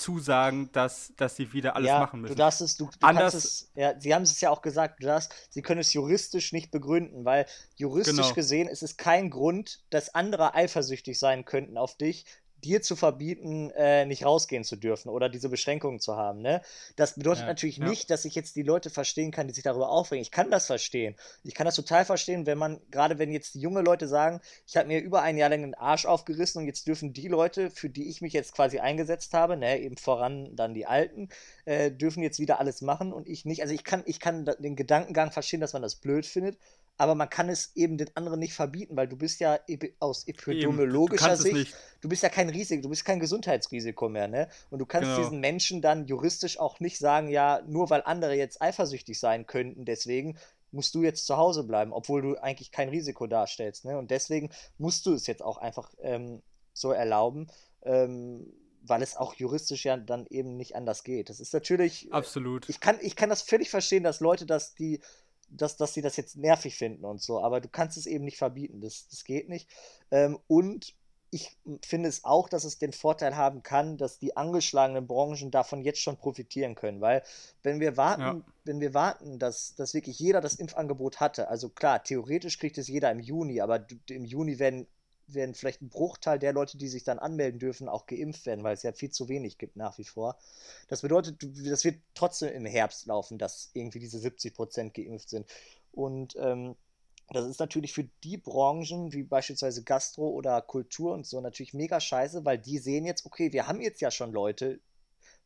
zusagen, 0.00 0.70
dass, 0.72 1.12
dass 1.16 1.36
sie 1.36 1.52
wieder 1.52 1.76
alles 1.76 1.88
ja, 1.88 1.98
machen 2.00 2.20
müssen. 2.22 2.32
Du 2.34 2.38
darfst 2.38 2.60
es, 2.60 2.76
du, 2.76 2.86
du 2.86 3.06
Anders- 3.06 3.32
kannst 3.32 3.44
es, 3.46 3.70
ja, 3.74 4.00
sie 4.00 4.14
haben 4.14 4.22
es 4.22 4.40
ja 4.40 4.50
auch 4.50 4.62
gesagt, 4.62 5.00
du 5.02 5.06
darfst, 5.06 5.32
sie 5.50 5.62
können 5.62 5.80
es 5.80 5.92
juristisch 5.92 6.52
nicht 6.52 6.70
begründen, 6.70 7.24
weil 7.24 7.46
juristisch 7.76 8.16
Genau. 8.16 8.34
gesehen 8.34 8.68
ist 8.68 8.82
es 8.82 8.96
kein 8.96 9.30
Grund, 9.30 9.84
dass 9.90 10.14
andere 10.14 10.54
eifersüchtig 10.54 11.18
sein 11.18 11.44
könnten 11.44 11.76
auf 11.76 11.96
dich, 11.96 12.24
dir 12.64 12.82
zu 12.82 12.96
verbieten, 12.96 13.70
äh, 13.70 14.06
nicht 14.06 14.24
rausgehen 14.24 14.64
zu 14.64 14.76
dürfen 14.76 15.08
oder 15.08 15.28
diese 15.28 15.48
Beschränkungen 15.48 16.00
zu 16.00 16.16
haben. 16.16 16.40
Ne? 16.42 16.62
Das 16.96 17.14
bedeutet 17.14 17.42
Ja, 17.42 17.46
natürlich 17.46 17.78
ja. 17.78 17.88
nicht, 17.88 18.10
dass 18.10 18.24
ich 18.24 18.34
jetzt 18.34 18.56
die 18.56 18.62
Leute 18.62 18.90
verstehen 18.90 19.30
kann, 19.30 19.46
die 19.48 19.54
sich 19.54 19.64
darüber 19.64 19.90
aufregen. 19.90 20.22
Ich 20.22 20.30
kann 20.30 20.50
das 20.50 20.66
verstehen. 20.66 21.16
Ich 21.44 21.54
kann 21.54 21.64
das 21.64 21.76
total 21.76 22.04
verstehen, 22.04 22.46
wenn 22.46 22.58
man, 22.58 22.80
gerade 22.90 23.18
wenn 23.18 23.32
jetzt 23.32 23.54
junge 23.54 23.80
Leute 23.82 24.08
sagen, 24.08 24.40
ich 24.66 24.76
habe 24.76 24.88
mir 24.88 25.00
über 25.00 25.22
ein 25.22 25.36
Jahr 25.36 25.48
lang 25.50 25.62
den 25.62 25.74
Arsch 25.74 26.06
aufgerissen 26.06 26.60
und 26.60 26.66
jetzt 26.66 26.86
dürfen 26.86 27.12
die 27.12 27.28
Leute, 27.28 27.70
für 27.70 27.88
die 27.90 28.08
ich 28.08 28.20
mich 28.20 28.32
jetzt 28.32 28.52
quasi 28.54 28.78
eingesetzt 28.78 29.34
habe, 29.34 29.56
ne, 29.56 29.80
eben 29.80 29.96
voran 29.96 30.54
dann 30.56 30.74
die 30.74 30.86
Alten, 30.86 31.28
äh, 31.64 31.90
dürfen 31.90 32.22
jetzt 32.22 32.38
wieder 32.38 32.60
alles 32.60 32.82
machen 32.82 33.12
und 33.12 33.28
ich 33.28 33.44
nicht. 33.44 33.62
Also 33.62 33.74
ich 33.74 33.84
kann, 33.84 34.02
ich 34.06 34.20
kann 34.20 34.44
den 34.58 34.76
Gedankengang 34.76 35.32
verstehen, 35.32 35.60
dass 35.60 35.72
man 35.72 35.82
das 35.82 35.96
blöd 35.96 36.26
findet, 36.26 36.58
aber 36.96 37.14
man 37.14 37.30
kann 37.30 37.48
es 37.48 37.74
eben 37.74 37.96
den 37.96 38.14
anderen 38.14 38.38
nicht 38.40 38.52
verbieten, 38.54 38.96
weil 38.96 39.08
du 39.08 39.16
bist 39.16 39.40
ja 39.40 39.58
aus 40.00 40.26
Eben, 40.26 40.36
du- 40.36 40.42
du 40.44 40.50
epidemiologischer 40.52 41.26
kannst 41.28 41.46
es 41.46 41.52
Sicht, 41.52 41.74
du 42.00 42.08
bist 42.08 42.22
ja 42.22 42.28
kein 42.28 42.48
Risiko, 42.50 42.82
du 42.82 42.88
bist 42.90 43.04
kein 43.04 43.20
Gesundheitsrisiko 43.20 44.08
mehr, 44.08 44.28
ne? 44.28 44.48
Und 44.70 44.78
du 44.80 44.86
kannst 44.86 45.10
Genau. 45.14 45.22
diesen 45.22 45.40
Menschen 45.40 45.80
dann 45.80 46.06
juristisch 46.06 46.58
auch 46.60 46.78
nicht 46.80 46.98
sagen, 46.98 47.28
ja, 47.28 47.62
nur 47.66 47.88
weil 47.90 48.02
andere 48.04 48.34
jetzt 48.34 48.60
eifersüchtig 48.60 49.18
sein 49.18 49.46
könnten, 49.46 49.84
deswegen 49.84 50.36
musst 50.72 50.94
du 50.94 51.02
jetzt 51.02 51.26
zu 51.26 51.36
Hause 51.36 51.64
bleiben, 51.64 51.92
obwohl 51.92 52.22
du 52.22 52.36
eigentlich 52.36 52.70
kein 52.70 52.88
Risiko 52.90 53.26
darstellst, 53.26 53.84
ne? 53.86 53.96
Und 53.98 54.10
deswegen 54.10 54.50
musst 54.78 55.06
du 55.06 55.14
es 55.14 55.26
jetzt 55.26 55.42
auch 55.42 55.56
einfach 55.58 55.92
ähm, 56.02 56.42
so 56.74 56.92
erlauben, 56.92 57.48
ähm, 57.82 58.52
weil 58.82 59.02
es 59.02 59.16
auch 59.16 59.34
juristisch 59.34 59.84
ja 59.84 59.96
dann 59.96 60.26
eben 60.30 60.56
nicht 60.56 60.76
anders 60.76 61.02
geht. 61.02 61.28
Das 61.28 61.40
ist 61.40 61.52
natürlich, 61.52 62.12
Absolut. 62.12 62.68
ich 62.68 62.80
kann, 62.80 62.98
ich 63.00 63.16
kann 63.16 63.28
das 63.30 63.42
völlig 63.42 63.68
verstehen, 63.70 64.02
dass 64.04 64.20
Leute 64.20 64.46
das, 64.46 64.74
die, 64.74 65.00
dass, 65.50 65.76
dass 65.76 65.94
sie 65.94 66.02
das 66.02 66.16
jetzt 66.16 66.36
nervig 66.36 66.76
finden 66.76 67.04
und 67.04 67.20
so, 67.20 67.42
aber 67.42 67.60
du 67.60 67.68
kannst 67.68 67.96
es 67.96 68.06
eben 68.06 68.24
nicht 68.24 68.38
verbieten. 68.38 68.80
Das, 68.80 69.08
das 69.08 69.24
geht 69.24 69.48
nicht. 69.48 69.68
Ähm, 70.10 70.38
und 70.46 70.94
ich 71.32 71.56
finde 71.84 72.08
es 72.08 72.24
auch, 72.24 72.48
dass 72.48 72.64
es 72.64 72.78
den 72.78 72.92
Vorteil 72.92 73.36
haben 73.36 73.62
kann, 73.62 73.96
dass 73.96 74.18
die 74.18 74.36
angeschlagenen 74.36 75.06
Branchen 75.06 75.52
davon 75.52 75.82
jetzt 75.82 76.00
schon 76.00 76.16
profitieren 76.16 76.74
können. 76.74 77.00
Weil 77.00 77.22
wenn 77.62 77.78
wir 77.78 77.96
warten, 77.96 78.20
Ja. 78.20 78.40
wenn 78.64 78.80
wir 78.80 78.94
warten, 78.94 79.38
dass, 79.38 79.76
dass 79.76 79.94
wirklich 79.94 80.18
jeder 80.18 80.40
das 80.40 80.56
Impfangebot 80.56 81.20
hatte, 81.20 81.48
also 81.48 81.68
klar, 81.68 82.02
theoretisch 82.02 82.58
kriegt 82.58 82.78
es 82.78 82.88
jeder 82.88 83.12
im 83.12 83.20
Juni, 83.20 83.60
aber 83.60 83.86
im 84.08 84.24
Juni 84.24 84.58
werden, 84.58 84.88
werden 85.34 85.54
vielleicht 85.54 85.82
ein 85.82 85.88
Bruchteil 85.88 86.38
der 86.38 86.52
Leute, 86.52 86.78
die 86.78 86.88
sich 86.88 87.04
dann 87.04 87.18
anmelden 87.18 87.58
dürfen, 87.58 87.88
auch 87.88 88.06
geimpft 88.06 88.46
werden, 88.46 88.64
weil 88.64 88.74
es 88.74 88.82
ja 88.82 88.92
viel 88.92 89.10
zu 89.10 89.28
wenig 89.28 89.58
gibt 89.58 89.76
nach 89.76 89.98
wie 89.98 90.04
vor. 90.04 90.36
Das 90.88 91.02
bedeutet, 91.02 91.42
das 91.42 91.84
wird 91.84 92.00
trotzdem 92.14 92.52
im 92.52 92.66
Herbst 92.66 93.06
laufen, 93.06 93.38
dass 93.38 93.70
irgendwie 93.74 94.00
diese 94.00 94.18
70 94.18 94.54
Prozent 94.54 94.94
geimpft 94.94 95.30
sind. 95.30 95.46
Und 95.92 96.36
ähm, 96.38 96.76
das 97.32 97.46
ist 97.46 97.60
natürlich 97.60 97.92
für 97.92 98.08
die 98.24 98.36
Branchen, 98.36 99.12
wie 99.12 99.22
beispielsweise 99.22 99.84
Gastro 99.84 100.28
oder 100.30 100.60
Kultur 100.62 101.14
und 101.14 101.26
so, 101.26 101.40
natürlich 101.40 101.74
mega 101.74 102.00
scheiße, 102.00 102.44
weil 102.44 102.58
die 102.58 102.78
sehen 102.78 103.04
jetzt, 103.04 103.24
okay, 103.24 103.52
wir 103.52 103.68
haben 103.68 103.80
jetzt 103.80 104.00
ja 104.00 104.10
schon 104.10 104.32
Leute, 104.32 104.80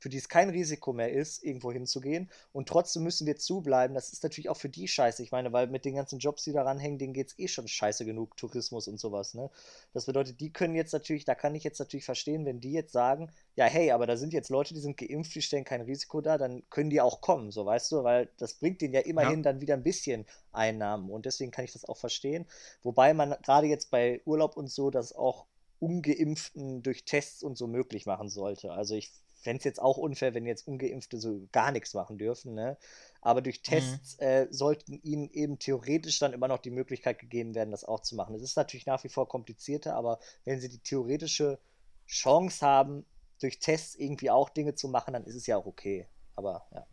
für 0.05 0.11
die 0.11 0.19
es 0.19 0.29
kein 0.29 0.51
Risiko 0.51 0.93
mehr 0.93 1.11
ist, 1.11 1.43
irgendwo 1.43 1.73
hinzugehen. 1.73 2.29
Und 2.53 2.69
trotzdem 2.69 3.05
müssen 3.05 3.27
wir 3.27 3.39
zubleiben. 3.39 3.95
Das 3.95 4.13
ist 4.13 4.23
natürlich 4.23 4.51
auch 4.51 4.59
für 4.59 4.69
die 4.69 4.87
scheiße. 4.87 5.23
Ich 5.23 5.33
meine, 5.33 5.51
weil 5.55 5.67
mit 5.69 5.87
den 5.87 5.95
ganzen 5.95 6.19
Jobs, 6.19 6.45
die 6.45 6.53
daran 6.53 6.79
hängen, 6.79 6.99
denen 6.99 7.15
geht 7.15 7.29
es 7.29 7.39
eh 7.39 7.49
schon 7.49 7.67
scheiße 7.67 8.05
genug, 8.05 8.37
Tourismus 8.37 8.87
und 8.87 9.01
sowas. 9.01 9.33
Ne? 9.33 9.49
Das 9.95 10.05
bedeutet, 10.05 10.41
die 10.41 10.53
können 10.53 10.75
jetzt 10.75 10.93
natürlich, 10.93 11.25
da 11.25 11.35
kann 11.35 11.55
ich 11.55 11.65
jetzt 11.65 11.79
natürlich 11.79 12.05
verstehen, 12.05 12.45
wenn 12.45 12.61
die 12.61 12.73
jetzt 12.73 12.93
sagen, 12.93 13.33
ja, 13.57 13.65
hey, 13.65 13.93
aber 13.93 14.07
da 14.07 14.19
sind 14.19 14.35
jetzt 14.35 14.51
Leute, 14.51 14.75
die 14.75 14.81
sind 14.81 14.99
geimpft, 14.99 15.35
die 15.35 15.41
stellen 15.41 15.65
kein 15.65 15.81
Risiko 15.81 16.21
dar, 16.21 16.37
dann 16.37 16.63
können 16.69 16.91
die 16.91 17.01
auch 17.01 17.23
kommen, 17.23 17.51
so 17.51 17.65
weißt 17.65 17.91
du, 17.93 18.05
weil 18.05 18.29
das 18.37 18.53
bringt 18.53 18.83
denen 18.83 18.93
ja 18.93 19.01
immerhin 19.01 19.43
dann 19.43 19.63
wieder 19.63 19.73
ein 19.73 19.83
bisschen 19.83 20.27
Einnahmen. 20.53 21.09
Und 21.09 21.25
deswegen 21.25 21.51
kann 21.51 21.65
ich 21.65 21.73
das 21.73 21.87
auch 21.87 21.97
verstehen. 21.97 22.45
Wobei 22.83 23.15
man 23.15 23.37
gerade 23.43 23.69
jetzt 23.69 23.91
bei 23.91 24.21
Urlaub 24.27 24.59
und 24.59 24.71
so 24.71 24.91
das 24.91 25.15
auch 25.15 25.47
Ungeimpften 25.79 26.83
durch 26.83 27.07
Tests 27.07 27.43
und 27.43 27.57
so 27.57 27.67
möglich 27.67 28.05
machen 28.05 28.29
sollte. 28.29 28.73
Also 28.73 28.97
ich 28.97 29.11
fände 29.45 29.59
es 29.59 29.65
jetzt 29.65 29.81
auch 29.83 29.99
unfair, 29.99 30.35
wenn 30.35 30.47
jetzt 30.47 30.67
Ungeimpfte 30.69 31.19
so 31.19 31.49
gar 31.53 31.73
nichts 31.73 31.95
machen 31.95 32.19
dürfen, 32.19 32.55
ne? 32.55 32.79
Aber 33.23 33.43
durch 33.43 33.63
Mhm. 33.69 33.99
Tests 33.99 34.19
äh, 34.19 34.49
sollten 34.51 34.95
ihnen 35.03 35.31
eben 35.31 35.59
theoretisch 35.59 36.19
dann 36.19 36.33
immer 36.35 36.49
noch 36.49 36.59
die 36.61 36.71
Möglichkeit 36.71 37.19
gegeben 37.21 37.55
werden, 37.55 37.71
das 37.71 37.85
auch 37.85 38.01
zu 38.01 38.17
machen. 38.17 38.35
Es 38.35 38.43
ist 38.43 38.57
natürlich 38.57 38.87
nach 38.87 39.05
wie 39.05 39.09
vor 39.09 39.29
komplizierter, 39.29 39.97
aber 39.97 40.19
wenn 40.45 40.61
sie 40.61 40.69
die 40.69 40.81
theoretische 40.81 41.61
Chance 42.07 42.65
haben, 42.67 43.07
durch 43.41 43.59
Tests 43.61 43.95
irgendwie 43.97 44.31
auch 44.31 44.49
Dinge 44.51 44.75
zu 44.75 44.89
machen, 44.89 45.13
dann 45.15 45.25
ist 45.25 45.35
es 45.37 45.47
ja 45.47 45.57
auch 45.57 45.67
okay. 45.67 46.09
Aber 46.37 46.67
ja. 46.73 46.87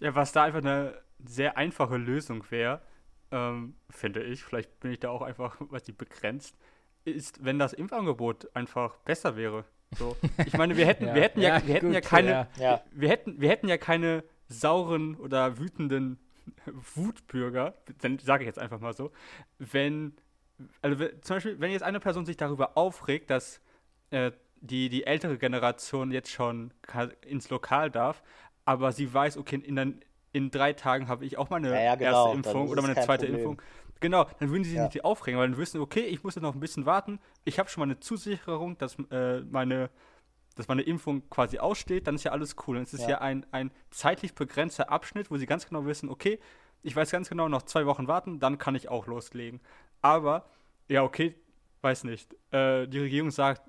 Ja, 0.00 0.14
was 0.14 0.32
da 0.32 0.44
einfach 0.44 0.58
eine 0.60 1.00
sehr 1.24 1.56
einfache 1.56 1.96
Lösung 1.96 2.44
wäre, 2.50 2.82
ähm, 3.30 3.76
finde 3.90 4.22
ich, 4.24 4.42
vielleicht 4.44 4.80
bin 4.80 4.92
ich 4.92 5.00
da 5.00 5.10
auch 5.10 5.22
einfach, 5.22 5.56
was 5.70 5.84
die 5.84 5.92
begrenzt, 5.92 6.56
ist, 7.04 7.44
wenn 7.44 7.58
das 7.58 7.72
Impfangebot 7.72 8.54
einfach 8.54 8.96
besser 8.98 9.36
wäre. 9.36 9.64
So. 9.98 10.16
Ich 10.46 10.54
meine, 10.54 10.76
wir 10.76 10.86
hätten, 10.86 11.06
Ja. 11.08 11.14
wir 11.14 11.22
hätten 11.22 11.40
ja, 11.40 11.58
Ja, 11.58 11.66
wir 11.66 11.74
hätten 11.74 11.92
ja 11.92 12.00
gut, 12.00 12.08
keine, 12.08 12.30
ja. 12.30 12.48
Ja. 12.58 12.82
wir 12.92 13.08
hätten, 13.08 13.40
wir 13.40 13.48
hätten 13.48 13.68
ja 13.68 13.78
keine 13.78 14.24
sauren 14.48 15.16
oder 15.16 15.58
wütenden 15.58 16.18
Wutbürger, 16.94 17.74
dann 18.00 18.18
sage 18.18 18.44
ich 18.44 18.46
jetzt 18.46 18.58
einfach 18.58 18.80
mal 18.80 18.92
so, 18.94 19.12
wenn, 19.58 20.14
also 20.80 21.04
zum 21.22 21.36
Beispiel, 21.36 21.60
wenn 21.60 21.70
jetzt 21.70 21.82
eine 21.82 22.00
Person 22.00 22.26
sich 22.26 22.36
darüber 22.36 22.76
aufregt, 22.76 23.30
dass 23.30 23.60
äh, 24.10 24.32
die, 24.60 24.88
die 24.88 25.04
ältere 25.06 25.38
Generation 25.38 26.10
jetzt 26.10 26.30
schon 26.30 26.72
ins 27.26 27.50
Lokal 27.50 27.90
darf, 27.90 28.22
aber 28.64 28.92
sie 28.92 29.12
weiß, 29.12 29.36
okay, 29.38 29.56
in, 29.56 30.00
in 30.32 30.50
drei 30.50 30.72
Tagen 30.72 31.08
habe 31.08 31.24
ich 31.24 31.36
auch 31.38 31.50
meine 31.50 31.70
Ja, 31.70 31.80
ja, 31.80 31.94
genau, 31.94 32.26
erste 32.26 32.36
Impfung 32.36 32.68
oder 32.68 32.82
meine 32.82 32.94
zweite 32.94 33.26
Problem. 33.26 33.34
Impfung. 33.34 33.62
Genau, 34.02 34.26
dann 34.38 34.50
würden 34.50 34.64
sie 34.64 34.70
sich 34.70 34.76
Ja. 34.78 34.84
nicht 34.84 35.04
aufregen, 35.04 35.38
weil 35.40 35.48
dann 35.48 35.56
wissen, 35.58 35.80
okay, 35.80 36.00
ich 36.02 36.22
muss 36.22 36.34
jetzt 36.34 36.42
noch 36.42 36.54
ein 36.54 36.60
bisschen 36.60 36.84
warten. 36.84 37.18
Ich 37.44 37.58
habe 37.58 37.68
schon 37.70 37.80
mal 37.80 37.86
eine 37.86 37.98
Zusicherung, 38.00 38.76
dass 38.78 38.96
äh, 39.10 39.40
meine 39.40 39.90
dass 40.54 40.68
meine 40.68 40.82
Impfung 40.82 41.30
quasi 41.30 41.58
aussteht, 41.58 42.06
dann 42.06 42.14
ist 42.16 42.24
ja 42.24 42.32
alles 42.32 42.56
cool. 42.66 42.74
Dann 42.76 42.82
ist 42.82 42.92
es 42.92 43.00
Ja. 43.00 43.08
ja, 43.12 43.18
ein, 43.22 43.46
ein 43.52 43.70
zeitlich 43.90 44.34
begrenzter 44.34 44.90
Abschnitt, 44.90 45.30
wo 45.30 45.38
sie 45.38 45.46
ganz 45.46 45.66
genau 45.66 45.86
wissen, 45.86 46.10
okay, 46.10 46.38
ich 46.82 46.94
weiß 46.94 47.10
ganz 47.10 47.30
genau, 47.30 47.48
noch 47.48 47.62
zwei 47.62 47.86
Wochen 47.86 48.06
warten, 48.06 48.38
dann 48.38 48.58
kann 48.58 48.74
ich 48.74 48.90
auch 48.90 49.06
loslegen. 49.06 49.60
Aber, 50.02 50.44
ja, 50.88 51.04
okay, 51.04 51.36
weiß 51.80 52.04
nicht. 52.04 52.34
Äh, 52.50 52.86
die 52.86 52.98
Regierung 52.98 53.30
sagt, 53.30 53.62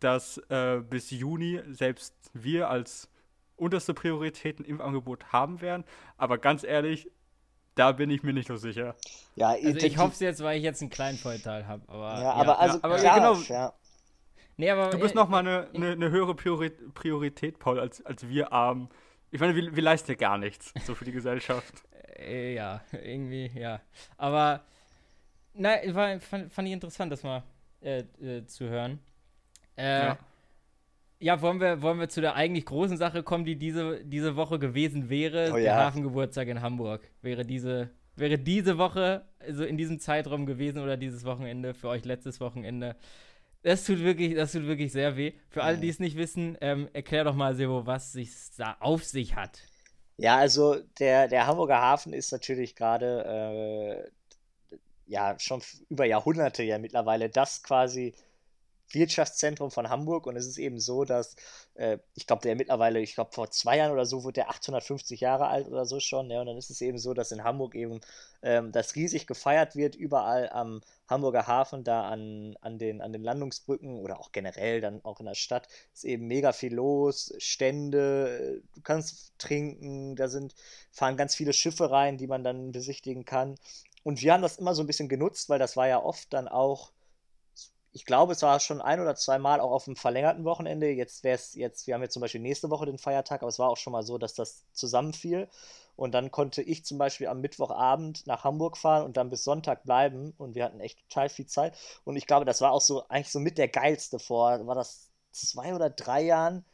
dass 0.00 0.36
äh, 0.50 0.82
bis 0.86 1.10
Juni 1.10 1.62
selbst 1.70 2.14
wir 2.34 2.68
als 2.68 3.08
unterste 3.56 3.94
Priorität 3.94 4.58
ein 4.60 4.64
Impfangebot 4.64 5.32
haben 5.32 5.62
werden. 5.62 5.84
Aber 6.18 6.36
ganz 6.36 6.62
ehrlich, 6.62 7.10
da 7.74 7.92
bin 7.92 8.10
ich 8.10 8.22
mir 8.22 8.32
nicht 8.32 8.48
so 8.48 8.56
sicher. 8.56 8.94
Ja, 9.36 9.50
Also 9.50 9.76
ich 9.78 9.98
hoffe 9.98 10.12
es 10.12 10.20
jetzt, 10.20 10.42
weil 10.42 10.58
ich 10.58 10.64
jetzt 10.64 10.80
einen 10.82 10.90
kleinen 10.90 11.18
Vorteil 11.18 11.66
habe. 11.66 11.82
Aber, 11.88 12.20
Ja, 12.20 12.32
aber 12.32 12.58
also 12.58 12.78
aber 12.82 12.96
klar, 12.98 13.14
genau. 13.16 13.34
ja. 13.48 13.72
Nee, 14.56 14.70
aber 14.70 14.90
Du 14.90 14.98
bist 14.98 15.14
äh, 15.14 15.18
noch 15.18 15.28
mal 15.28 15.38
eine, 15.38 15.68
eine, 15.74 15.92
eine 15.92 16.10
höhere 16.10 16.34
Priori 16.34 16.70
Priorität, 16.70 17.58
Paul, 17.58 17.80
als, 17.80 18.04
als 18.04 18.28
wir 18.28 18.52
Armen. 18.52 18.88
Ich 19.30 19.40
meine, 19.40 19.56
wir, 19.56 19.74
wir 19.74 19.82
leisten 19.82 20.10
ja 20.10 20.16
gar 20.16 20.36
nichts 20.38 20.74
so 20.84 20.94
für 20.94 21.04
die 21.04 21.12
Gesellschaft. 21.12 21.72
Äh, 22.24 22.54
ja, 22.54 22.80
irgendwie, 22.92 23.50
ja. 23.58 23.80
Aber, 24.16 24.60
na, 25.54 25.70
war, 25.88 26.20
fand, 26.20 26.52
fand 26.52 26.68
ich 26.68 26.74
interessant, 26.74 27.10
das 27.10 27.24
mal 27.24 27.42
äh, 27.80 28.04
äh, 28.20 28.46
zu 28.46 28.68
hören. 28.68 29.00
Äh, 29.76 30.06
ja. 30.06 30.18
Ja. 31.22 31.42
wollen 31.42 31.60
wir, 31.60 31.82
wollen 31.82 31.98
wir 31.98 32.08
zu 32.08 32.20
der 32.20 32.34
eigentlich 32.34 32.66
großen 32.66 32.96
Sache 32.96 33.22
kommen, 33.22 33.44
die 33.44 33.56
diese, 33.56 34.04
diese 34.04 34.36
Woche 34.36 34.58
gewesen 34.58 35.08
wäre? 35.08 35.50
Oh 35.52 35.54
der 35.54 35.62
ja. 35.62 35.76
Hafengeburtstag 35.76 36.48
in 36.48 36.60
Hamburg. 36.60 37.08
Wäre 37.22 37.44
diese, 37.44 37.90
wäre 38.16 38.38
diese 38.38 38.78
Woche, 38.78 39.24
also 39.38 39.64
in 39.64 39.76
diesem 39.76 39.98
Zeitraum 40.00 40.46
gewesen 40.46 40.82
oder 40.82 40.96
dieses 40.96 41.24
Wochenende, 41.24 41.74
für 41.74 41.88
euch 41.88 42.04
letztes 42.04 42.40
Wochenende. 42.40 42.96
Das 43.62 43.84
tut 43.84 44.00
wirklich, 44.00 44.34
das 44.34 44.52
tut 44.52 44.66
wirklich 44.66 44.90
sehr 44.92 45.16
weh. 45.16 45.32
Für 45.48 45.62
alle, 45.62 45.78
die 45.78 45.88
es 45.88 46.00
nicht 46.00 46.16
wissen, 46.16 46.58
ähm, 46.60 46.88
erklär 46.92 47.24
doch 47.24 47.34
mal, 47.34 47.54
Sebo, 47.54 47.86
was 47.86 48.12
sich 48.12 48.30
da 48.56 48.76
auf 48.80 49.04
sich 49.04 49.36
hat. 49.36 49.60
Ja, 50.16 50.36
also 50.36 50.76
der, 50.98 51.28
der 51.28 51.46
Hamburger 51.46 51.80
Hafen 51.80 52.12
ist 52.12 52.32
natürlich 52.32 52.76
gerade 52.76 54.10
äh, 54.70 54.78
ja 55.06 55.36
schon 55.38 55.62
über 55.88 56.04
Jahrhunderte 56.04 56.62
ja 56.62 56.78
mittlerweile 56.78 57.28
das 57.28 57.62
quasi 57.62 58.14
Wirtschaftszentrum 58.94 59.70
von 59.70 59.88
Hamburg 59.88 60.26
und 60.26 60.36
es 60.36 60.46
ist 60.46 60.58
eben 60.58 60.80
so, 60.80 61.04
dass 61.04 61.36
äh, 61.74 61.98
ich 62.14 62.26
glaube, 62.26 62.42
der 62.42 62.56
mittlerweile, 62.56 63.00
ich 63.00 63.14
glaube 63.14 63.32
vor 63.32 63.50
zwei 63.50 63.78
Jahren 63.78 63.92
oder 63.92 64.06
so 64.06 64.24
wurde 64.24 64.34
der 64.34 64.50
850 64.50 65.20
Jahre 65.20 65.48
alt 65.48 65.68
oder 65.68 65.84
so 65.84 66.00
schon, 66.00 66.30
ja, 66.30 66.40
und 66.40 66.46
dann 66.46 66.56
ist 66.56 66.70
es 66.70 66.80
eben 66.80 66.98
so, 66.98 67.14
dass 67.14 67.32
in 67.32 67.44
Hamburg 67.44 67.74
eben 67.74 68.00
ähm, 68.42 68.72
das 68.72 68.94
riesig 68.94 69.26
gefeiert 69.26 69.76
wird, 69.76 69.94
überall 69.94 70.48
am 70.50 70.80
Hamburger 71.08 71.46
Hafen, 71.46 71.84
da 71.84 72.08
an, 72.08 72.56
an 72.60 72.78
den, 72.78 73.00
an 73.00 73.12
den 73.12 73.22
Landungsbrücken 73.22 74.00
oder 74.00 74.18
auch 74.20 74.32
generell 74.32 74.80
dann 74.80 75.04
auch 75.04 75.20
in 75.20 75.26
der 75.26 75.34
Stadt 75.34 75.68
ist 75.92 76.04
eben 76.04 76.26
mega 76.26 76.52
viel 76.52 76.74
los, 76.74 77.34
Stände, 77.38 78.62
du 78.74 78.80
kannst 78.82 79.32
trinken, 79.38 80.16
da 80.16 80.28
sind, 80.28 80.54
fahren 80.90 81.16
ganz 81.16 81.34
viele 81.34 81.52
Schiffe 81.52 81.90
rein, 81.90 82.16
die 82.18 82.26
man 82.26 82.44
dann 82.44 82.72
besichtigen 82.72 83.24
kann. 83.24 83.56
Und 84.04 84.20
wir 84.22 84.32
haben 84.32 84.42
das 84.42 84.58
immer 84.58 84.74
so 84.74 84.82
ein 84.82 84.86
bisschen 84.86 85.08
genutzt, 85.08 85.48
weil 85.48 85.58
das 85.58 85.76
war 85.76 85.86
ja 85.86 86.02
oft 86.02 86.32
dann 86.32 86.48
auch, 86.48 86.90
ich 87.92 88.06
glaube, 88.06 88.32
es 88.32 88.42
war 88.42 88.58
schon 88.60 88.80
ein 88.80 89.00
oder 89.00 89.14
zwei 89.16 89.38
Mal 89.38 89.60
auch 89.60 89.70
auf 89.70 89.84
dem 89.84 89.96
verlängerten 89.96 90.44
Wochenende. 90.44 90.88
Jetzt 90.90 91.24
wäre 91.24 91.34
es 91.34 91.54
jetzt, 91.54 91.86
wir 91.86 91.94
haben 91.94 92.02
jetzt 92.02 92.14
zum 92.14 92.22
Beispiel 92.22 92.40
nächste 92.40 92.70
Woche 92.70 92.86
den 92.86 92.98
Feiertag, 92.98 93.42
aber 93.42 93.48
es 93.50 93.58
war 93.58 93.68
auch 93.68 93.76
schon 93.76 93.92
mal 93.92 94.02
so, 94.02 94.16
dass 94.18 94.34
das 94.34 94.64
zusammenfiel. 94.72 95.48
Und 95.94 96.12
dann 96.12 96.30
konnte 96.30 96.62
ich 96.62 96.84
zum 96.86 96.96
Beispiel 96.96 97.26
am 97.28 97.40
Mittwochabend 97.42 98.26
nach 98.26 98.44
Hamburg 98.44 98.78
fahren 98.78 99.04
und 99.04 99.16
dann 99.18 99.28
bis 99.28 99.44
Sonntag 99.44 99.84
bleiben. 99.84 100.34
Und 100.38 100.54
wir 100.54 100.64
hatten 100.64 100.80
echt 100.80 100.98
total 101.08 101.28
viel 101.28 101.46
Zeit. 101.46 101.76
Und 102.04 102.16
ich 102.16 102.26
glaube, 102.26 102.46
das 102.46 102.62
war 102.62 102.72
auch 102.72 102.80
so 102.80 103.06
eigentlich 103.08 103.30
so 103.30 103.40
mit 103.40 103.58
der 103.58 103.68
geilste 103.68 104.18
vor, 104.18 104.66
war 104.66 104.74
das 104.74 105.10
zwei 105.32 105.74
oder 105.74 105.90
drei 105.90 106.22
Jahren, 106.22 106.64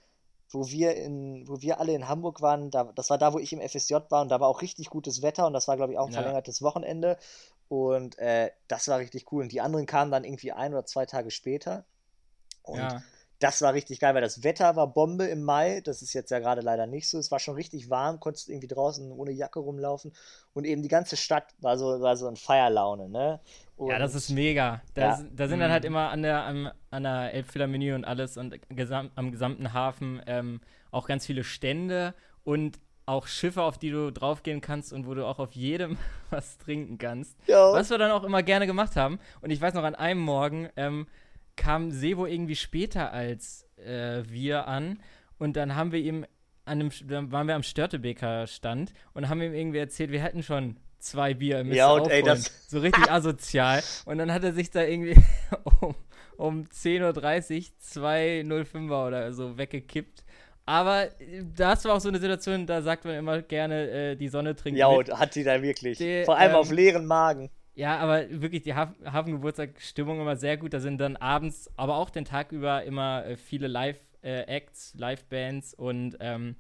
wo 0.51 0.67
wir 0.69 0.95
in, 0.97 1.47
wo 1.49 1.61
wir 1.61 1.81
alle 1.81 1.95
in 1.95 2.09
Hamburg 2.09 2.41
waren. 2.41 2.71
Da, 2.71 2.85
das 2.95 3.11
war 3.11 3.19
da, 3.19 3.33
wo 3.33 3.39
ich 3.39 3.53
im 3.53 3.61
FSJ 3.61 3.95
war 4.11 4.23
und 4.23 4.29
da 4.31 4.41
war 4.41 4.49
auch 4.49 4.63
richtig 4.63 4.89
gutes 4.89 5.21
Wetter 5.23 5.47
und 5.47 5.53
das 5.53 5.69
war, 5.69 5.77
glaube 5.77 5.93
ich, 5.93 5.99
auch 5.99 6.07
ein 6.07 6.13
Ja. 6.13 6.15
verlängertes 6.15 6.63
Wochenende. 6.63 7.19
Und 7.69 8.19
äh, 8.19 8.51
das 8.67 8.89
war 8.89 8.99
richtig 8.99 9.31
cool. 9.33 9.43
Und 9.43 9.53
die 9.53 9.61
anderen 9.61 9.87
kamen 9.87 10.11
dann 10.11 10.25
irgendwie 10.25 10.53
ein 10.53 10.73
oder 10.73 10.87
zwei 10.87 11.07
Tage 11.07 11.31
später. 11.31 11.85
Und 12.63 12.79
ja. 12.79 13.03
das 13.41 13.61
war 13.61 13.75
richtig 13.75 14.01
geil, 14.01 14.15
weil 14.15 14.23
das 14.23 14.43
Wetter 14.43 14.75
war 14.77 14.87
Bombe 14.87 15.27
im 15.27 15.43
Mai. 15.43 15.83
Das 15.83 16.01
ist 16.01 16.15
jetzt 16.15 16.31
ja 16.31 16.39
gerade 16.39 16.63
leider 16.63 16.87
nicht 16.87 17.09
so. 17.09 17.19
Es 17.19 17.31
war 17.31 17.39
schon 17.39 17.55
richtig 17.55 17.91
warm, 17.91 18.21
konntest 18.21 18.49
irgendwie 18.49 18.69
draußen 18.69 19.13
ohne 19.13 19.33
Jacke 19.33 19.61
rumlaufen. 19.61 20.13
Und 20.55 20.65
eben 20.65 20.83
die 20.83 20.89
ganze 20.89 21.17
Stadt 21.17 21.55
war 21.61 21.77
so, 21.77 22.01
war 22.01 22.17
so 22.17 22.27
in 22.27 22.37
Feierlaune, 22.37 23.09
ne? 23.11 23.41
Und 23.77 23.91
Ja, 23.91 23.99
das 23.99 24.15
ist 24.15 24.31
mega. 24.31 24.83
Da, 24.95 25.01
Ja. 25.01 25.25
da 25.31 25.49
sind 25.49 25.61
dann 25.61 25.71
halt 25.71 25.85
immer 25.85 26.09
an 26.09 26.23
der, 26.23 26.45
am, 26.45 26.71
an 26.91 27.03
der 27.03 27.35
Elbphilharmonie 27.35 27.93
und 27.93 28.05
alles 28.05 28.37
und 28.39 28.59
gesam 28.71 29.11
am 29.15 29.31
gesamten 29.31 29.73
Hafen 29.73 30.23
ähm, 30.27 30.61
auch 30.91 31.07
ganz 31.07 31.27
viele 31.27 31.45
Stände 31.45 32.15
und 32.45 32.81
auch 33.09 33.27
Schiffe, 33.27 33.63
auf 33.63 33.79
die 33.79 33.91
du 33.91 34.11
draufgehen 34.13 34.61
kannst 34.61 34.93
und 34.93 35.07
wo 35.07 35.15
du 35.15 35.27
auch 35.27 35.39
auf 35.39 35.53
jedem 35.53 35.97
was 36.31 36.59
trinken 36.59 36.99
kannst. 36.99 37.37
Ja. 37.47 37.73
Was 37.73 37.91
wir 37.91 37.99
dann 37.99 38.11
auch 38.11 38.25
immer 38.25 38.43
gerne 38.43 38.67
gemacht 38.67 38.97
haben. 38.97 39.19
Und 39.41 39.51
ich 39.51 39.61
weiß 39.61 39.75
noch, 39.75 39.85
an 39.85 39.95
einem 39.95 40.21
Morgen 40.21 40.69
ähm, 40.77 41.07
kam 41.57 41.91
Sebo 41.91 42.27
irgendwie 42.27 42.57
später 42.57 43.13
als 43.13 43.67
äh, 43.85 44.23
wir 44.27 44.69
an 44.69 45.01
und 45.39 45.57
dann 45.57 45.75
haben 45.75 45.93
wir 45.93 46.01
ihm 46.01 46.25
an 46.65 46.79
dem, 46.81 46.91
dann 47.07 47.33
waren 47.33 47.49
wir 47.49 47.55
am 47.55 47.63
Störtebeker 47.63 48.47
Stand 48.47 48.93
und 49.15 49.29
haben 49.29 49.41
ihm 49.41 49.55
irgendwie 49.55 49.79
erzählt, 49.79 50.11
wir 50.11 50.21
hätten 50.23 50.43
schon 50.43 50.77
zwei 50.99 51.33
Bier. 51.33 51.65
müsst 51.65 51.77
Ja, 51.79 51.93
und 51.93 52.11
ey, 52.11 52.23
das- 52.23 52.69
so 52.69 52.81
richtig 52.81 53.11
asozial. 53.11 53.83
Und 54.05 54.19
dann 54.19 54.33
hat 54.33 54.45
er 54.45 54.53
sich 54.53 54.71
da 54.71 54.83
irgendwie 54.83 55.17
um, 55.81 55.95
um 56.37 56.63
10.30 56.65 57.57
Uhr 57.61 57.65
zwei 57.79 58.41
05er 58.45 59.07
oder 59.07 59.33
so 59.33 59.57
weggekippt. 59.57 60.25
Aber 60.69 61.05
äh, 61.19 61.45
das 61.57 61.87
war 61.87 61.95
auch 61.95 62.01
so 62.01 62.11
eine 62.11 62.19
Situation, 62.19 62.67
da 62.67 62.83
sagt 62.83 63.07
man 63.07 63.15
immer 63.15 63.41
gerne, 63.41 63.91
äh, 63.91 64.17
die 64.17 64.29
Sonne 64.29 64.55
trinkt 64.55 64.79
Ja, 64.79 64.95
mit. 64.95 65.11
hat 65.11 65.35
die 65.35 65.43
da 65.43 65.63
wirklich. 65.63 65.97
Die, 65.97 66.25
Vor 66.27 66.37
allem 66.37 66.51
ähm, 66.51 66.57
auf 66.57 66.71
leeren 66.71 67.07
Magen. 67.07 67.49
Ja, 67.75 67.97
aber 67.97 68.29
wirklich 68.29 68.63
die 68.63 68.75
Haf 68.75 68.91
Hafengeburtstag-Stimmung 69.03 70.21
immer 70.21 70.37
sehr 70.37 70.59
gut. 70.59 70.75
Da 70.75 70.81
sind 70.81 70.99
dann 70.99 71.17
abends, 71.17 71.71
aber 71.77 71.97
auch 71.97 72.11
den 72.11 72.27
Tag 72.27 72.53
über 72.53 72.85
immer 72.85 73.25
äh, 73.25 73.37
viele 73.39 73.67
Live-Acts, 73.67 74.93
Live-Bands 74.99 75.73
und 75.73 76.19
ähm, 76.21 76.57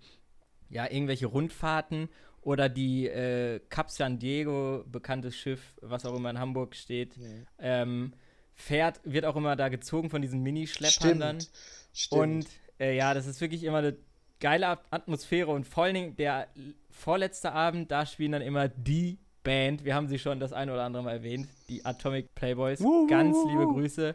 ja, 0.71 0.91
irgendwelche 0.91 1.27
Rundfahrten 1.27 2.09
oder 2.41 2.71
die 2.71 3.09
äh, 3.09 3.61
Cap 3.69 3.91
San 3.91 4.19
Diego, 4.19 4.85
bekanntes 4.91 5.37
Schiff, 5.37 5.77
was 5.83 6.07
auch 6.07 6.17
immer 6.17 6.31
in 6.31 6.39
Hamburg 6.39 6.77
steht, 6.77 7.13
ähm, 7.59 8.15
fährt, 8.55 9.01
wird 9.05 9.27
auch 9.27 9.37
immer 9.37 9.55
da 9.55 9.69
gezogen 9.69 10.09
von 10.09 10.23
diesen 10.23 10.43
Minischleppern 10.43 11.21
dann. 11.21 11.41
Stimmt. 11.41 11.53
Stimmt. 11.93 12.23
Und 12.23 12.47
äh, 12.81 12.97
ja, 12.97 13.15
das 13.15 13.27
ist 13.27 13.41
wirklich 13.41 13.65
immer 13.65 13.79
eine 13.79 13.97
geile 14.41 14.69
At- 14.69 14.85
Atmosphäre 14.91 15.51
und 15.51 15.67
vor 15.67 15.85
allen 15.85 15.95
Dingen 15.95 16.17
der 16.17 16.49
vorletzte 16.91 17.53
Abend, 17.53 17.91
da 17.91 18.07
spielen 18.07 18.33
dann 18.33 18.43
immer 18.43 18.69
die 18.69 19.19
Band. 19.43 19.85
Wir 19.85 19.95
haben 19.95 20.09
sie 20.09 20.19
schon 20.19 20.41
das 20.41 20.53
eine 20.53 20.73
oder 20.73 20.85
andere 20.85 21.03
Mal 21.03 21.13
erwähnt, 21.13 21.49
die 21.69 21.85
Atomic 21.85 22.35
Playboys. 22.35 22.81
Wuhu. 22.81 23.07
Ganz 23.07 23.37
liebe 23.47 23.67
Grüße. 23.67 24.15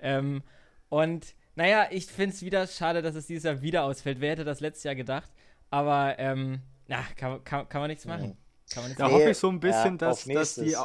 Ähm, 0.00 0.42
und 0.88 1.34
naja, 1.56 1.86
ich 1.90 2.06
finde 2.06 2.34
es 2.34 2.42
wieder 2.42 2.66
schade, 2.66 3.00
dass 3.02 3.14
es 3.14 3.26
dieses 3.26 3.44
Jahr 3.44 3.62
wieder 3.62 3.84
ausfällt. 3.84 4.20
Wer 4.20 4.32
hätte 4.32 4.44
das 4.44 4.60
letztes 4.60 4.84
Jahr 4.84 4.94
gedacht? 4.94 5.30
Aber 5.70 6.18
ähm, 6.18 6.60
na, 6.88 7.02
kann, 7.16 7.42
kann, 7.44 7.68
kann 7.68 7.80
man 7.80 7.90
nichts 7.90 8.04
machen. 8.04 8.36
Kann 8.72 8.82
man 8.82 8.90
nichts 8.90 8.98
Da 8.98 9.08
Nee, 9.08 9.14
hoffe 9.14 9.30
ich 9.30 9.38
so 9.38 9.48
ein 9.48 9.60
bisschen, 9.60 9.92
ja, 9.92 9.98
dass, 9.98 10.24
dass, 10.24 10.54
die. 10.56 10.76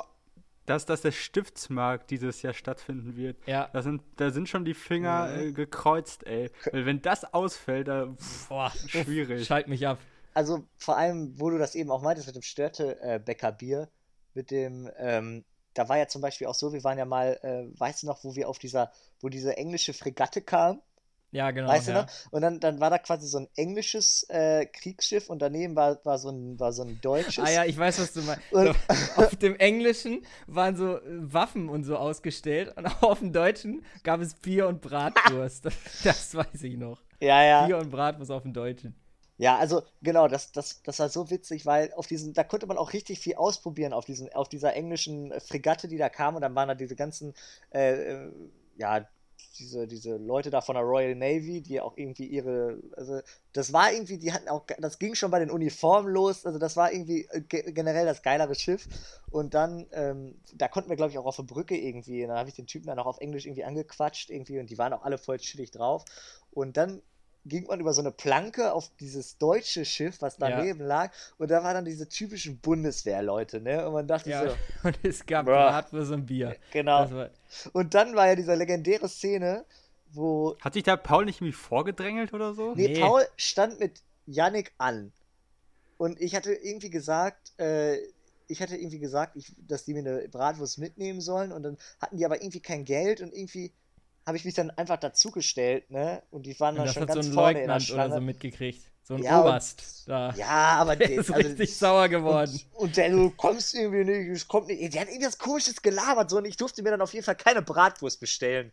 Dass, 0.70 0.86
dass 0.86 1.01
der 1.01 1.11
Stiftsmarkt 1.11 2.11
dieses 2.11 2.41
Jahr 2.43 2.53
stattfinden 2.53 3.15
wird. 3.15 3.38
Ja. 3.47 3.70
Da 3.74 3.82
sind, 3.82 4.03
da 4.17 4.30
sind 4.30 4.47
schon 4.47 4.65
die 4.65 4.76
Finger 4.76 5.36
äh, 5.36 5.51
gekreuzt, 5.51 6.28
ey. 6.28 6.51
Weil 6.72 6.86
wenn 6.86 7.01
das 7.01 7.34
ausfällt, 7.34 7.88
da 7.88 8.13
pff, 8.13 8.49
Boah, 8.49 8.72
schwierig. 8.88 9.47
Schalt 9.47 9.67
mich 9.67 9.88
ab. 9.88 9.97
Also 10.36 10.63
vor 10.78 10.95
allem, 10.95 11.39
wo 11.39 11.49
du 11.49 11.57
das 11.57 11.74
eben 11.74 11.89
auch 11.89 12.03
meintest 12.03 12.28
mit 12.28 12.36
dem 12.36 12.43
Störte-Bäcker 12.43 13.51
Bier, 13.51 13.89
mit 14.36 14.51
dem, 14.51 14.89
ähm, 14.97 15.43
da 15.74 15.89
war 15.89 15.97
ja 15.97 16.07
zum 16.07 16.22
Beispiel 16.22 16.45
auch 16.45 16.55
so, 16.55 16.72
wir 16.72 16.84
waren 16.84 16.99
ja 16.99 17.05
mal, 17.05 17.39
äh, 17.41 17.80
weißt 17.80 18.03
du 18.03 18.07
noch, 18.07 18.24
wo 18.24 18.36
wir 18.36 18.47
auf 18.47 18.59
dieser, 18.59 18.91
wo 19.22 19.30
diese 19.30 19.57
englische 19.57 19.93
Fregatte 19.93 20.41
kam, 20.41 20.82
Ja, 21.32 21.51
genau. 21.51 21.69
weißt 21.69 21.88
du 21.88 21.91
ja. 21.91 22.01
noch? 22.01 22.09
Und 22.32 22.41
dann, 22.41 22.59
dann 22.59 22.80
war 22.80 22.89
da 22.89 22.97
quasi 22.97 23.27
so 23.27 23.38
ein 23.38 23.47
englisches 23.55 24.23
äh, 24.30 24.65
Kriegsschiff 24.65 25.30
und 25.30 25.41
daneben 25.41 25.75
war, 25.75 26.03
war, 26.03 26.17
so 26.17 26.30
ein, 26.30 26.59
war 26.59 26.73
so 26.73 26.84
ein 26.84 26.99
deutsches. 27.01 27.43
Ah 27.45 27.51
ja, 27.51 27.65
ich 27.65 27.77
weiß, 27.77 27.99
was 27.99 28.13
du 28.13 28.21
meinst. 28.21 28.51
Und- 28.51 28.75
auf 29.17 29.36
dem 29.36 29.55
Englischen 29.57 30.25
waren 30.47 30.75
so 30.75 30.97
äh, 30.97 31.01
Waffen 31.05 31.69
und 31.69 31.84
so 31.84 31.97
ausgestellt 31.97 32.75
und 32.75 32.86
auf 33.03 33.19
dem 33.19 33.32
Deutschen 33.32 33.86
gab 34.03 34.21
es 34.21 34.34
Bier 34.34 34.67
und 34.67 34.82
Bratwurst. 34.82 35.65
Das, 35.65 35.75
das 36.03 36.36
weiß 36.36 36.63
ich 36.63 36.77
noch. 36.77 37.01
ja, 37.19 37.43
ja. 37.43 37.65
Bier 37.67 37.77
und 37.77 37.91
Bratwurst 37.91 38.32
auf 38.32 38.41
dem 38.41 38.53
Deutschen. 38.53 38.95
Ja, 39.38 39.57
also 39.57 39.84
genau, 40.01 40.27
das, 40.27 40.51
das, 40.51 40.84
das 40.84 40.99
war 40.99 41.07
so 41.07 41.30
witzig, 41.30 41.65
weil 41.65 41.93
auf 41.93 42.07
diesen, 42.07 42.34
da 42.34 42.43
konnte 42.43 42.67
man 42.67 42.77
auch 42.77 42.91
richtig 42.91 43.19
viel 43.19 43.36
ausprobieren 43.36 43.93
auf 43.93 44.03
diesen, 44.03 44.34
auf 44.34 44.49
dieser 44.49 44.73
englischen 44.75 45.32
Fregatte, 45.39 45.88
die 45.88 45.97
da 45.97 46.09
kam 46.09 46.36
und 46.36 46.41
dann 46.41 46.55
waren 46.55 46.67
da 46.67 46.75
diese 46.75 46.97
ganzen, 46.97 47.34
äh, 47.73 48.25
äh, 48.25 48.32
ja, 48.75 49.07
diese, 49.60 49.88
diese 49.88 50.18
Leute 50.18 50.49
da 50.49 50.62
von 50.62 50.76
der 50.76 50.84
Royal 50.84 51.16
Navy, 51.16 51.62
die 51.62 51.82
auch 51.82 51.97
irgendwie 51.97 52.26
ihre, 52.26 52.80
also 52.95 53.20
das 53.53 53.74
war 53.74 53.91
irgendwie, 53.91 54.18
die 54.18 54.34
hatten 54.34 54.47
auch, 54.47 54.66
das 54.80 54.97
ging 54.97 55.16
schon 55.16 55.32
bei 55.32 55.39
den 55.39 55.51
Uniformen 55.51 56.12
los, 56.12 56.45
also 56.45 56.57
das 56.57 56.78
war 56.78 56.91
irgendwie 56.91 57.28
äh, 57.32 57.41
ge 57.41 57.72
generell 57.72 58.05
das 58.05 58.24
geilere 58.24 58.55
Schiff. 58.55 58.88
Und 59.30 59.53
dann, 59.53 59.86
ähm, 59.91 60.36
da 60.55 60.68
konnten 60.68 60.89
wir 60.89 60.95
glaube 60.95 61.12
ich 61.12 61.18
auch 61.18 61.26
auf 61.26 61.36
der 61.36 61.43
Brücke 61.43 61.78
irgendwie, 61.78 62.24
und 62.24 62.30
dann 62.30 62.39
habe 62.39 62.49
ich 62.49 62.55
den 62.55 62.68
Typen 62.68 62.88
dann 62.88 62.99
auch 62.99 63.05
auf 63.05 63.20
Englisch 63.20 63.45
irgendwie 63.45 63.66
angequatscht 63.66 64.30
irgendwie 64.30 64.60
und 64.60 64.70
die 64.70 64.78
waren 64.78 64.93
auch 64.93 65.03
alle 65.03 65.18
voll 65.18 65.38
chillig 65.38 65.72
drauf. 65.72 66.05
Und 66.51 66.78
dann 66.78 67.01
ging 67.50 67.68
man 67.68 67.80
über 67.80 67.93
so 67.93 68.02
eine 68.02 68.12
Planke 68.12 68.72
auf 68.74 68.89
dieses 69.00 69.38
deutsche 69.38 69.84
Schiff, 69.86 70.22
was 70.22 70.38
Ja. 70.38 70.50
daneben 70.50 70.82
lag, 70.82 71.12
und 71.38 71.52
da 71.52 71.64
waren 71.64 71.74
dann 71.76 71.86
diese 71.86 72.08
typischen 72.08 72.60
Bundeswehrleute, 72.60 73.60
ne? 73.62 73.86
Und 73.86 73.93
man 73.93 74.08
dachte 74.08 74.30
Ja, 74.30 74.50
so, 74.50 74.56
und 74.88 74.97
es 75.04 75.26
gab 75.26 75.45
Bruh. 75.45 75.54
Bratwurst 75.54 76.12
und 76.12 76.26
Bier. 76.28 76.56
genau. 76.72 77.04
Das 77.04 77.14
war, 77.14 77.30
Und 77.74 77.93
dann 77.93 78.16
war 78.16 78.28
ja 78.28 78.36
diese 78.36 78.56
legendäre 78.56 79.10
Szene, 79.10 79.66
wo 80.14 80.56
Hat 80.62 80.74
sich 80.74 80.84
da 80.84 80.95
Paul 80.97 81.26
nicht 81.26 81.38
irgendwie 81.41 81.54
vorgedrängelt 81.54 82.34
oder 82.34 82.54
so? 82.54 82.74
Nee, 82.76 82.88
Nee. 82.88 83.00
Paul 83.00 83.26
stand 83.38 83.80
mit 83.80 84.02
Yannick 84.26 84.72
an. 84.78 85.12
Und 85.97 86.20
ich 86.22 86.36
hatte 86.36 86.54
irgendwie 86.54 86.89
gesagt, 86.89 87.52
äh, 87.60 87.97
ich 88.47 88.62
hatte 88.62 88.76
irgendwie 88.78 89.00
gesagt, 89.00 89.36
ich, 89.36 89.54
dass 89.68 89.86
die 89.86 89.93
mir 89.93 90.00
eine 90.00 90.28
Bratwurst 90.30 90.80
mitnehmen 90.80 91.22
sollen. 91.22 91.52
Und 91.52 91.64
dann 91.64 91.78
hatten 92.02 92.18
die 92.18 92.26
aber 92.26 92.41
irgendwie 92.41 92.62
kein 92.62 92.86
Geld 92.86 93.22
und 93.22 93.34
irgendwie 93.34 93.72
habe 94.30 94.38
ich 94.38 94.45
mich 94.45 94.53
dann 94.53 94.71
einfach 94.71 94.97
dazugestellt, 94.97 95.91
ne? 95.91 96.23
Und 96.32 96.45
die 96.45 96.57
waren 96.59 96.77
und 96.77 96.86
dann 96.86 96.93
schon 96.93 97.03
so 97.03 97.13
ganz 97.13 97.27
ein 97.27 97.34
vorne 97.34 97.61
in 97.61 97.67
der 97.67 97.75
Leutnant 97.80 97.91
oder 97.91 98.03
so 98.03 98.07
Schlange. 98.11 98.25
mitgekriegt. 98.25 98.82
So 99.03 99.15
ein 99.15 99.23
Ja, 99.23 99.39
und- 99.39 99.47
Oberst. 99.47 100.03
Da. 100.07 100.34
Ja, 100.38 100.47
aber 100.80 100.95
Der 100.95 101.07
der 101.07 101.17
ist 101.17 101.36
richtig 101.36 101.75
sauer 101.75 102.07
geworden. 102.09 102.51
Und, 102.73 102.84
und 102.84 102.97
der, 102.97 103.09
du 103.09 103.32
kommst 103.32 103.73
irgendwie 103.75 104.03
nicht, 104.30 104.47
kommt 104.47 104.67
nicht. 104.67 104.93
Der 104.93 105.01
hat 105.01 105.09
irgendwas 105.09 105.38
komisches 105.38 105.82
gelabert, 105.82 106.30
so 106.30 106.38
und 106.38 106.45
ich 106.45 106.55
durfte 106.57 106.82
mir 106.84 106.91
dann 106.91 107.01
auf 107.01 107.13
jeden 107.13 107.25
Fall 107.25 107.36
keine 107.36 107.61
Bratwurst 107.63 108.19
bestellen 108.19 108.71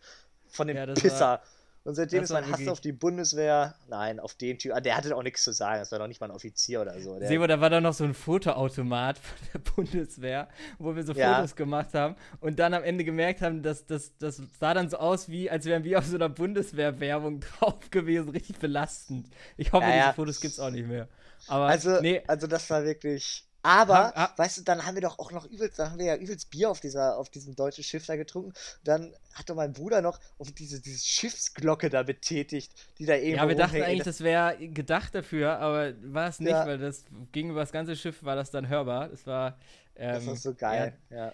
von 0.49 0.69
dem 0.69 0.77
Ja, 0.77 0.87
Pisser. 0.95 1.21
war- 1.21 1.43
und 1.87 1.95
seitdem 1.95 2.21
das 2.21 2.31
ist 2.31 2.35
mein 2.35 2.51
Hass 2.51 2.67
auf 2.69 2.81
die 2.81 2.93
Bundeswehr. 2.93 3.75
Nein, 3.89 4.21
auf 4.21 4.35
den 4.35 4.59
Typ. 4.59 4.73
ah, 4.75 4.81
Der 4.81 4.97
hatte 4.97 5.17
auch 5.17 5.23
nichts 5.23 5.43
zu 5.45 5.53
sagen. 5.53 5.79
Das 5.79 5.93
war 5.93 5.99
doch 5.99 6.07
nicht 6.09 6.21
mal 6.21 6.29
ein 6.31 6.35
Offizier 6.37 6.83
oder 6.83 6.99
so. 7.01 7.19
Der, 7.19 7.29
Sebo, 7.29 7.47
da 7.47 7.61
war 7.61 7.71
doch 7.71 7.81
noch 7.81 7.95
so 7.95 8.05
ein 8.05 8.15
Fotoautomat 8.15 9.19
von 9.19 9.39
der 9.55 9.59
Bundeswehr, 9.59 10.49
wo 10.79 10.95
wir 10.97 11.05
so 11.05 11.13
Ja. 11.13 11.37
Fotos 11.37 11.57
gemacht 11.57 11.95
haben 11.95 12.17
und 12.41 12.59
dann 12.59 12.75
am 12.75 12.83
Ende 12.83 13.05
gemerkt 13.05 13.41
haben, 13.43 13.63
dass 13.63 13.87
das, 13.87 14.17
das 14.19 14.41
sah 14.59 14.75
dann 14.75 14.91
so 14.91 14.97
aus, 14.99 15.29
wie 15.29 15.49
als 15.51 15.65
wären 15.65 15.85
wir 15.85 15.99
auf 15.99 16.05
so 16.07 16.17
einer 16.17 16.29
Bundeswehr-Werbung 16.29 17.41
drauf 17.61 17.91
gewesen. 17.91 18.31
Richtig 18.31 18.59
belastend. 18.59 19.29
Ich 19.57 19.73
hoffe, 19.73 19.87
Ja, 19.87 19.95
ja. 19.97 20.03
diese 20.05 20.15
Fotos 20.15 20.41
gibt's 20.41 20.61
auch 20.61 20.71
nicht 20.71 20.87
mehr. 20.87 21.09
Aber 21.49 21.67
also, 21.67 22.01
nee, 22.01 22.23
also 22.27 22.47
das 22.47 22.69
war 22.71 22.85
wirklich. 22.85 23.45
Aber, 23.67 23.95
Hab- 23.95 24.15
hab- 24.17 24.39
weißt 24.39 24.59
du, 24.59 24.63
dann 24.63 24.87
haben 24.87 24.95
wir 24.95 25.03
doch 25.03 25.19
auch 25.19 25.33
noch 25.33 25.45
übelst, 25.45 25.79
dann 25.81 25.91
haben 25.91 25.99
wir 25.99 26.07
ja 26.07 26.17
übelst 26.17 26.51
Bier 26.51 26.71
auf 26.71 26.79
dieser, 26.79 27.17
auf 27.19 27.29
diesem 27.31 27.57
deutschen 27.57 27.83
Schiff 27.83 28.07
da 28.07 28.15
getrunken. 28.15 28.53
Dann 28.85 29.13
hat 29.35 29.51
doch 29.51 29.57
mein 29.57 29.73
Bruder 29.73 30.03
noch 30.03 30.21
auf 30.39 30.53
diese, 30.53 30.81
diese 30.81 31.05
Schiffsglocke 31.05 31.91
da 31.91 32.05
betätigt, 32.05 32.73
die 32.99 33.07
da 33.07 33.15
irgendwo 33.15 33.43
ja, 33.43 33.49
wir 33.49 33.57
dachten 33.57 33.83
eigentlich, 33.83 34.05
das 34.05 34.21
wäre 34.21 34.57
gedacht 34.69 35.15
dafür, 35.17 35.59
aber 35.59 35.95
war 36.03 36.29
es 36.29 36.39
nicht, 36.39 36.53
Ja. 36.53 36.65
weil 36.65 36.79
das 36.79 37.05
gegenüber 37.33 37.61
das 37.61 37.73
ganze 37.73 37.97
Schiff 37.97 38.23
war 38.23 38.37
das 38.37 38.53
dann 38.53 38.69
hörbar. 38.69 39.09
Das 39.09 39.27
war 39.27 39.59
ähm, 39.97 40.25
das 40.27 40.37
ist 40.37 40.43
so 40.45 40.55
geil. 40.55 40.97
Ja. 41.11 41.33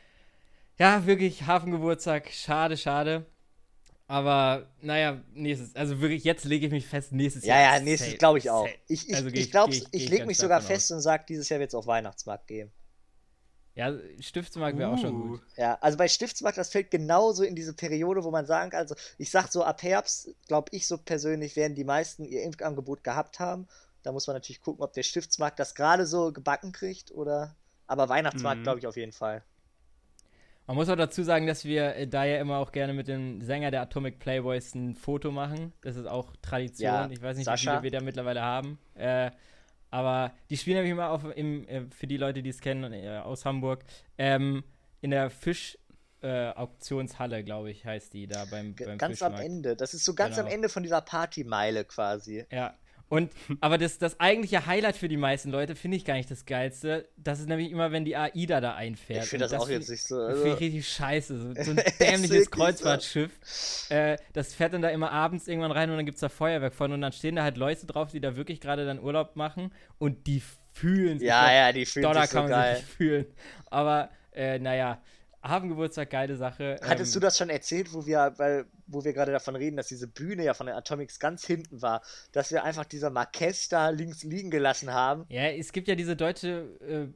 Ja, 0.79 1.05
wirklich 1.07 1.47
Hafengeburtstag. 1.47 2.31
Schade, 2.31 2.77
schade. 2.79 3.27
Aber 4.13 4.67
naja, 4.83 5.23
nächstes, 5.33 5.75
also 5.75 5.99
wirklich, 6.03 6.23
jetzt 6.23 6.45
lege 6.45 6.67
ich 6.67 6.73
mich 6.73 6.87
fest, 6.87 7.13
nächstes 7.13 7.47
Ja, 7.47 7.59
Jahr. 7.59 7.75
ja, 7.77 7.81
nächstes 7.81 8.09
safe, 8.09 8.19
glaube 8.19 8.37
ich 8.39 8.51
auch. 8.51 8.67
safe. 8.67 8.79
Ich, 8.87 9.09
ich, 9.09 9.15
Also 9.15 9.29
ich 9.29 9.35
ich- 9.35 9.51
glaube, 9.51 9.73
ich, 9.73 9.87
ich- 9.91 10.11
lege 10.11 10.27
mich 10.27 10.37
sogar 10.37 10.61
fest 10.61 10.93
und 10.93 11.01
sage, 11.01 11.25
dieses 11.27 11.49
Jahr 11.49 11.61
wird 11.61 11.71
es 11.71 11.75
auf 11.75 11.87
Weihnachtsmarkt 11.87 12.47
gehen. 12.47 12.71
Ja, 13.75 13.91
Stiftsmarkt 14.21 14.77
wäre 14.77 14.91
auch 14.93 14.99
schon 14.99 15.15
Uh. 15.15 15.29
gut. 15.29 15.41
Ja, 15.57 15.79
also 15.81 15.97
bei 15.97 16.07
Stiftsmarkt, 16.09 16.59
das 16.59 16.69
fällt 16.69 16.91
genauso 16.91 17.43
in 17.43 17.55
diese 17.57 17.73
Periode, 17.73 18.23
wo 18.23 18.31
man 18.31 18.45
sagen 18.45 18.71
kann, 18.71 18.81
also 18.81 18.95
ich 19.17 19.31
sag 19.31 19.51
so, 19.51 19.65
ab 19.65 19.83
Herbst, 19.83 20.29
glaube 20.47 20.69
ich 20.73 20.87
so 20.87 20.99
persönlich, 20.99 21.57
werden 21.57 21.75
die 21.75 21.85
meisten 21.85 22.27
ihr 22.27 22.43
Impfangebot 22.43 23.03
gehabt 23.03 23.41
haben. 23.41 23.67
Da 24.03 24.13
muss 24.13 24.27
man 24.27 24.37
natürlich 24.37 24.61
gucken, 24.61 24.85
ob 24.85 24.93
der 24.93 25.05
Stiftsmarkt 25.05 25.59
das 25.59 25.75
gerade 25.75 26.05
so 26.07 26.33
gebacken 26.33 26.73
kriegt 26.73 27.13
oder. 27.13 27.57
Aber 27.87 28.11
Weihnachtsmarkt, 28.11 28.59
Mhm. 28.61 28.63
glaube 28.65 28.79
ich, 28.79 28.87
auf 28.87 28.97
jeden 28.99 29.13
Fall. 29.13 29.43
Man 30.67 30.77
muss 30.77 30.89
auch 30.89 30.97
dazu 30.97 31.23
sagen, 31.23 31.47
dass 31.47 31.65
wir 31.65 31.97
äh, 31.97 32.07
da 32.07 32.25
ja 32.25 32.41
immer 32.41 32.59
auch 32.59 32.73
gerne 32.73 32.93
mit 32.93 33.09
dem 33.09 33.41
Sänger 33.43 33.71
der 33.71 33.83
Atomic 33.83 34.19
Playboys 34.19 34.75
ein 34.75 34.95
Foto 34.95 35.31
machen. 35.31 35.73
Das 35.83 35.97
ist 35.97 36.07
auch 36.07 36.35
Tradition. 36.41 36.87
Ja, 36.87 37.11
ich 37.11 37.21
weiß 37.21 37.37
nicht, 37.37 37.47
Sascha. 37.47 37.73
wie 37.73 37.77
viele 37.77 37.83
wir 37.83 37.99
da 37.99 38.05
mittlerweile 38.05 38.43
haben. 38.43 38.79
Äh, 38.95 39.31
aber 39.91 40.33
die 40.49 40.57
spielen 40.57 40.77
nämlich 40.77 40.93
immer 40.93 41.11
auf, 41.11 41.25
im, 41.37 41.67
äh, 41.69 41.83
für 41.91 42.07
die 42.07 42.17
Leute, 42.17 42.43
die 42.43 42.51
es 42.51 42.61
kennen, 42.61 42.93
äh, 42.93 43.19
aus 43.19 43.45
Hamburg, 43.45 43.85
ähm, 44.19 44.65
in 45.01 45.11
der 45.11 45.31
Fisch. 45.31 45.79
Äh, 46.25 46.51
Auktionshalle, 46.53 47.43
glaube 47.43 47.73
ich, 47.73 47.85
heißt 47.85 48.13
die 48.13 48.29
da 48.29 48.45
beim, 48.45 48.77
beim 48.77 48.97
ganz 48.97 49.23
am. 49.23 49.35
Ende. 49.35 49.75
Das 49.75 49.93
ist 49.93 50.05
so 50.05 50.15
ganz 50.15 50.39
am 50.39 50.45
Genau. 50.45 50.55
Ende 50.55 50.69
von 50.69 50.85
dieser 50.85 51.01
Partymeile 51.01 51.85
quasi. 51.85 52.47
Ja. 52.53 52.77
Und, 53.13 53.31
aber 53.61 53.77
das, 53.77 53.99
das 53.99 54.19
eigentliche 54.21 54.65
Highlight 54.65 54.97
für 54.97 55.07
die 55.09 55.19
meisten 55.19 55.51
Leute 55.51 55.77
finde 55.77 55.99
ich 55.99 56.07
gar 56.07 56.15
nicht 56.15 56.31
das 56.31 56.47
Geilste. 56.47 57.07
Das 57.19 57.41
ist 57.41 57.47
nämlich 57.49 57.71
immer, 57.71 57.93
wenn 57.93 58.07
die 58.07 58.17
AIDA 58.17 58.63
da 58.63 58.75
einfährt. 58.75 59.25
ich 59.25 59.29
finde 59.31 59.45
Und 59.45 59.53
das, 59.53 59.61
auch 59.61 59.67
find- 59.67 59.81
jetzt 59.81 59.91
nicht 59.91 60.03
so. 60.05 60.17
Das 60.19 60.29
Also, 60.31 60.43
finde 60.45 60.55
ich 60.57 60.61
richtig 60.63 60.89
scheiße. 60.89 61.39
So, 61.39 61.63
so 61.63 61.71
ein 61.73 61.83
dämliches. 62.01 62.51
Kreuzfahrtschiff. 62.51 63.31
Äh, 63.91 64.17
das 64.33 64.55
fährt 64.55 64.73
dann 64.73 64.81
da 64.81 64.89
immer 64.89 65.13
abends 65.13 65.47
irgendwann 65.47 65.73
rein 65.73 65.91
und 65.91 65.97
dann 65.97 66.07
gibt 66.07 66.17
es 66.17 66.21
da 66.23 66.31
Feuerwerk 66.31 66.73
von. 66.73 66.91
Und 66.93 67.03
dann 67.03 67.13
stehen 67.13 67.37
da 67.37 67.43
halt 67.43 67.59
Leute 67.59 67.85
drauf, 67.87 68.13
die 68.13 68.21
da 68.21 68.35
wirklich 68.35 68.61
gerade 68.63 68.87
dann 68.87 68.99
Urlaub 68.99 69.37
machen 69.37 69.73
und 69.99 70.27
die 70.27 70.43
fühlen 70.73 71.19
sich. 71.19 71.29
ja, 71.29 71.53
ja, 71.53 71.73
die 71.73 71.85
fühlen 71.85 72.05
Dollar 72.05 72.23
sich 72.23 72.31
so 72.31 72.37
kann 72.39 72.45
man 72.49 72.51
geil. 72.61 72.77
sich 72.77 72.85
fühlen. 72.87 73.27
Aber, 73.67 74.09
äh, 74.35 74.59
naja, 74.59 75.03
Hafengeburtstag, 75.43 76.11
geile 76.11 76.37
Sache. 76.37 76.79
Hattest 76.83 77.15
du 77.15 77.19
Ähm, 77.19 77.23
das 77.23 77.37
schon 77.39 77.51
erzählt, 77.51 77.93
wo 77.93 78.07
wir, 78.07 78.35
weil, 78.37 78.67
wo 78.87 79.05
wir 79.05 79.13
gerade 79.13 79.33
davon 79.33 79.57
reden, 79.57 79.77
dass 79.77 79.89
diese 79.89 80.07
Bühne 80.07 80.45
ja 80.45 80.55
von 80.55 80.67
den 80.67 80.77
Atomics 80.77 81.19
ganz 81.19 81.45
hinten 81.45 81.83
war, 81.83 82.03
dass 82.33 82.51
wir 82.53 82.63
einfach 82.65 82.85
dieser 82.85 83.11
Marquez 83.11 83.69
da 83.69 83.89
links 83.91 84.23
liegen 84.23 84.51
gelassen 84.51 84.93
haben? 84.93 85.25
Ja, 85.29 85.47
es 85.49 85.73
gibt 85.73 85.89
ja 85.89 85.95
diese 85.95 86.15
deutsche, 86.17 86.69
äh, 86.81 87.07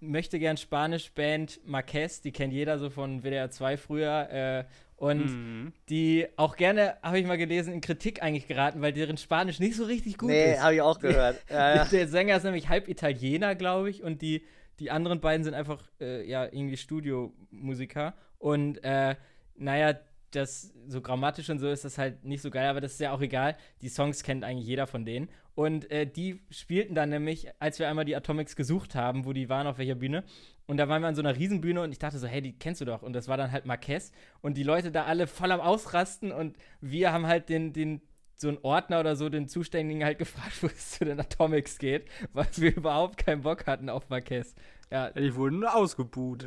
möchte 0.00 0.38
gern 0.38 0.56
Spanisch-Band 0.58 1.60
Marquez, 1.64 2.20
die 2.20 2.32
kennt 2.32 2.52
jeder 2.52 2.78
so 2.78 2.90
von 2.90 3.22
WDR 3.22 3.50
2 3.50 3.76
früher. 3.78 4.28
Äh, 4.30 4.64
und 4.96 5.24
Mhm. 5.24 5.72
die 5.88 6.26
auch 6.36 6.56
gerne, 6.56 6.96
habe 7.02 7.18
ich 7.18 7.26
mal 7.26 7.36
gelesen, 7.38 7.72
in 7.72 7.80
Kritik 7.80 8.22
eigentlich 8.22 8.46
geraten, 8.46 8.80
weil 8.80 8.92
deren 8.92 9.16
Spanisch 9.16 9.58
nicht 9.58 9.76
so 9.76 9.84
richtig 9.84 10.18
gut 10.18 10.28
nee, 10.28 10.52
ist. 10.52 10.62
habe 10.62 10.74
ich 10.74 10.82
auch 10.82 11.00
gehört. 11.00 11.38
Ja, 11.50 11.76
ja. 11.76 11.84
Der 11.86 12.06
Sänger 12.08 12.36
ist 12.36 12.44
nämlich 12.44 12.68
halb 12.68 12.88
Italiener, 12.88 13.54
glaube 13.54 13.90
ich, 13.90 14.02
und 14.02 14.22
die, 14.22 14.44
die 14.78 14.90
anderen 14.90 15.20
beiden 15.20 15.44
sind 15.44 15.54
einfach, 15.54 15.82
äh, 16.00 16.28
ja, 16.28 16.44
irgendwie 16.44 16.76
Studiomusiker. 16.76 18.14
Und, 18.38 18.82
äh, 18.84 19.16
naja, 19.56 19.94
das, 20.30 20.72
so 20.88 21.00
grammatisch 21.00 21.48
und 21.50 21.58
so 21.58 21.68
ist 21.68 21.84
das 21.84 21.98
halt 21.98 22.24
nicht 22.24 22.42
so 22.42 22.50
geil, 22.50 22.68
aber 22.68 22.80
das 22.80 22.92
ist 22.92 23.00
ja 23.00 23.12
auch 23.12 23.20
egal. 23.20 23.56
Die 23.82 23.88
Songs 23.88 24.22
kennt 24.22 24.44
eigentlich 24.44 24.66
jeder 24.66 24.86
von 24.86 25.04
denen. 25.04 25.28
Und 25.54 25.90
äh, 25.90 26.06
die 26.06 26.40
spielten 26.50 26.94
dann 26.94 27.10
nämlich, 27.10 27.48
als 27.60 27.78
wir 27.78 27.88
einmal 27.88 28.04
die 28.04 28.16
Atomics 28.16 28.56
gesucht 28.56 28.94
haben, 28.94 29.24
wo 29.24 29.32
die 29.32 29.48
waren, 29.48 29.66
auf 29.66 29.78
welcher 29.78 29.94
Bühne. 29.94 30.24
Und 30.66 30.78
da 30.78 30.88
waren 30.88 31.02
wir 31.02 31.08
an 31.08 31.14
so 31.14 31.22
einer 31.22 31.36
Riesenbühne 31.36 31.80
und 31.80 31.92
ich 31.92 31.98
dachte 31.98 32.18
so, 32.18 32.26
hey, 32.26 32.42
die 32.42 32.58
kennst 32.58 32.80
du 32.80 32.84
doch. 32.84 33.02
Und 33.02 33.12
das 33.12 33.28
war 33.28 33.36
dann 33.36 33.52
halt 33.52 33.66
Marquez. 33.66 34.12
Und 34.40 34.56
die 34.56 34.62
Leute 34.62 34.90
da 34.90 35.04
alle 35.04 35.26
voll 35.26 35.52
am 35.52 35.60
Ausrasten 35.60 36.32
und 36.32 36.56
wir 36.80 37.12
haben 37.12 37.26
halt 37.26 37.48
den, 37.48 37.72
den, 37.72 38.00
so 38.36 38.48
einen 38.48 38.58
Ordner 38.62 39.00
oder 39.00 39.16
so, 39.16 39.28
den 39.28 39.48
Zuständigen 39.48 40.04
halt 40.04 40.18
gefragt, 40.20 40.62
wo 40.62 40.66
es 40.66 40.92
zu 40.92 41.04
den 41.04 41.20
Atomics 41.20 41.78
geht, 41.78 42.08
weil 42.32 42.48
wir 42.56 42.76
überhaupt 42.76 43.18
keinen 43.18 43.42
Bock 43.42 43.66
hatten 43.66 43.88
auf 43.88 44.08
Marquez. 44.08 44.54
Ja, 44.90 44.94
Ja, 44.94 45.10
die 45.10 45.34
wurden 45.34 45.60
nur 45.60 45.74
ausgebuht. 45.74 46.46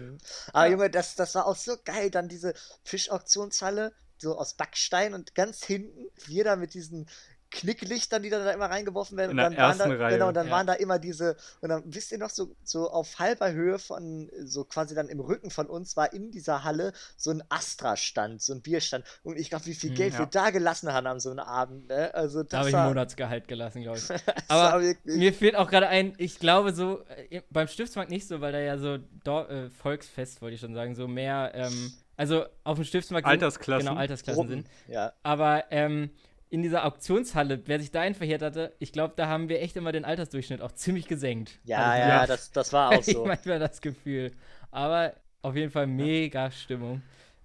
Aber 0.54 0.68
Junge, 0.68 0.90
das, 0.90 1.16
das 1.16 1.36
war 1.36 1.48
auch 1.48 1.56
so 1.56 1.76
geil. 1.84 2.10
Dann 2.10 2.30
diese 2.30 2.54
Fischauktionshalle, 2.84 3.94
so 4.18 4.38
aus 4.38 4.54
Backstein 4.54 5.14
und 5.14 5.36
ganz 5.36 5.66
hinten, 5.66 6.10
wir 6.28 6.44
da 6.44 6.56
mit 6.56 6.74
diesen 6.74 7.08
Knicklichtern, 7.50 8.22
die 8.24 8.30
dann 8.30 8.44
da 8.46 8.52
immer 8.52 8.66
reingeworfen 8.70 9.18
werden. 9.18 9.32
In 9.32 9.40
und 9.46 9.56
dann 9.56 9.58
waren 9.58 9.78
da, 9.78 9.86
Reihe. 9.86 10.14
Genau, 10.14 10.28
und 10.30 10.34
dann 10.34 10.48
Ja. 10.48 10.52
waren 10.54 10.68
da 10.68 10.74
immer 10.74 11.00
diese, 11.00 11.36
und 11.62 11.70
dann 11.70 11.84
wisst 11.86 12.12
ihr 12.12 12.18
noch, 12.18 12.30
so, 12.30 12.56
so 12.64 12.90
auf 12.90 13.20
halber 13.20 13.52
Höhe 13.52 13.80
von, 13.80 14.30
so 14.44 14.64
quasi 14.66 14.96
dann 14.96 15.08
im 15.10 15.20
Rücken 15.20 15.50
von 15.50 15.68
uns 15.68 15.96
war 15.98 16.12
in 16.14 16.32
dieser 16.32 16.64
Halle 16.64 16.94
so 17.16 17.32
ein 17.32 17.44
Astra-Stand, 17.50 18.42
so 18.42 18.54
ein 18.54 18.62
Bierstand. 18.62 19.06
Und 19.24 19.38
ich 19.38 19.50
glaube, 19.50 19.66
wie 19.66 19.74
viel 19.74 19.90
Hm, 19.92 19.96
Geld 19.96 20.14
ja. 20.14 20.20
wir 20.20 20.26
da 20.26 20.50
gelassen 20.50 20.92
haben 20.94 21.08
an 21.08 21.20
so 21.20 21.30
einem 21.32 21.40
Abend, 21.40 21.88
ne? 21.88 22.14
Also 22.14 22.44
Da 22.44 22.50
das 22.50 22.60
habe 22.60 22.70
ich 22.70 22.76
ein 22.76 22.88
Monatsgehalt 22.88 23.48
gelassen, 23.48 23.82
glaube 23.84 23.98
ich. 24.00 24.10
Aber 24.50 24.82
Mir 25.06 25.34
fehlt 25.34 25.56
auch 25.56 25.70
gerade 25.70 25.88
ein, 25.88 26.14
ich 26.18 26.40
glaube 26.40 26.74
so, 26.74 27.04
äh, 27.30 27.42
beim 27.50 27.68
Stiftsmarkt 27.68 28.10
nicht 28.12 28.28
so, 28.28 28.42
weil 28.42 28.52
da 28.52 28.60
ja 28.60 28.78
so 28.78 28.98
Dor 29.24 29.50
äh, 29.50 29.70
Volksfest, 29.70 30.42
wollte 30.42 30.56
ich 30.56 30.62
schon 30.62 30.74
sagen, 30.74 30.96
so 30.96 31.08
mehr, 31.08 31.52
ähm, 31.54 31.94
also 32.16 32.46
auf 32.64 32.78
dem 32.78 32.84
Stiftsmarkt 32.86 33.26
sind- 33.26 33.32
Altersklassen. 33.32 33.88
Genau, 33.88 34.00
Altersklassen 34.00 34.40
Gruppen, 34.48 34.64
sind. 34.64 34.68
ja. 34.94 35.14
Aber 35.24 35.66
ähm, 35.72 36.10
in 36.50 36.62
dieser 36.62 36.86
Auktionshalle, 36.86 37.62
wer 37.66 37.80
sich 37.80 37.92
dahin 37.92 38.16
verheert 38.16 38.42
hatte, 38.42 38.74
ich 38.80 38.92
glaube, 38.94 39.14
da 39.18 39.28
haben 39.28 39.50
wir 39.50 39.62
echt 39.62 39.76
immer 39.76 39.92
den 39.92 40.06
Altersdurchschnitt 40.06 40.62
auch 40.62 40.72
ziemlich 40.72 41.08
gesenkt. 41.08 41.60
Ja, 41.66 41.94
ich 41.96 42.00
ja, 42.02 42.08
Ja. 42.08 42.28
Das, 42.28 42.52
das 42.52 42.72
war 42.74 42.90
auch 42.90 43.00
ich 43.00 43.06
so. 43.14 43.26
manchmal 43.26 43.60
das 43.60 43.82
Gefühl. 43.82 44.32
Aber 44.72 45.14
auf 45.42 45.56
jeden 45.56 45.72
Fall 45.72 45.88
mega 45.88 46.50
Stimmung. 46.52 47.02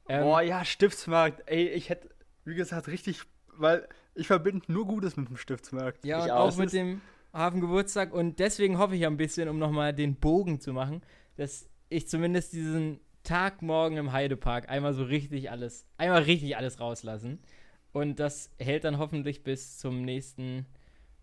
Ähm, 0.08 0.22
Boah, 0.22 0.42
ja, 0.42 0.64
Stiftsmarkt. 0.64 1.42
Ey, 1.46 1.68
ich 1.68 1.88
hätte, 1.88 2.08
wie 2.44 2.54
gesagt, 2.54 2.88
richtig, 2.88 3.20
weil 3.56 3.86
ich 4.14 4.26
verbinde 4.26 4.70
nur 4.70 4.86
Gutes 4.86 5.16
mit 5.16 5.28
dem 5.28 5.36
Stiftsmarkt. 5.36 6.04
Ja, 6.04 6.18
Ich 6.18 6.24
und 6.24 6.30
auch. 6.30 6.52
auch 6.52 6.56
mit 6.56 6.72
dem 6.72 7.00
Hafengeburtstag. 7.32 8.12
Und 8.12 8.38
deswegen 8.38 8.78
hoffe 8.78 8.94
ich 8.96 9.06
ein 9.06 9.16
bisschen, 9.16 9.48
um 9.48 9.58
nochmal 9.58 9.92
den 9.92 10.16
Bogen 10.16 10.60
zu 10.60 10.72
machen, 10.72 11.02
dass 11.36 11.68
ich 11.88 12.08
zumindest 12.08 12.52
diesen 12.52 13.00
Tag 13.24 13.62
morgen 13.62 13.96
im 13.96 14.12
Heidepark 14.12 14.68
einmal 14.68 14.94
so 14.94 15.04
richtig 15.04 15.50
alles, 15.50 15.86
einmal 15.96 16.22
richtig 16.22 16.56
alles 16.56 16.80
rauslassen. 16.80 17.38
Und 17.92 18.18
das 18.18 18.50
hält 18.58 18.84
dann 18.84 18.98
hoffentlich 18.98 19.42
bis 19.42 19.78
zum 19.78 20.02
nächsten 20.02 20.66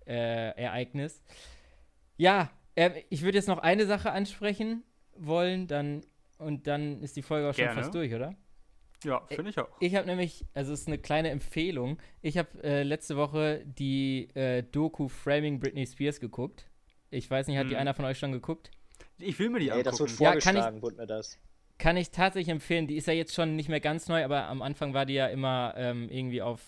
äh, 0.05 0.51
Ereignis. 0.61 1.23
Ja, 2.17 2.51
äh, 2.75 3.03
ich 3.09 3.21
würde 3.23 3.37
jetzt 3.37 3.47
noch 3.47 3.59
eine 3.59 3.85
Sache 3.85 4.11
ansprechen 4.11 4.83
wollen, 5.15 5.67
dann 5.67 6.01
und 6.37 6.67
dann 6.67 7.01
ist 7.01 7.17
die 7.17 7.21
Folge 7.21 7.49
auch 7.49 7.53
schon 7.53 7.65
Gerne. 7.65 7.81
fast 7.81 7.93
durch, 7.93 8.13
oder? 8.13 8.33
Ja, 9.03 9.21
finde 9.27 9.49
ich 9.51 9.59
auch. 9.59 9.69
Ich 9.79 9.95
habe 9.95 10.07
nämlich, 10.07 10.45
also 10.53 10.73
es 10.73 10.81
ist 10.81 10.87
eine 10.87 10.97
kleine 10.97 11.29
Empfehlung. 11.29 11.99
Ich 12.21 12.37
habe 12.37 12.49
äh, 12.63 12.83
letzte 12.83 13.17
Woche 13.17 13.63
die 13.65 14.29
äh, 14.35 14.63
Doku 14.63 15.07
Framing 15.07 15.59
Britney 15.59 15.85
Spears 15.85 16.19
geguckt. 16.19 16.65
Ich 17.09 17.29
weiß 17.29 17.47
nicht, 17.47 17.57
hat 17.57 17.67
die 17.67 17.71
Hm. 17.75 17.79
einer 17.81 17.93
von 17.93 18.05
euch 18.05 18.19
schon 18.19 18.31
geguckt? 18.31 18.71
Ich 19.17 19.37
will 19.39 19.49
mir 19.49 19.59
die 19.59 19.69
Ey, 19.69 19.83
das 19.83 19.99
wird 19.99 20.09
angucken. 20.09 20.23
Ja, 20.23 20.31
kann 20.31 20.41
vorgeschlagen, 20.41 20.81
wurde 20.81 20.95
mir 20.97 21.07
das. 21.07 21.37
Kann 21.79 21.97
ich 21.97 22.11
tatsächlich 22.11 22.49
empfehlen. 22.51 22.85
Die 22.87 22.95
ist 22.97 23.07
ja 23.07 23.13
jetzt 23.13 23.33
schon 23.33 23.55
nicht 23.55 23.69
mehr 23.69 23.79
ganz 23.79 24.07
neu, 24.07 24.23
aber 24.23 24.47
am 24.47 24.61
Anfang 24.61 24.93
war 24.93 25.05
die 25.07 25.13
ja 25.15 25.27
immer 25.27 25.73
ähm, 25.77 26.07
irgendwie 26.09 26.41
auf 26.43 26.61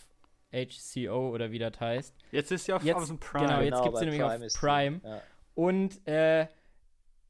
HCO 0.51 1.30
oder 1.30 1.51
wie 1.51 1.59
das 1.59 1.80
heißt. 1.80 2.16
Jetzt 2.32 2.51
ist 2.51 2.66
sie 2.66 2.74
auf 2.74 2.84
Jetzt- 2.84 2.95
Amazon 2.97 3.20
Prime. 3.20 3.45
genau, 3.47 3.62
jetzt 3.62 3.84
gibt's 3.84 3.93
bei 3.93 3.99
sie 3.99 4.05
nämlich 4.05 4.24
auf 4.24 4.41
ist 4.41 4.55
die. 4.55 4.59
Prime. 4.59 5.01
Ja. 5.03 5.22
Und 5.53 6.07
äh, 6.07 6.47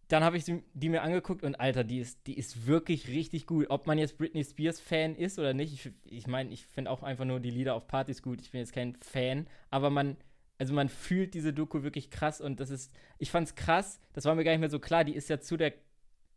dann 0.08 0.24
habe 0.24 0.38
ich 0.38 0.46
sie, 0.46 0.64
die 0.74 0.90
mir 0.90 1.02
angeguckt 1.04 1.44
und 1.44 1.56
Alter, 1.60 1.84
die 1.84 2.00
ist, 2.00 2.28
die 2.28 2.38
ist 2.38 2.68
wirklich 2.68 3.08
richtig 3.08 3.46
gut. 3.48 3.68
Ob 3.70 3.88
man 3.88 3.98
jetzt 3.98 4.18
Britney 4.18 4.44
Spears 4.44 4.80
Fan 4.80 5.16
ist 5.16 5.40
oder 5.40 5.54
nicht, 5.54 5.74
ich 5.74 5.86
meine, 5.86 6.18
ich, 6.18 6.28
mein, 6.28 6.52
ich 6.52 6.66
finde 6.66 6.92
auch 6.92 7.02
einfach 7.02 7.26
nur 7.26 7.40
die 7.40 7.50
Lieder 7.52 7.76
auf 7.76 7.88
Partys 7.88 8.22
gut. 8.22 8.42
Ich 8.42 8.52
bin 8.52 8.60
jetzt 8.60 8.74
kein 8.74 8.96
Fan, 8.98 9.48
aber 9.70 9.90
man, 9.90 10.18
also 10.58 10.74
man 10.74 10.90
fühlt 10.90 11.34
diese 11.34 11.54
Doku 11.54 11.82
wirklich 11.84 12.12
krass 12.12 12.42
und 12.42 12.60
das 12.60 12.70
ist, 12.70 12.92
ich 13.20 13.32
fand's 13.32 13.56
krass, 13.56 14.00
das 14.14 14.26
war 14.26 14.36
mir 14.36 14.44
gar 14.44 14.52
nicht 14.52 14.60
mehr 14.60 14.70
so 14.70 14.80
klar, 14.80 15.04
die 15.04 15.16
ist 15.16 15.30
ja 15.30 15.40
zu 15.40 15.56
der 15.58 15.74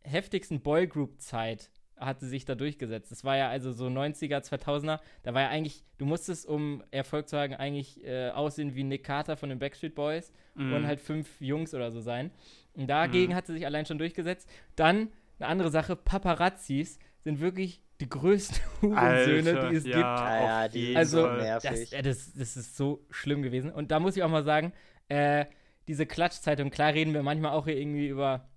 heftigsten 0.05 0.61
Boygroup-Zeit 0.61 1.69
hat 1.97 2.19
sie 2.19 2.27
sich 2.27 2.43
da 2.43 2.55
durchgesetzt. 2.55 3.09
Das 3.11 3.23
war 3.23 3.37
ja 3.37 3.47
also 3.49 3.71
so 3.71 3.85
90er, 3.87 4.39
2000er, 4.43 4.99
da 5.23 5.33
war 5.33 5.43
ja 5.43 5.49
eigentlich, 5.49 5.85
du 5.97 6.05
musstest, 6.05 6.45
um 6.45 6.83
Erfolg 6.91 7.29
zu 7.29 7.37
haben, 7.37 7.53
eigentlich 7.53 8.03
äh, 8.05 8.29
aussehen 8.31 8.75
wie 8.75 8.83
Nick 8.83 9.05
Carter 9.05 9.37
von 9.37 9.47
den 9.49 9.59
Backstreet 9.59 9.95
Boys 9.95 10.31
Mhm. 10.55 10.73
und 10.73 10.87
halt 10.87 10.99
fünf 11.01 11.39
Jungs 11.41 11.73
oder 11.73 11.91
so 11.91 11.99
sein. 12.01 12.31
Und 12.73 12.87
dagegen 12.87 13.31
Mhm. 13.31 13.35
hat 13.37 13.47
sie 13.47 13.53
sich 13.53 13.65
allein 13.65 13.85
schon 13.85 13.97
durchgesetzt. 13.97 14.49
Dann 14.75 15.09
eine 15.39 15.47
andere 15.49 15.69
Sache, 15.69 15.95
Paparazzis 15.95 16.99
sind 17.23 17.39
wirklich 17.39 17.81
die 18.01 18.09
größten 18.09 18.57
Hurensöhne, 18.81 19.69
die 19.69 19.75
es 19.77 19.85
ja, 19.85 19.95
gibt. 19.95 19.97
Ja, 19.97 20.67
die 20.67 20.95
Also, 20.97 21.23
Fall. 21.23 21.37
nervig. 21.41 21.89
Das, 21.89 21.93
äh, 21.93 22.01
das, 22.01 22.33
das 22.33 22.57
ist 22.57 22.75
so 22.75 23.05
schlimm 23.09 23.41
gewesen. 23.41 23.71
Und 23.71 23.91
da 23.91 23.99
muss 24.01 24.17
ich 24.17 24.23
auch 24.23 24.29
mal 24.29 24.43
sagen, 24.43 24.73
äh, 25.07 25.45
diese 25.87 26.05
Klatschzeitung, 26.05 26.71
klar 26.71 26.93
reden 26.93 27.13
wir 27.13 27.23
manchmal 27.23 27.51
auch 27.51 27.65
hier 27.65 27.77
irgendwie 27.77 28.07
über, 28.07 28.49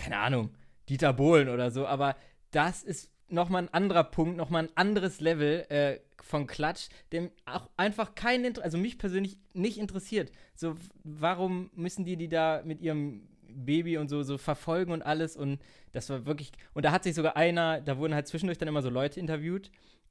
keine 0.00 0.18
Ahnung, 0.18 0.50
Dieter 0.88 1.12
Bohlen 1.12 1.48
oder 1.48 1.70
so, 1.70 1.86
aber 1.86 2.16
das 2.50 2.82
ist 2.82 3.10
nochmal 3.28 3.62
ein 3.62 3.74
anderer 3.74 4.04
Punkt, 4.04 4.36
nochmal 4.36 4.64
ein 4.64 4.76
anderes 4.76 5.20
Level 5.20 5.66
äh, 5.68 6.00
von 6.22 6.46
Klatsch, 6.46 6.88
dem 7.12 7.30
auch 7.46 7.70
einfach 7.76 8.14
keinen, 8.14 8.44
Inter 8.44 8.64
also 8.64 8.76
mich 8.76 8.98
persönlich 8.98 9.38
nicht 9.52 9.78
interessiert. 9.78 10.32
So, 10.54 10.74
warum 11.04 11.70
müssen 11.74 12.04
die 12.04 12.16
die 12.16 12.28
da 12.28 12.62
mit 12.64 12.80
ihrem 12.80 13.28
Baby 13.42 13.98
und 13.98 14.08
so, 14.08 14.22
so 14.22 14.38
verfolgen 14.38 14.92
und 14.92 15.02
alles 15.02 15.36
und 15.36 15.60
das 15.92 16.08
war 16.10 16.26
wirklich, 16.26 16.52
und 16.74 16.84
da 16.84 16.92
hat 16.92 17.04
sich 17.04 17.14
sogar 17.14 17.36
einer, 17.36 17.80
da 17.80 17.98
wurden 17.98 18.14
halt 18.14 18.28
zwischendurch 18.28 18.58
dann 18.58 18.68
immer 18.68 18.82
so 18.82 18.90
Leute 18.90 19.18
interviewt 19.20 19.70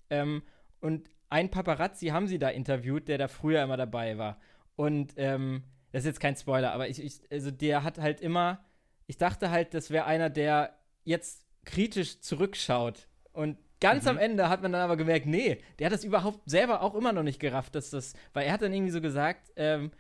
ähm, 0.10 0.44
und 0.82 1.10
ein 1.30 1.52
Paparazzi 1.52 2.08
haben 2.08 2.28
sie 2.28 2.40
da 2.40 2.50
interviewt, 2.50 3.08
der 3.08 3.18
da 3.18 3.28
früher 3.28 3.64
immer 3.64 3.78
dabei 3.78 4.18
war. 4.18 4.40
Und 4.76 5.14
ähm, 5.18 5.64
das 5.92 6.02
ist 6.04 6.08
jetzt 6.08 6.20
kein 6.20 6.36
Spoiler, 6.36 6.74
aber 6.74 6.88
ich, 6.88 7.04
ich, 7.04 7.22
also 7.32 7.52
der 7.52 7.84
hat 7.84 8.00
halt 8.00 8.22
immer, 8.22 8.64
ich 9.10 9.18
dachte 9.18 9.50
halt, 9.50 9.74
das 9.74 9.90
wäre 9.90 10.06
einer, 10.06 10.30
der 10.30 10.76
jetzt 11.04 11.44
kritisch 11.66 12.22
zurückschaut. 12.22 13.08
Und 13.34 13.58
ganz 13.82 14.04
Mhm. 14.04 14.10
am 14.12 14.18
Ende 14.20 14.50
hat 14.50 14.62
man 14.62 14.72
dann 14.72 14.82
aber 14.82 14.98
gemerkt, 14.98 15.26
nee, 15.26 15.58
der 15.80 15.88
hat 15.88 15.94
das 15.94 16.04
überhaupt 16.04 16.48
selber 16.48 16.82
auch 16.84 16.94
immer 16.94 17.12
noch 17.12 17.24
nicht 17.24 17.40
gerafft, 17.40 17.74
dass 17.74 17.90
das, 17.90 18.14
weil 18.34 18.46
er 18.46 18.54
hat 18.54 18.62
dann 18.62 18.72
irgendwie 18.74 18.92
so 18.92 19.02
gesagt, 19.02 19.52
ähm, 19.56 19.92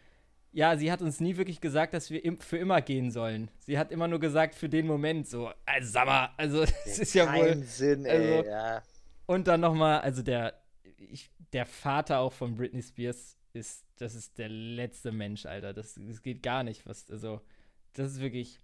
ja, 0.51 0.77
sie 0.77 0.91
hat 0.91 1.01
uns 1.01 1.19
nie 1.19 1.37
wirklich 1.37 1.59
gesagt, 1.59 1.93
dass 1.95 2.09
wir 2.11 2.23
im, 2.23 2.37
für 2.39 2.57
immer 2.57 2.81
gehen 2.81 3.09
sollen. 3.11 3.49
Sie 3.59 3.77
hat 3.79 3.91
immer 3.91 4.07
nur 4.07 4.19
gesagt, 4.19 4.53
für 4.55 4.69
den 4.69 4.85
Moment 4.85 5.27
so, 5.27 5.51
also 5.65 5.91
sag 5.91 6.05
mal, 6.05 6.29
also 6.37 6.59
das 6.85 6.99
ist 6.99 7.13
ja 7.15 7.33
wohl. 7.33 7.55
Sinn, 7.63 8.05
ey. 8.05 8.37
also- 8.37 8.49
ja. 8.49 8.83
Und 9.25 9.47
dann 9.47 9.61
nochmal, 9.61 10.01
also 10.01 10.21
der, 10.23 10.53
ich, 10.97 11.29
der 11.53 11.65
Vater 11.65 12.19
auch 12.19 12.33
von 12.33 12.55
Britney 12.55 12.81
Spears 12.83 13.37
ist, 13.53 13.85
das 13.97 14.13
ist 14.15 14.37
der 14.37 14.49
letzte 14.49 15.11
Mensch, 15.11 15.45
Alter. 15.45 15.73
Das, 15.73 15.99
das 15.99 16.21
geht 16.21 16.41
gar 16.43 16.63
nicht. 16.63 16.85
Was, 16.87 17.09
also, 17.11 17.41
das 17.93 18.11
ist 18.13 18.21
wirklich 18.21 18.59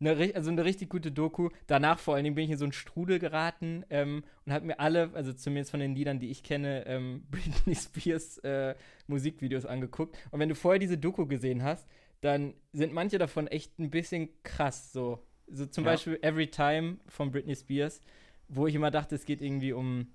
eine, 0.00 0.34
also 0.34 0.50
eine 0.50 0.64
richtig 0.64 0.88
gute 0.88 1.12
Doku. 1.12 1.50
Danach 1.66 1.98
vor 1.98 2.14
allen 2.14 2.24
Dingen 2.24 2.34
bin 2.34 2.44
ich 2.44 2.50
in 2.50 2.58
so 2.58 2.64
einen 2.64 2.72
Strudel 2.72 3.18
geraten 3.18 3.84
ähm, 3.90 4.24
und 4.46 4.52
habe 4.52 4.66
mir 4.66 4.80
alle, 4.80 5.10
also 5.14 5.32
zumindest 5.32 5.70
von 5.70 5.80
den 5.80 5.94
Liedern, 5.94 6.18
die 6.18 6.30
ich 6.30 6.42
kenne, 6.42 6.86
ähm, 6.86 7.24
Britney 7.30 7.74
Spears 7.74 8.38
äh, 8.38 8.74
Musikvideos 9.06 9.66
angeguckt. 9.66 10.16
Und 10.30 10.40
wenn 10.40 10.48
du 10.48 10.54
vorher 10.54 10.78
diese 10.78 10.98
Doku 10.98 11.26
gesehen 11.26 11.62
hast, 11.62 11.86
dann 12.22 12.54
sind 12.72 12.92
manche 12.92 13.18
davon 13.18 13.46
echt 13.46 13.78
ein 13.78 13.90
bisschen 13.90 14.28
krass. 14.42 14.92
So, 14.92 15.22
so 15.46 15.66
zum 15.66 15.84
Ja. 15.84 15.92
Beispiel 15.92 16.18
Every 16.22 16.48
Time 16.48 16.98
von 17.06 17.30
Britney 17.30 17.56
Spears, 17.56 18.00
wo 18.48 18.66
ich 18.66 18.74
immer 18.74 18.90
dachte, 18.90 19.14
es 19.14 19.24
geht 19.24 19.40
irgendwie 19.42 19.72
um, 19.72 20.08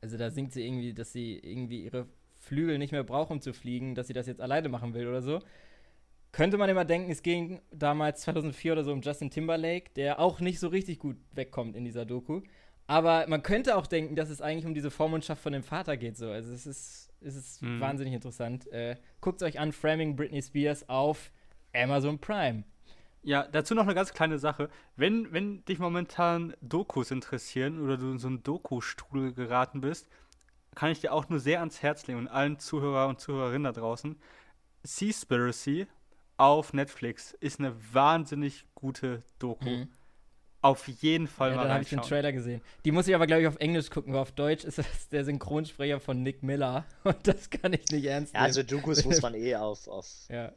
also 0.00 0.16
da 0.16 0.30
singt 0.30 0.52
sie 0.52 0.64
irgendwie, 0.66 0.94
dass 0.94 1.12
sie 1.12 1.38
irgendwie 1.38 1.84
ihre 1.84 2.06
Flügel 2.38 2.78
nicht 2.78 2.92
mehr 2.92 3.04
braucht, 3.04 3.30
um 3.30 3.40
zu 3.40 3.52
fliegen, 3.52 3.94
dass 3.94 4.06
sie 4.06 4.12
das 4.14 4.26
jetzt 4.26 4.40
alleine 4.40 4.68
machen 4.68 4.94
will 4.94 5.06
oder 5.06 5.22
so. 5.22 5.40
Könnte 6.32 6.58
man 6.58 6.68
immer 6.70 6.84
denken, 6.84 7.10
es 7.10 7.22
ging 7.22 7.60
damals 7.72 8.20
2004 8.22 8.72
oder 8.72 8.84
so 8.84 8.92
um 8.92 9.00
Justin 9.00 9.30
Timberlake, 9.30 9.90
der 9.96 10.20
auch 10.20 10.40
nicht 10.40 10.60
so 10.60 10.68
richtig 10.68 10.98
gut 11.00 11.16
wegkommt 11.32 11.74
in 11.76 11.84
dieser 11.84 12.04
Doku. 12.04 12.42
Aber 12.86 13.26
man 13.28 13.42
könnte 13.42 13.76
auch 13.76 13.86
denken, 13.86 14.16
dass 14.16 14.30
es 14.30 14.40
eigentlich 14.40 14.66
um 14.66 14.74
diese 14.74 14.90
Vormundschaft 14.90 15.42
von 15.42 15.52
dem 15.52 15.62
Vater 15.62 15.96
geht. 15.96 16.16
So. 16.16 16.30
Also 16.30 16.52
es 16.52 16.66
ist, 16.66 17.10
es 17.20 17.36
ist 17.36 17.62
Mhm. 17.62 17.80
wahnsinnig 17.80 18.14
interessant. 18.14 18.66
Äh, 18.72 18.96
Guckt 19.20 19.42
euch 19.42 19.58
an, 19.58 19.72
Framing 19.72 20.16
Britney 20.16 20.42
Spears 20.42 20.88
auf 20.88 21.30
Amazon 21.74 22.18
Prime. 22.18 22.64
Ja, 23.22 23.46
dazu 23.46 23.74
noch 23.74 23.84
eine 23.84 23.94
ganz 23.94 24.12
kleine 24.14 24.38
Sache. 24.38 24.70
Wenn, 24.96 25.32
wenn 25.32 25.64
dich 25.66 25.78
momentan 25.78 26.54
Dokus 26.62 27.10
interessieren 27.10 27.80
oder 27.80 27.96
du 27.96 28.12
in 28.12 28.18
so 28.18 28.28
einen 28.28 28.42
Doku-Strudel 28.42 29.34
geraten 29.34 29.80
bist, 29.82 30.08
kann 30.74 30.90
ich 30.90 31.00
dir 31.00 31.12
auch 31.12 31.28
nur 31.28 31.38
sehr 31.38 31.60
ans 31.60 31.82
Herz 31.82 32.06
legen 32.06 32.18
und 32.20 32.28
allen 32.28 32.58
Zuhörer 32.58 33.08
und 33.08 33.20
Zuhörerinnen 33.20 33.64
da 33.64 33.72
draußen. 33.72 34.16
Seaspiracy 34.84 35.86
auf 36.40 36.72
Netflix 36.72 37.32
ist 37.40 37.58
eine 37.60 37.74
wahnsinnig 37.92 38.64
gute 38.74 39.22
Doku. 39.38 39.68
Mhm. 39.68 39.88
Auf 40.62 40.88
jeden 40.88 41.26
Fall 41.26 41.50
Ja, 41.50 41.56
mal 41.56 41.62
dann 41.64 41.72
habe 41.72 41.82
ich 41.84 41.88
den. 41.90 42.02
Trailer 42.02 42.32
gesehen. 42.32 42.60
Die 42.84 42.92
muss 42.92 43.08
ich 43.08 43.14
aber, 43.14 43.26
glaube 43.26 43.42
ich, 43.42 43.48
auf 43.48 43.56
Englisch 43.56 43.88
gucken, 43.90 44.12
weil 44.12 44.20
auf 44.20 44.32
Deutsch 44.32 44.64
ist 44.64 44.78
das 44.78 45.08
der 45.08 45.24
Synchronsprecher 45.24 46.00
von 46.00 46.22
Nick 46.22 46.42
Miller. 46.42 46.84
Und 47.04 47.26
das 47.26 47.48
kann 47.48 47.72
ich 47.72 47.90
nicht 47.90 48.04
ernst 48.04 48.34
ja, 48.34 48.40
nehmen. 48.40 48.46
also 48.46 48.62
Dokus 48.62 49.04
muss 49.04 49.22
man 49.22 49.34
eh 49.34 49.54
auf. 49.56 49.88
auf 49.88 50.06
ja. 50.28 50.52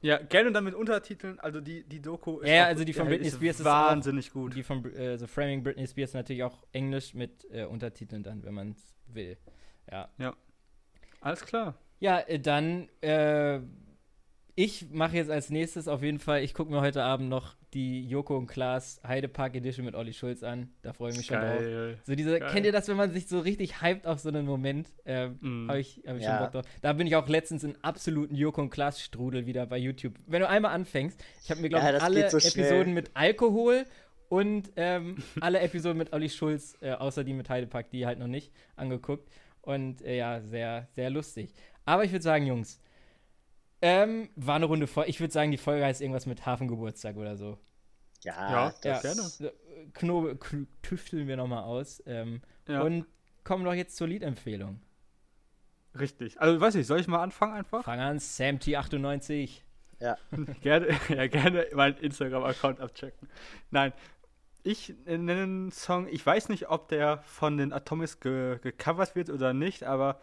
Ja, 0.00 0.16
gerne 0.18 0.50
dann 0.50 0.64
mit 0.64 0.74
Untertiteln. 0.74 1.38
Also 1.40 1.60
die, 1.60 1.84
die 1.84 2.00
Doku 2.00 2.42
Ja, 2.42 2.62
auch- 2.64 2.66
also 2.68 2.84
die 2.84 2.92
von 2.94 3.04
ja, 3.04 3.10
Britney 3.10 3.28
ist 3.28 3.34
Spears 3.36 3.60
ist 3.60 3.66
auch- 3.66 3.70
wahnsinnig 3.90 4.32
gut. 4.32 4.54
Die 4.56 4.62
von 4.62 4.84
äh, 4.94 5.18
so 5.18 5.26
Framing 5.26 5.62
Britney 5.62 5.86
Spears 5.86 6.14
natürlich 6.14 6.42
auch 6.42 6.64
Englisch 6.72 7.12
mit 7.14 7.46
äh, 7.52 7.64
Untertiteln 7.66 8.22
dann, 8.22 8.42
wenn 8.44 8.54
man 8.54 8.70
es 8.72 8.94
will. 9.14 9.36
Ja. 9.90 10.08
Alles 11.20 11.44
klar. 11.44 11.74
Ja, 12.00 12.20
äh, 12.20 12.38
dann, 12.40 12.88
äh, 13.02 13.60
ich 14.60 14.90
mache 14.90 15.14
jetzt 15.16 15.30
als 15.30 15.50
nächstes 15.50 15.86
auf 15.86 16.02
jeden 16.02 16.18
Fall, 16.18 16.42
ich 16.42 16.52
gucke 16.52 16.72
mir 16.72 16.80
heute 16.80 17.04
Abend 17.04 17.28
noch 17.28 17.54
die 17.74 18.04
Joko 18.08 18.36
und 18.36 18.48
Klaas 18.48 19.00
Heidepark 19.06 19.54
Edition 19.54 19.84
mit 19.84 19.94
Olli 19.94 20.12
Schulz 20.12 20.42
an. 20.42 20.70
Da 20.82 20.92
freue 20.92 21.12
ich 21.12 21.16
mich 21.16 21.26
schon 21.26 21.40
drauf. 21.40 21.60
Geil. 21.62 21.98
So 22.02 22.16
diese, 22.16 22.40
Geil. 22.40 22.50
kennt 22.50 22.66
ihr 22.66 22.72
das, 22.72 22.88
wenn 22.88 22.96
man 22.96 23.12
sich 23.12 23.28
so 23.28 23.38
richtig 23.38 23.82
hypt 23.82 24.04
auf 24.04 24.18
so 24.18 24.30
einen 24.30 24.46
Moment? 24.46 24.88
Ähm, 25.04 25.38
Mm. 25.40 25.68
Habe 25.68 25.78
ich, 25.78 26.02
hab 26.04 26.16
ich 26.16 26.24
Ja. 26.24 26.30
schon 26.30 26.38
Bock 26.40 26.50
drauf. 26.52 26.64
Da 26.82 26.92
bin 26.92 27.06
ich 27.06 27.14
auch 27.14 27.28
letztens 27.28 27.62
in 27.62 27.76
absoluten 27.84 28.34
Joko 28.34 28.60
und 28.62 28.70
Klaas 28.70 29.00
Strudel 29.00 29.46
wieder 29.46 29.64
bei 29.66 29.78
YouTube. 29.78 30.14
Wenn 30.26 30.40
du 30.40 30.48
einmal 30.48 30.72
anfängst, 30.72 31.22
ich 31.44 31.50
habe 31.52 31.60
mir, 31.60 31.68
glaube 31.68 31.84
Ja, 31.84 31.90
ich, 31.92 31.96
das 31.98 32.02
alle 32.02 32.28
so. 32.30 32.38
Episoden 32.38 32.94
mit 32.94 33.12
Alkohol 33.14 33.84
und 34.28 34.72
ähm, 34.74 35.18
alle 35.40 35.60
Episoden 35.60 35.98
mit 35.98 36.12
Olli 36.12 36.30
Schulz, 36.30 36.76
äh, 36.80 36.90
außer 36.94 37.22
die 37.22 37.32
mit 37.32 37.48
Heidepark, 37.48 37.90
die 37.90 38.06
halt 38.06 38.18
noch 38.18 38.26
nicht 38.26 38.52
angeguckt. 38.74 39.28
Und 39.62 40.02
äh, 40.02 40.16
ja, 40.16 40.40
sehr, 40.40 40.88
sehr 40.96 41.10
lustig. 41.10 41.54
Aber 41.84 42.02
ich 42.02 42.10
würde 42.10 42.24
sagen, 42.24 42.44
Jungs, 42.44 42.80
ähm, 43.80 44.28
war 44.36 44.56
eine 44.56 44.66
Runde 44.66 44.86
voll. 44.86 45.04
Ich 45.08 45.20
würde 45.20 45.32
sagen, 45.32 45.50
die 45.50 45.56
Folge 45.58 45.84
heißt 45.84 46.00
irgendwas 46.00 46.26
mit 46.26 46.44
Hafengeburtstag 46.46 47.16
oder 47.16 47.36
so. 47.36 47.58
Ja, 48.22 48.50
Ja, 48.50 48.74
das, 48.82 49.02
gerne. 49.02 49.22
So, 49.22 49.50
Knobe, 49.94 50.32
kn- 50.32 50.66
tüfteln 50.82 51.28
wir 51.28 51.36
nochmal 51.36 51.62
aus. 51.64 52.02
Ähm, 52.06 52.42
Ja, 52.66 52.82
Und 52.82 53.06
kommen 53.44 53.64
doch 53.64 53.74
jetzt 53.74 53.96
zur 53.96 54.08
Liedempfehlung. 54.08 54.80
richtig. 55.98 56.40
Also, 56.40 56.60
weiß 56.60 56.74
ich, 56.76 56.86
soll 56.86 57.00
ich 57.00 57.08
mal 57.08 57.22
anfangen 57.22 57.54
einfach? 57.54 57.84
Fang 57.84 58.00
an, 58.00 58.18
Sam 58.18 58.56
T98. 58.56 59.62
gerne, 60.62 60.88
ja, 61.08 61.26
gerne 61.26 61.66
meinen 61.74 61.96
Instagram-Account 61.98 62.80
abchecken. 62.80 63.28
Nein, 63.72 63.92
ich 64.62 64.90
äh, 65.06 65.18
nenne 65.18 65.42
einen 65.42 65.72
Song, 65.72 66.06
ich 66.08 66.24
weiß 66.24 66.50
nicht, 66.50 66.68
ob 66.68 66.88
der 66.88 67.18
von 67.18 67.56
den 67.56 67.72
Atomics 67.72 68.20
ge 68.20 68.58
gecovert 68.62 69.16
wird 69.16 69.28
oder 69.30 69.52
nicht, 69.52 69.82
aber 69.84 70.20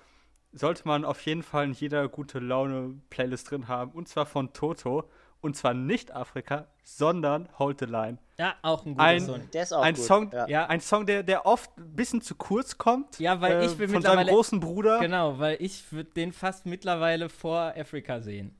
sollte 0.57 0.87
man 0.87 1.05
auf 1.05 1.21
jeden 1.25 1.43
Fall 1.43 1.65
in 1.65 1.73
jeder 1.73 2.07
gute 2.07 2.39
Laune-Playlist 2.39 3.51
drin 3.51 3.67
haben. 3.67 3.91
Und 3.91 4.07
zwar 4.07 4.25
von 4.25 4.53
Toto. 4.53 5.09
Und 5.41 5.55
zwar 5.55 5.75
nicht 5.75 6.11
Afrika, 6.15 6.65
sondern 6.83 7.47
Hold 7.59 7.79
the 7.79 7.85
Line. 7.85 8.17
Ja, 8.39 8.55
auch 8.63 8.83
ein 8.83 8.93
guter 8.93 9.03
Ein- 9.03 9.21
Song. 9.21 9.49
der 9.53 9.61
ist 9.63 9.73
auch 9.73 9.81
ein 9.83 9.93
gut. 9.93 10.03
Song, 10.03 10.31
ja. 10.33 10.47
Ja, 10.47 10.65
Ein 10.65 10.79
Song, 10.81 11.05
der, 11.05 11.21
der 11.21 11.45
oft 11.45 11.77
ein 11.77 11.95
bisschen 11.95 12.21
zu 12.21 12.33
kurz 12.33 12.79
kommt. 12.79 13.19
Ja, 13.19 13.39
weil 13.41 13.61
äh, 13.61 13.65
ich 13.67 13.77
bin 13.77 13.89
Von 13.89 14.01
seinem 14.01 14.11
mittlerweile- 14.17 14.31
großen 14.31 14.59
Bruder. 14.59 14.99
genau, 14.99 15.37
weil 15.37 15.57
ich 15.59 15.91
würde 15.91 16.09
den 16.11 16.31
fast 16.33 16.65
mittlerweile 16.65 17.29
vor 17.29 17.73
Afrika 17.77 18.21
sehen. 18.21 18.55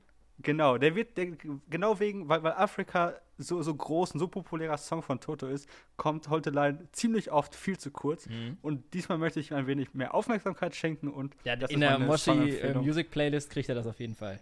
Genau, 0.46 0.78
der 0.78 0.94
wird, 0.94 1.16
der, 1.16 1.32
genau 1.68 1.98
wegen, 1.98 2.28
weil, 2.28 2.40
weil 2.44 2.52
Afrika 2.52 3.14
so, 3.36 3.60
so 3.62 3.74
groß 3.74 4.12
und 4.12 4.20
so 4.20 4.28
populärer 4.28 4.78
Song 4.78 5.02
von 5.02 5.20
Toto 5.20 5.48
ist, 5.48 5.68
kommt 5.96 6.28
the 6.44 6.50
Line 6.50 6.86
ziemlich 6.92 7.32
oft 7.32 7.56
viel 7.56 7.76
zu 7.78 7.90
kurz. 7.90 8.28
Und 8.62 8.94
diesmal 8.94 9.18
möchte 9.18 9.40
ich 9.40 9.52
ein 9.52 9.66
wenig 9.66 9.92
mehr 9.92 10.14
Aufmerksamkeit 10.14 10.76
schenken 10.76 11.08
und 11.08 11.34
Ja, 11.42 11.56
das 11.56 11.70
in 11.70 11.82
ist 11.82 11.88
der 11.88 11.98
Moshi 11.98 12.58
äh. 12.60 12.74
Music 12.74 13.10
Playlist 13.10 13.50
kriegt 13.50 13.68
er 13.68 13.74
das 13.74 13.88
auf 13.88 13.98
jeden 13.98 14.14
Fall. 14.14 14.38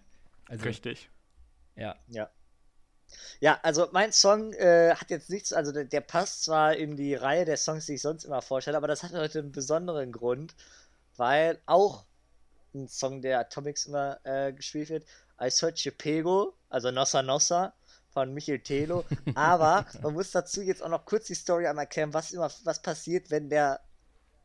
Also, 0.46 0.66
Richtig. 0.66 1.08
ja. 1.74 1.96
Ja. 2.08 2.28
Ja, 3.40 3.58
also 3.62 3.88
mein 3.92 4.12
Song 4.12 4.52
äh, 4.52 4.94
hat 4.94 5.08
jetzt 5.08 5.30
nichts, 5.30 5.54
also 5.54 5.72
der, 5.72 5.84
der 5.84 6.02
passt 6.02 6.44
zwar 6.44 6.76
in 6.76 6.96
die 6.96 7.14
Reihe 7.14 7.46
der 7.46 7.56
Songs, 7.56 7.86
die 7.86 7.94
ich 7.94 8.02
sonst 8.02 8.24
immer 8.24 8.42
vorstelle, 8.42 8.76
aber 8.76 8.88
das 8.88 9.02
hat 9.02 9.12
heute 9.12 9.38
einen 9.38 9.52
besonderen 9.52 10.12
Grund, 10.12 10.54
weil 11.16 11.58
auch 11.64 12.04
ein 12.74 12.88
Song 12.88 13.22
der 13.22 13.40
Atomics 13.40 13.86
immer 13.86 14.18
äh, 14.24 14.52
gespielt 14.52 14.90
wird, 14.90 15.04
I 15.40 15.50
Search 15.50 15.90
Pego, 15.98 16.54
also 16.68 16.90
Nossa 16.90 17.22
Nossa 17.22 17.72
von 18.10 18.32
Michael 18.32 18.60
Telo, 18.60 19.04
aber 19.34 19.86
man 20.02 20.14
muss 20.14 20.30
dazu 20.30 20.62
jetzt 20.62 20.82
auch 20.82 20.88
noch 20.88 21.04
kurz 21.04 21.26
die 21.26 21.34
Story 21.34 21.66
einmal 21.66 21.84
erklären, 21.84 22.14
was 22.14 22.32
immer, 22.32 22.50
was 22.64 22.80
passiert, 22.80 23.30
wenn 23.30 23.50
der 23.50 23.80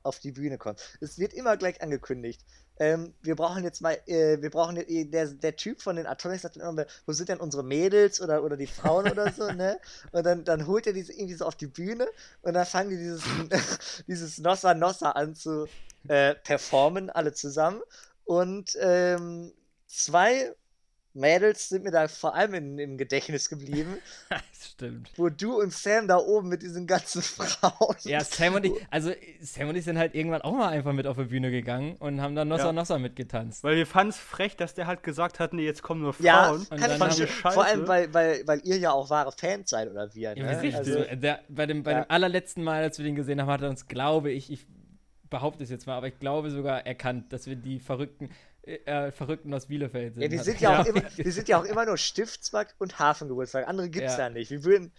auf 0.03 0.19
die 0.19 0.31
Bühne 0.31 0.57
kommt. 0.57 0.79
Es 1.01 1.19
wird 1.19 1.33
immer 1.33 1.57
gleich 1.57 1.81
angekündigt. 1.81 2.41
Ähm, 2.79 3.13
wir 3.21 3.35
brauchen 3.35 3.63
jetzt 3.65 3.81
mal, 3.81 3.99
äh, 4.07 4.41
wir 4.41 4.49
brauchen 4.49 4.77
äh, 4.77 5.05
der, 5.05 5.27
der 5.27 5.55
Typ 5.57 5.81
von 5.81 5.97
den 5.97 6.07
Atomics 6.07 6.43
sagt 6.43 6.55
dann 6.55 6.69
immer, 6.69 6.85
wo 7.05 7.11
sind 7.11 7.27
denn 7.27 7.39
unsere 7.39 7.63
Mädels 7.63 8.21
oder, 8.21 8.41
oder 8.41 8.55
die 8.55 8.67
Frauen 8.67 9.11
oder 9.11 9.31
so, 9.33 9.51
ne? 9.51 9.79
Und 10.13 10.25
dann, 10.25 10.45
dann 10.45 10.65
holt 10.65 10.87
er 10.87 10.93
diese 10.93 11.11
irgendwie 11.11 11.33
so 11.33 11.45
auf 11.45 11.55
die 11.55 11.67
Bühne 11.67 12.07
und 12.41 12.53
dann 12.53 12.65
fangen 12.65 12.89
die 12.89 12.97
dieses, 12.97 13.23
dieses 14.07 14.37
Nossa 14.37 14.73
Nossa 14.73 15.11
an 15.11 15.35
zu 15.35 15.67
äh, 16.07 16.35
performen, 16.35 17.09
alle 17.09 17.33
zusammen. 17.33 17.81
Und 18.23 18.77
ähm, 18.79 19.51
zwei 19.87 20.55
Mädels 21.13 21.69
sind 21.69 21.83
mir 21.83 21.91
da 21.91 22.07
vor 22.07 22.35
allem 22.35 22.53
in, 22.53 22.77
im 22.79 22.97
Gedächtnis 22.97 23.49
geblieben, 23.49 23.97
das 24.29 24.39
stimmt. 24.71 25.11
wo 25.17 25.29
du 25.29 25.59
und 25.59 25.73
Sam 25.73 26.07
da 26.07 26.17
oben 26.17 26.49
mit 26.49 26.61
diesen 26.61 26.85
ganzen 26.85 27.21
Frauen. 27.23 27.95
Ja, 28.03 28.23
Sam 28.23 28.55
und 28.55 28.65
ich, 28.65 28.73
also 28.91 29.11
Sam 29.41 29.69
und 29.69 29.75
ich 29.75 29.85
sind 29.85 29.97
halt 29.97 30.13
irgendwann 30.13 30.41
auch 30.43 30.53
mal 30.53 30.69
einfach 30.69 30.93
mit 30.93 31.07
auf 31.07 31.17
die 31.17 31.23
Bühne 31.25 31.49
gegangen 31.51 31.95
und 31.97 32.21
haben 32.21 32.35
dann 32.35 32.47
Nossa 32.47 32.65
Ja. 32.67 32.71
Nossa 32.73 32.97
mitgetanzt. 32.99 33.63
Weil 33.63 33.75
wir 33.75 33.87
fanden 33.87 34.11
es 34.11 34.17
frech, 34.17 34.55
dass 34.55 34.75
der 34.75 34.85
halt 34.87 35.01
gesagt 35.03 35.39
hat, 35.39 35.53
nee, 35.53 35.65
jetzt 35.65 35.81
kommen 35.81 36.01
nur 36.01 36.15
Ja, 36.19 36.43
Frauen. 36.45 36.59
Und 36.61 36.69
kann 36.69 36.99
dann 36.99 37.11
ich 37.11 37.21
haben 37.21 37.53
Vor 37.53 37.65
allem, 37.65 37.87
weil, 37.87 38.13
weil, 38.13 38.45
weil 38.45 38.61
ihr 38.63 38.77
ja 38.77 38.91
auch 38.91 39.09
wahre 39.09 39.31
Fans 39.31 39.69
seid 39.71 39.89
oder 39.89 40.13
wir. 40.13 40.37
Ja, 40.37 40.43
Ne? 40.43 40.49
richtig. 40.51 40.75
Also, 40.75 40.93
so, 41.03 41.15
der, 41.15 41.39
bei 41.49 41.65
dem, 41.65 41.83
bei 41.83 41.91
Ja. 41.91 42.01
dem 42.03 42.05
allerletzten 42.11 42.63
Mal, 42.63 42.83
als 42.83 42.97
wir 42.99 43.05
den 43.05 43.15
gesehen 43.15 43.41
haben, 43.41 43.49
hat 43.49 43.61
er 43.61 43.69
uns, 43.69 43.87
glaube 43.87 44.31
ich, 44.31 44.51
ich 44.51 44.67
behaupte 45.29 45.63
es 45.63 45.69
jetzt 45.69 45.87
mal, 45.87 45.95
aber 45.95 46.07
ich 46.07 46.19
glaube 46.19 46.49
sogar 46.51 46.85
erkannt, 46.85 47.31
dass 47.33 47.47
wir 47.47 47.55
die 47.55 47.79
Verrückten, 47.79 48.29
äh, 48.63 49.11
Verrückten 49.11 49.53
aus 49.53 49.67
Bielefeld 49.67 50.15
sind. 50.15 50.23
ja, 50.23 50.29
wir 50.31 50.39
Hat- 50.39 50.45
sind 50.45 50.59
ja, 50.61 50.81
auch 50.81 50.85
immer, 50.85 51.01
wir 51.15 51.31
sind 51.31 51.47
ja 51.49 51.59
auch 51.59 51.65
immer 51.65 51.85
nur 51.85 51.97
Stiftsmarkt 51.97 52.75
und 52.79 52.99
Hafengeburtstag. 52.99 53.67
Andere 53.67 53.89
gibt's 53.89 54.13
Ja. 54.17 54.23
ja. 54.27 54.29
nicht. 54.29 54.51
Wir 54.51 54.63
würden, 54.63 54.91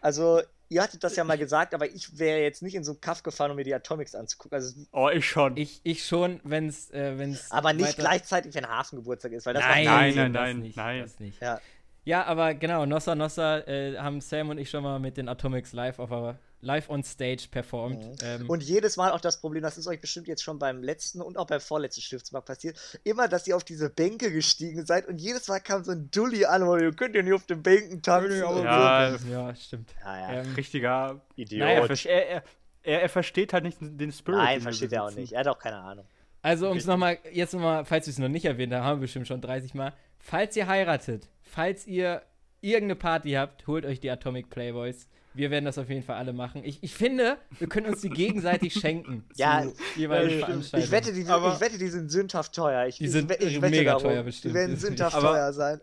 also 0.00 0.40
ihr 0.68 0.82
hattet 0.82 1.02
das 1.04 1.14
ja 1.16 1.24
mal 1.24 1.38
gesagt, 1.38 1.74
aber 1.74 1.86
ich 1.86 2.18
wäre 2.18 2.40
jetzt 2.40 2.60
nicht 2.62 2.74
in 2.74 2.82
so 2.84 2.92
einen 2.92 3.00
Kaff 3.00 3.22
gefahren, 3.22 3.50
um 3.52 3.56
mir 3.56 3.64
die 3.64 3.74
Atomics 3.74 4.14
anzugucken. 4.14 4.56
Also, 4.56 4.74
Oh, 4.92 5.08
ich 5.08 5.26
schon. 5.28 5.56
Ich, 5.56 5.80
ich 5.84 6.04
schon, 6.04 6.40
wenn 6.44 6.68
es. 6.68 6.90
Äh, 6.90 7.16
wenn's 7.18 7.50
aber 7.50 7.72
nicht 7.72 7.86
weiter- 7.88 8.02
gleichzeitig, 8.02 8.54
wenn 8.54 8.68
Hafengeburtstag 8.68 9.32
ist, 9.32 9.46
weil 9.46 9.54
das 9.54 9.62
Nein, 9.64 9.84
Nein, 9.84 10.14
nein, 10.14 10.32
nein, 10.32 10.56
das 10.56 10.62
nicht, 10.64 10.76
nein. 10.76 11.00
Das 11.02 11.20
nicht. 11.20 11.40
Ja. 11.42 11.60
Ja, 12.04 12.24
aber 12.24 12.54
genau, 12.54 12.86
Nossa 12.86 13.16
Nossa 13.16 13.58
äh, 13.66 13.96
haben 13.98 14.20
Sam 14.20 14.50
und 14.50 14.58
ich 14.58 14.70
schon 14.70 14.84
mal 14.84 15.00
mit 15.00 15.16
den 15.16 15.28
Atomics 15.28 15.72
live 15.72 15.98
auf 15.98 16.12
our, 16.12 16.38
live 16.66 16.90
on 16.90 17.02
stage 17.04 17.46
performt. 17.50 18.04
Mhm. 18.04 18.16
Ähm, 18.22 18.50
Und 18.50 18.62
jedes 18.62 18.96
Mal 18.96 19.12
auch 19.12 19.20
das 19.20 19.40
Problem, 19.40 19.62
das 19.62 19.78
ist 19.78 19.86
euch 19.86 20.00
bestimmt 20.00 20.26
jetzt 20.28 20.42
schon 20.42 20.58
beim 20.58 20.82
letzten 20.82 21.22
und 21.22 21.38
auch 21.38 21.46
beim 21.46 21.60
vorletzten 21.60 22.02
Stiftsmarkt 22.02 22.46
passiert, 22.48 22.78
immer, 23.04 23.28
dass 23.28 23.46
ihr 23.46 23.56
auf 23.56 23.64
diese 23.64 23.88
Bänke 23.88 24.30
gestiegen 24.32 24.84
seid 24.84 25.06
und 25.06 25.18
jedes 25.18 25.48
Mal 25.48 25.60
kam 25.60 25.84
so 25.84 25.92
ein 25.92 26.10
Dulli 26.10 26.44
an, 26.44 26.66
wo 26.66 26.76
ihr 26.76 26.92
könnt 26.92 27.14
ja 27.14 27.22
nicht 27.22 27.32
auf 27.32 27.46
den 27.46 27.62
Bänken 27.62 28.02
tanzen. 28.02 28.42
und 28.42 28.64
Ja, 28.64 29.16
so. 29.16 29.28
ja, 29.28 29.54
stimmt. 29.54 29.94
ja, 30.04 30.32
ja. 30.32 30.40
Ähm, 30.42 30.54
Richtiger. 30.54 31.20
Idiot. 31.36 31.60
naja, 31.60 31.86
Er, 31.86 32.10
er, 32.10 32.26
er, 32.28 32.42
er, 32.82 33.02
er 33.02 33.08
versteht 33.08 33.52
halt 33.52 33.64
nicht 33.64 33.78
den 33.80 34.12
Spirit. 34.12 34.38
Nein, 34.38 34.60
versteht 34.60 34.92
er 34.92 35.04
auch 35.04 35.12
nicht. 35.12 35.32
Er 35.32 35.40
hat 35.40 35.48
auch 35.48 35.58
keine 35.58 35.78
Ahnung. 35.78 36.04
Also, 36.42 36.70
um 36.70 36.76
es 36.76 36.86
nochmal, 36.86 37.18
jetzt 37.32 37.54
nochmal, 37.54 37.84
falls 37.84 38.06
wir 38.06 38.12
es 38.12 38.18
noch 38.18 38.28
nicht 38.28 38.44
erwähnt 38.44 38.72
haben, 38.72 38.84
haben 38.84 38.98
wir 38.98 39.02
bestimmt 39.02 39.26
schon 39.26 39.40
30 39.40 39.74
Mal. 39.74 39.92
Falls 40.18 40.56
ihr 40.56 40.66
heiratet, 40.68 41.28
falls 41.42 41.86
ihr 41.86 42.22
irgendeine 42.60 42.96
Party 42.96 43.32
habt, 43.32 43.66
holt 43.66 43.84
euch 43.84 44.00
die 44.00 44.10
Atomic 44.10 44.48
Playboys. 44.50 45.08
Wir 45.36 45.50
werden 45.50 45.64
das 45.66 45.76
auf 45.78 45.88
jeden 45.88 46.02
Fall 46.02 46.16
alle 46.16 46.32
machen. 46.32 46.62
Ich, 46.64 46.82
ich 46.82 46.94
finde, 46.94 47.36
wir 47.58 47.68
können 47.68 47.86
uns 47.86 48.00
die 48.00 48.08
gegenseitig 48.10 48.72
schenken. 48.80 49.24
Ja, 49.36 49.62
zu 49.62 49.74
jeweiligen 50.00 50.40
ja. 50.40 50.78
Ich 50.78 50.90
wette, 50.90 51.12
die, 51.12 51.26
Aber- 51.26 51.54
ich 51.54 51.60
wette, 51.60 51.78
die 51.78 51.88
sind 51.88 52.10
sündhaft 52.10 52.54
teuer. 52.54 52.86
Ich, 52.86 52.98
Die 52.98 53.04
ich 53.04 53.10
sind 53.12 53.30
ich 53.30 53.60
wette 53.60 53.70
mega 53.70 53.92
darum. 53.92 54.02
teuer 54.08 54.22
bestimmt. 54.22 54.54
Die 54.54 54.58
werden 54.58 54.76
sündhaft 54.76 55.20
teuer 55.20 55.52
sein. 55.52 55.80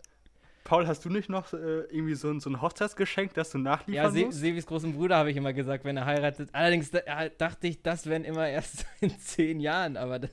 Paul, 0.64 0.86
hast 0.86 1.04
du 1.04 1.10
nicht 1.10 1.28
noch 1.28 1.52
äh, 1.52 1.56
irgendwie 1.90 2.14
so, 2.14 2.30
ein- 2.30 2.40
so 2.40 2.48
ein 2.48 2.62
Hochzeitsgeschenk, 2.62 3.34
das 3.34 3.50
du 3.50 3.58
Ja, 3.58 3.64
nachliefern 3.64 4.12
Se 4.12 4.24
musst? 4.24 4.38
Sevis 4.40 4.64
großen 4.66 4.94
Bruder 4.94 5.16
habe 5.18 5.30
ich 5.30 5.36
immer 5.36 5.52
gesagt, 5.52 5.84
wenn 5.84 5.96
er 5.98 6.06
heiratet. 6.06 6.48
Allerdings 6.52 6.90
da, 6.90 7.00
äh, 7.00 7.30
dachte 7.36 7.66
ich, 7.68 7.82
das 7.82 8.06
wären 8.06 8.24
immer 8.24 8.48
erst 8.48 8.86
in 9.00 9.10
zehn 9.18 9.60
Jahren, 9.60 9.98
aber 9.98 10.18
das 10.18 10.30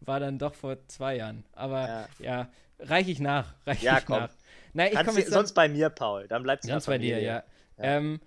war 0.00 0.18
dann 0.18 0.36
doch 0.38 0.54
vor 0.54 0.76
zwei 0.88 1.16
Jahren. 1.16 1.44
Aber 1.52 1.86
ja, 1.86 2.08
Ja. 2.18 2.48
reiche 2.80 3.12
ich 3.12 3.20
nach. 3.20 3.54
Reich 3.66 3.82
Ja, 3.82 3.98
ich 3.98 4.04
komm. 4.06 4.18
nach. 4.18 4.30
Nein, 4.74 4.88
ich 4.88 4.94
Kannst 4.96 5.12
komme 5.14 5.24
du, 5.24 5.30
sonst 5.30 5.52
bei 5.52 5.68
mir, 5.68 5.90
Paul. 5.90 6.26
Dann 6.28 6.42
bleibst 6.42 6.64
du 6.64 6.68
Ganz 6.72 6.86
bei 6.86 6.98
dir, 6.98 7.20
ja. 7.20 7.44
Ähm, 7.78 8.20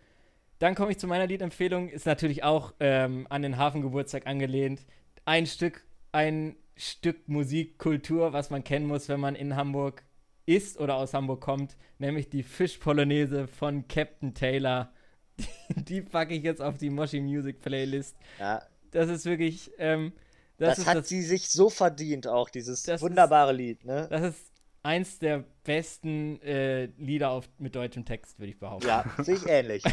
dann 0.62 0.76
komme 0.76 0.92
ich 0.92 0.98
zu 1.00 1.08
meiner 1.08 1.28
Liedempfehlung. 1.28 1.90
Ist 1.90 2.06
natürlich 2.06 2.44
auch 2.44 2.74
ähm, 2.80 3.26
an 3.30 3.42
den 3.42 3.58
Hafengeburtstag 3.58 4.28
angelehnt. 4.28 4.82
Ein 5.26 5.46
Stück, 5.48 5.84
ein 6.12 6.56
Stück 6.76 7.28
Musikkultur, 7.28 8.34
was 8.34 8.50
man 8.50 8.64
kennen 8.64 8.86
muss, 8.86 9.10
wenn 9.10 9.20
man 9.20 9.36
in 9.36 9.56
Hamburg 9.56 10.04
ist 10.46 10.80
oder 10.80 10.96
aus 10.96 11.14
Hamburg 11.14 11.42
kommt, 11.42 11.78
nämlich 12.00 12.30
die 12.30 12.44
Fischpolonaise 12.44 13.48
von 13.48 13.88
Captain 13.88 14.34
Taylor. 14.34 14.92
Die, 15.40 15.46
die 15.84 16.02
packe 16.02 16.34
ich 16.34 16.44
jetzt 16.44 16.62
auf 16.62 16.78
die 16.78 16.90
Moshi 16.90 17.22
Music 17.22 17.62
Playlist. 17.62 18.16
ja. 18.40 18.62
Das 18.92 19.08
ist 19.10 19.24
wirklich, 19.26 19.72
ähm, 19.78 20.12
Das, 20.58 20.72
das, 20.72 20.80
ist 20.80 20.86
hat 20.88 20.98
das, 20.98 21.08
sie 21.08 21.22
sich 21.22 21.48
so 21.50 21.70
verdient, 21.70 22.28
auch 22.28 22.50
dieses 22.50 22.84
Das 22.84 22.96
ist- 22.96 23.02
wunderbare 23.02 23.54
Lied, 23.54 23.86
ne? 23.86 24.08
das 24.10 24.36
ist 24.36 24.51
eins 24.84 25.20
der 25.20 25.44
besten 25.64 26.42
äh, 26.42 26.86
Lieder 26.98 27.30
auf, 27.30 27.50
mit 27.58 27.76
deutschem 27.76 28.06
Text, 28.06 28.40
würde 28.40 28.52
ich 28.52 28.60
behaupten. 28.60 28.88
Ja, 28.88 29.06
sehe 29.20 29.36
ich 29.36 29.48
ähnlich. 29.48 29.84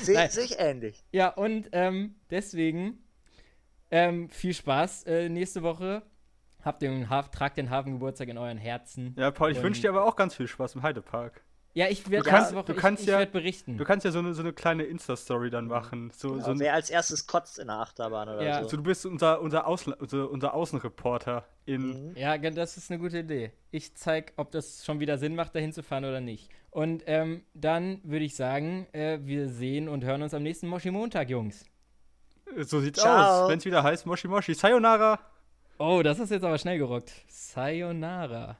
Sehe 0.00 0.28
seh 0.30 0.42
ich 0.42 0.58
ähnlich. 0.58 1.04
Ja, 1.12 1.28
und 1.28 1.68
ähm, 1.72 2.14
deswegen 2.30 2.98
ähm, 3.90 4.28
viel 4.30 4.54
Spaß. 4.54 5.04
Äh, 5.04 5.28
nächste 5.28 5.62
Woche 5.62 6.02
habt 6.62 6.82
den 6.82 7.08
tragt 7.32 7.56
den 7.56 7.70
Hafengeburtstag 7.70 8.28
in 8.28 8.38
euren 8.38 8.58
Herzen. 8.58 9.14
Ja, 9.18 9.30
Paul, 9.30 9.52
ich 9.52 9.62
wünsche 9.62 9.80
dir 9.80 9.90
aber 9.90 10.04
auch 10.04 10.16
ganz 10.16 10.34
viel 10.34 10.46
Spaß 10.46 10.74
im 10.74 10.82
Heidepark. 10.82 11.42
Ja, 11.78 11.86
ich 11.88 12.10
werde 12.10 12.24
Du 12.24 12.30
kannst- 12.30 12.54
Woche, 12.56 12.64
du 12.64 12.74
kannst 12.74 13.02
ich, 13.02 13.08
ich 13.08 13.12
ja- 13.12 13.20
werd 13.20 13.30
berichten. 13.30 13.78
Du 13.78 13.84
kannst 13.84 14.04
ja 14.04 14.10
so 14.10 14.18
eine, 14.18 14.34
so 14.34 14.42
eine 14.42 14.52
kleine 14.52 14.82
Insta-Story 14.82 15.48
dann 15.48 15.68
machen. 15.68 16.10
So, 16.16 16.32
Genau, 16.32 16.44
so, 16.44 16.50
ein, 16.50 16.58
wer 16.58 16.74
als 16.74 16.90
erstes 16.90 17.28
kotzt 17.28 17.60
in 17.60 17.68
der 17.68 17.76
Achterbahn 17.76 18.28
oder 18.28 18.42
Ja. 18.42 18.62
so. 18.64 18.70
so 18.70 18.76
du 18.78 18.82
bist 18.82 19.06
unser, 19.06 19.40
unser, 19.40 19.64
Ausla 19.66 19.94
unser, 20.00 20.28
unser 20.28 20.54
Außenreporter 20.54 21.44
in. 21.66 22.08
Mhm. 22.10 22.16
Ja, 22.16 22.36
das 22.36 22.76
ist 22.78 22.90
eine 22.90 22.98
gute 22.98 23.18
Idee. 23.20 23.52
Ich 23.70 23.94
zeig, 23.94 24.32
ob 24.36 24.50
das 24.50 24.84
schon 24.84 24.98
wieder 24.98 25.18
Sinn 25.18 25.36
macht, 25.36 25.54
dahin 25.54 25.72
zu 25.72 25.84
fahren 25.84 26.04
oder 26.04 26.20
nicht. 26.20 26.48
Und 26.70 27.04
ähm, 27.06 27.42
dann 27.54 28.00
würde 28.02 28.24
ich 28.24 28.34
sagen, 28.34 28.88
äh, 28.92 29.20
wir 29.22 29.48
sehen 29.48 29.88
und 29.88 30.04
hören 30.04 30.22
uns 30.22 30.34
am 30.34 30.42
nächsten 30.42 30.66
Moshi-Montag, 30.66 31.30
Jungs. 31.30 31.64
So 32.56 32.80
sieht's 32.80 33.00
Ciao. 33.00 33.44
aus. 33.44 33.50
Wenn 33.50 33.58
es 33.58 33.64
wieder 33.64 33.84
heißt 33.84 34.04
Moshi 34.04 34.26
Moshi. 34.26 34.54
Sayonara. 34.54 35.20
Oh, 35.78 36.00
das 36.02 36.18
ist 36.18 36.30
jetzt 36.30 36.42
aber 36.44 36.58
schnell 36.58 36.78
gerockt. 36.78 37.12
Sayonara. 37.28 38.58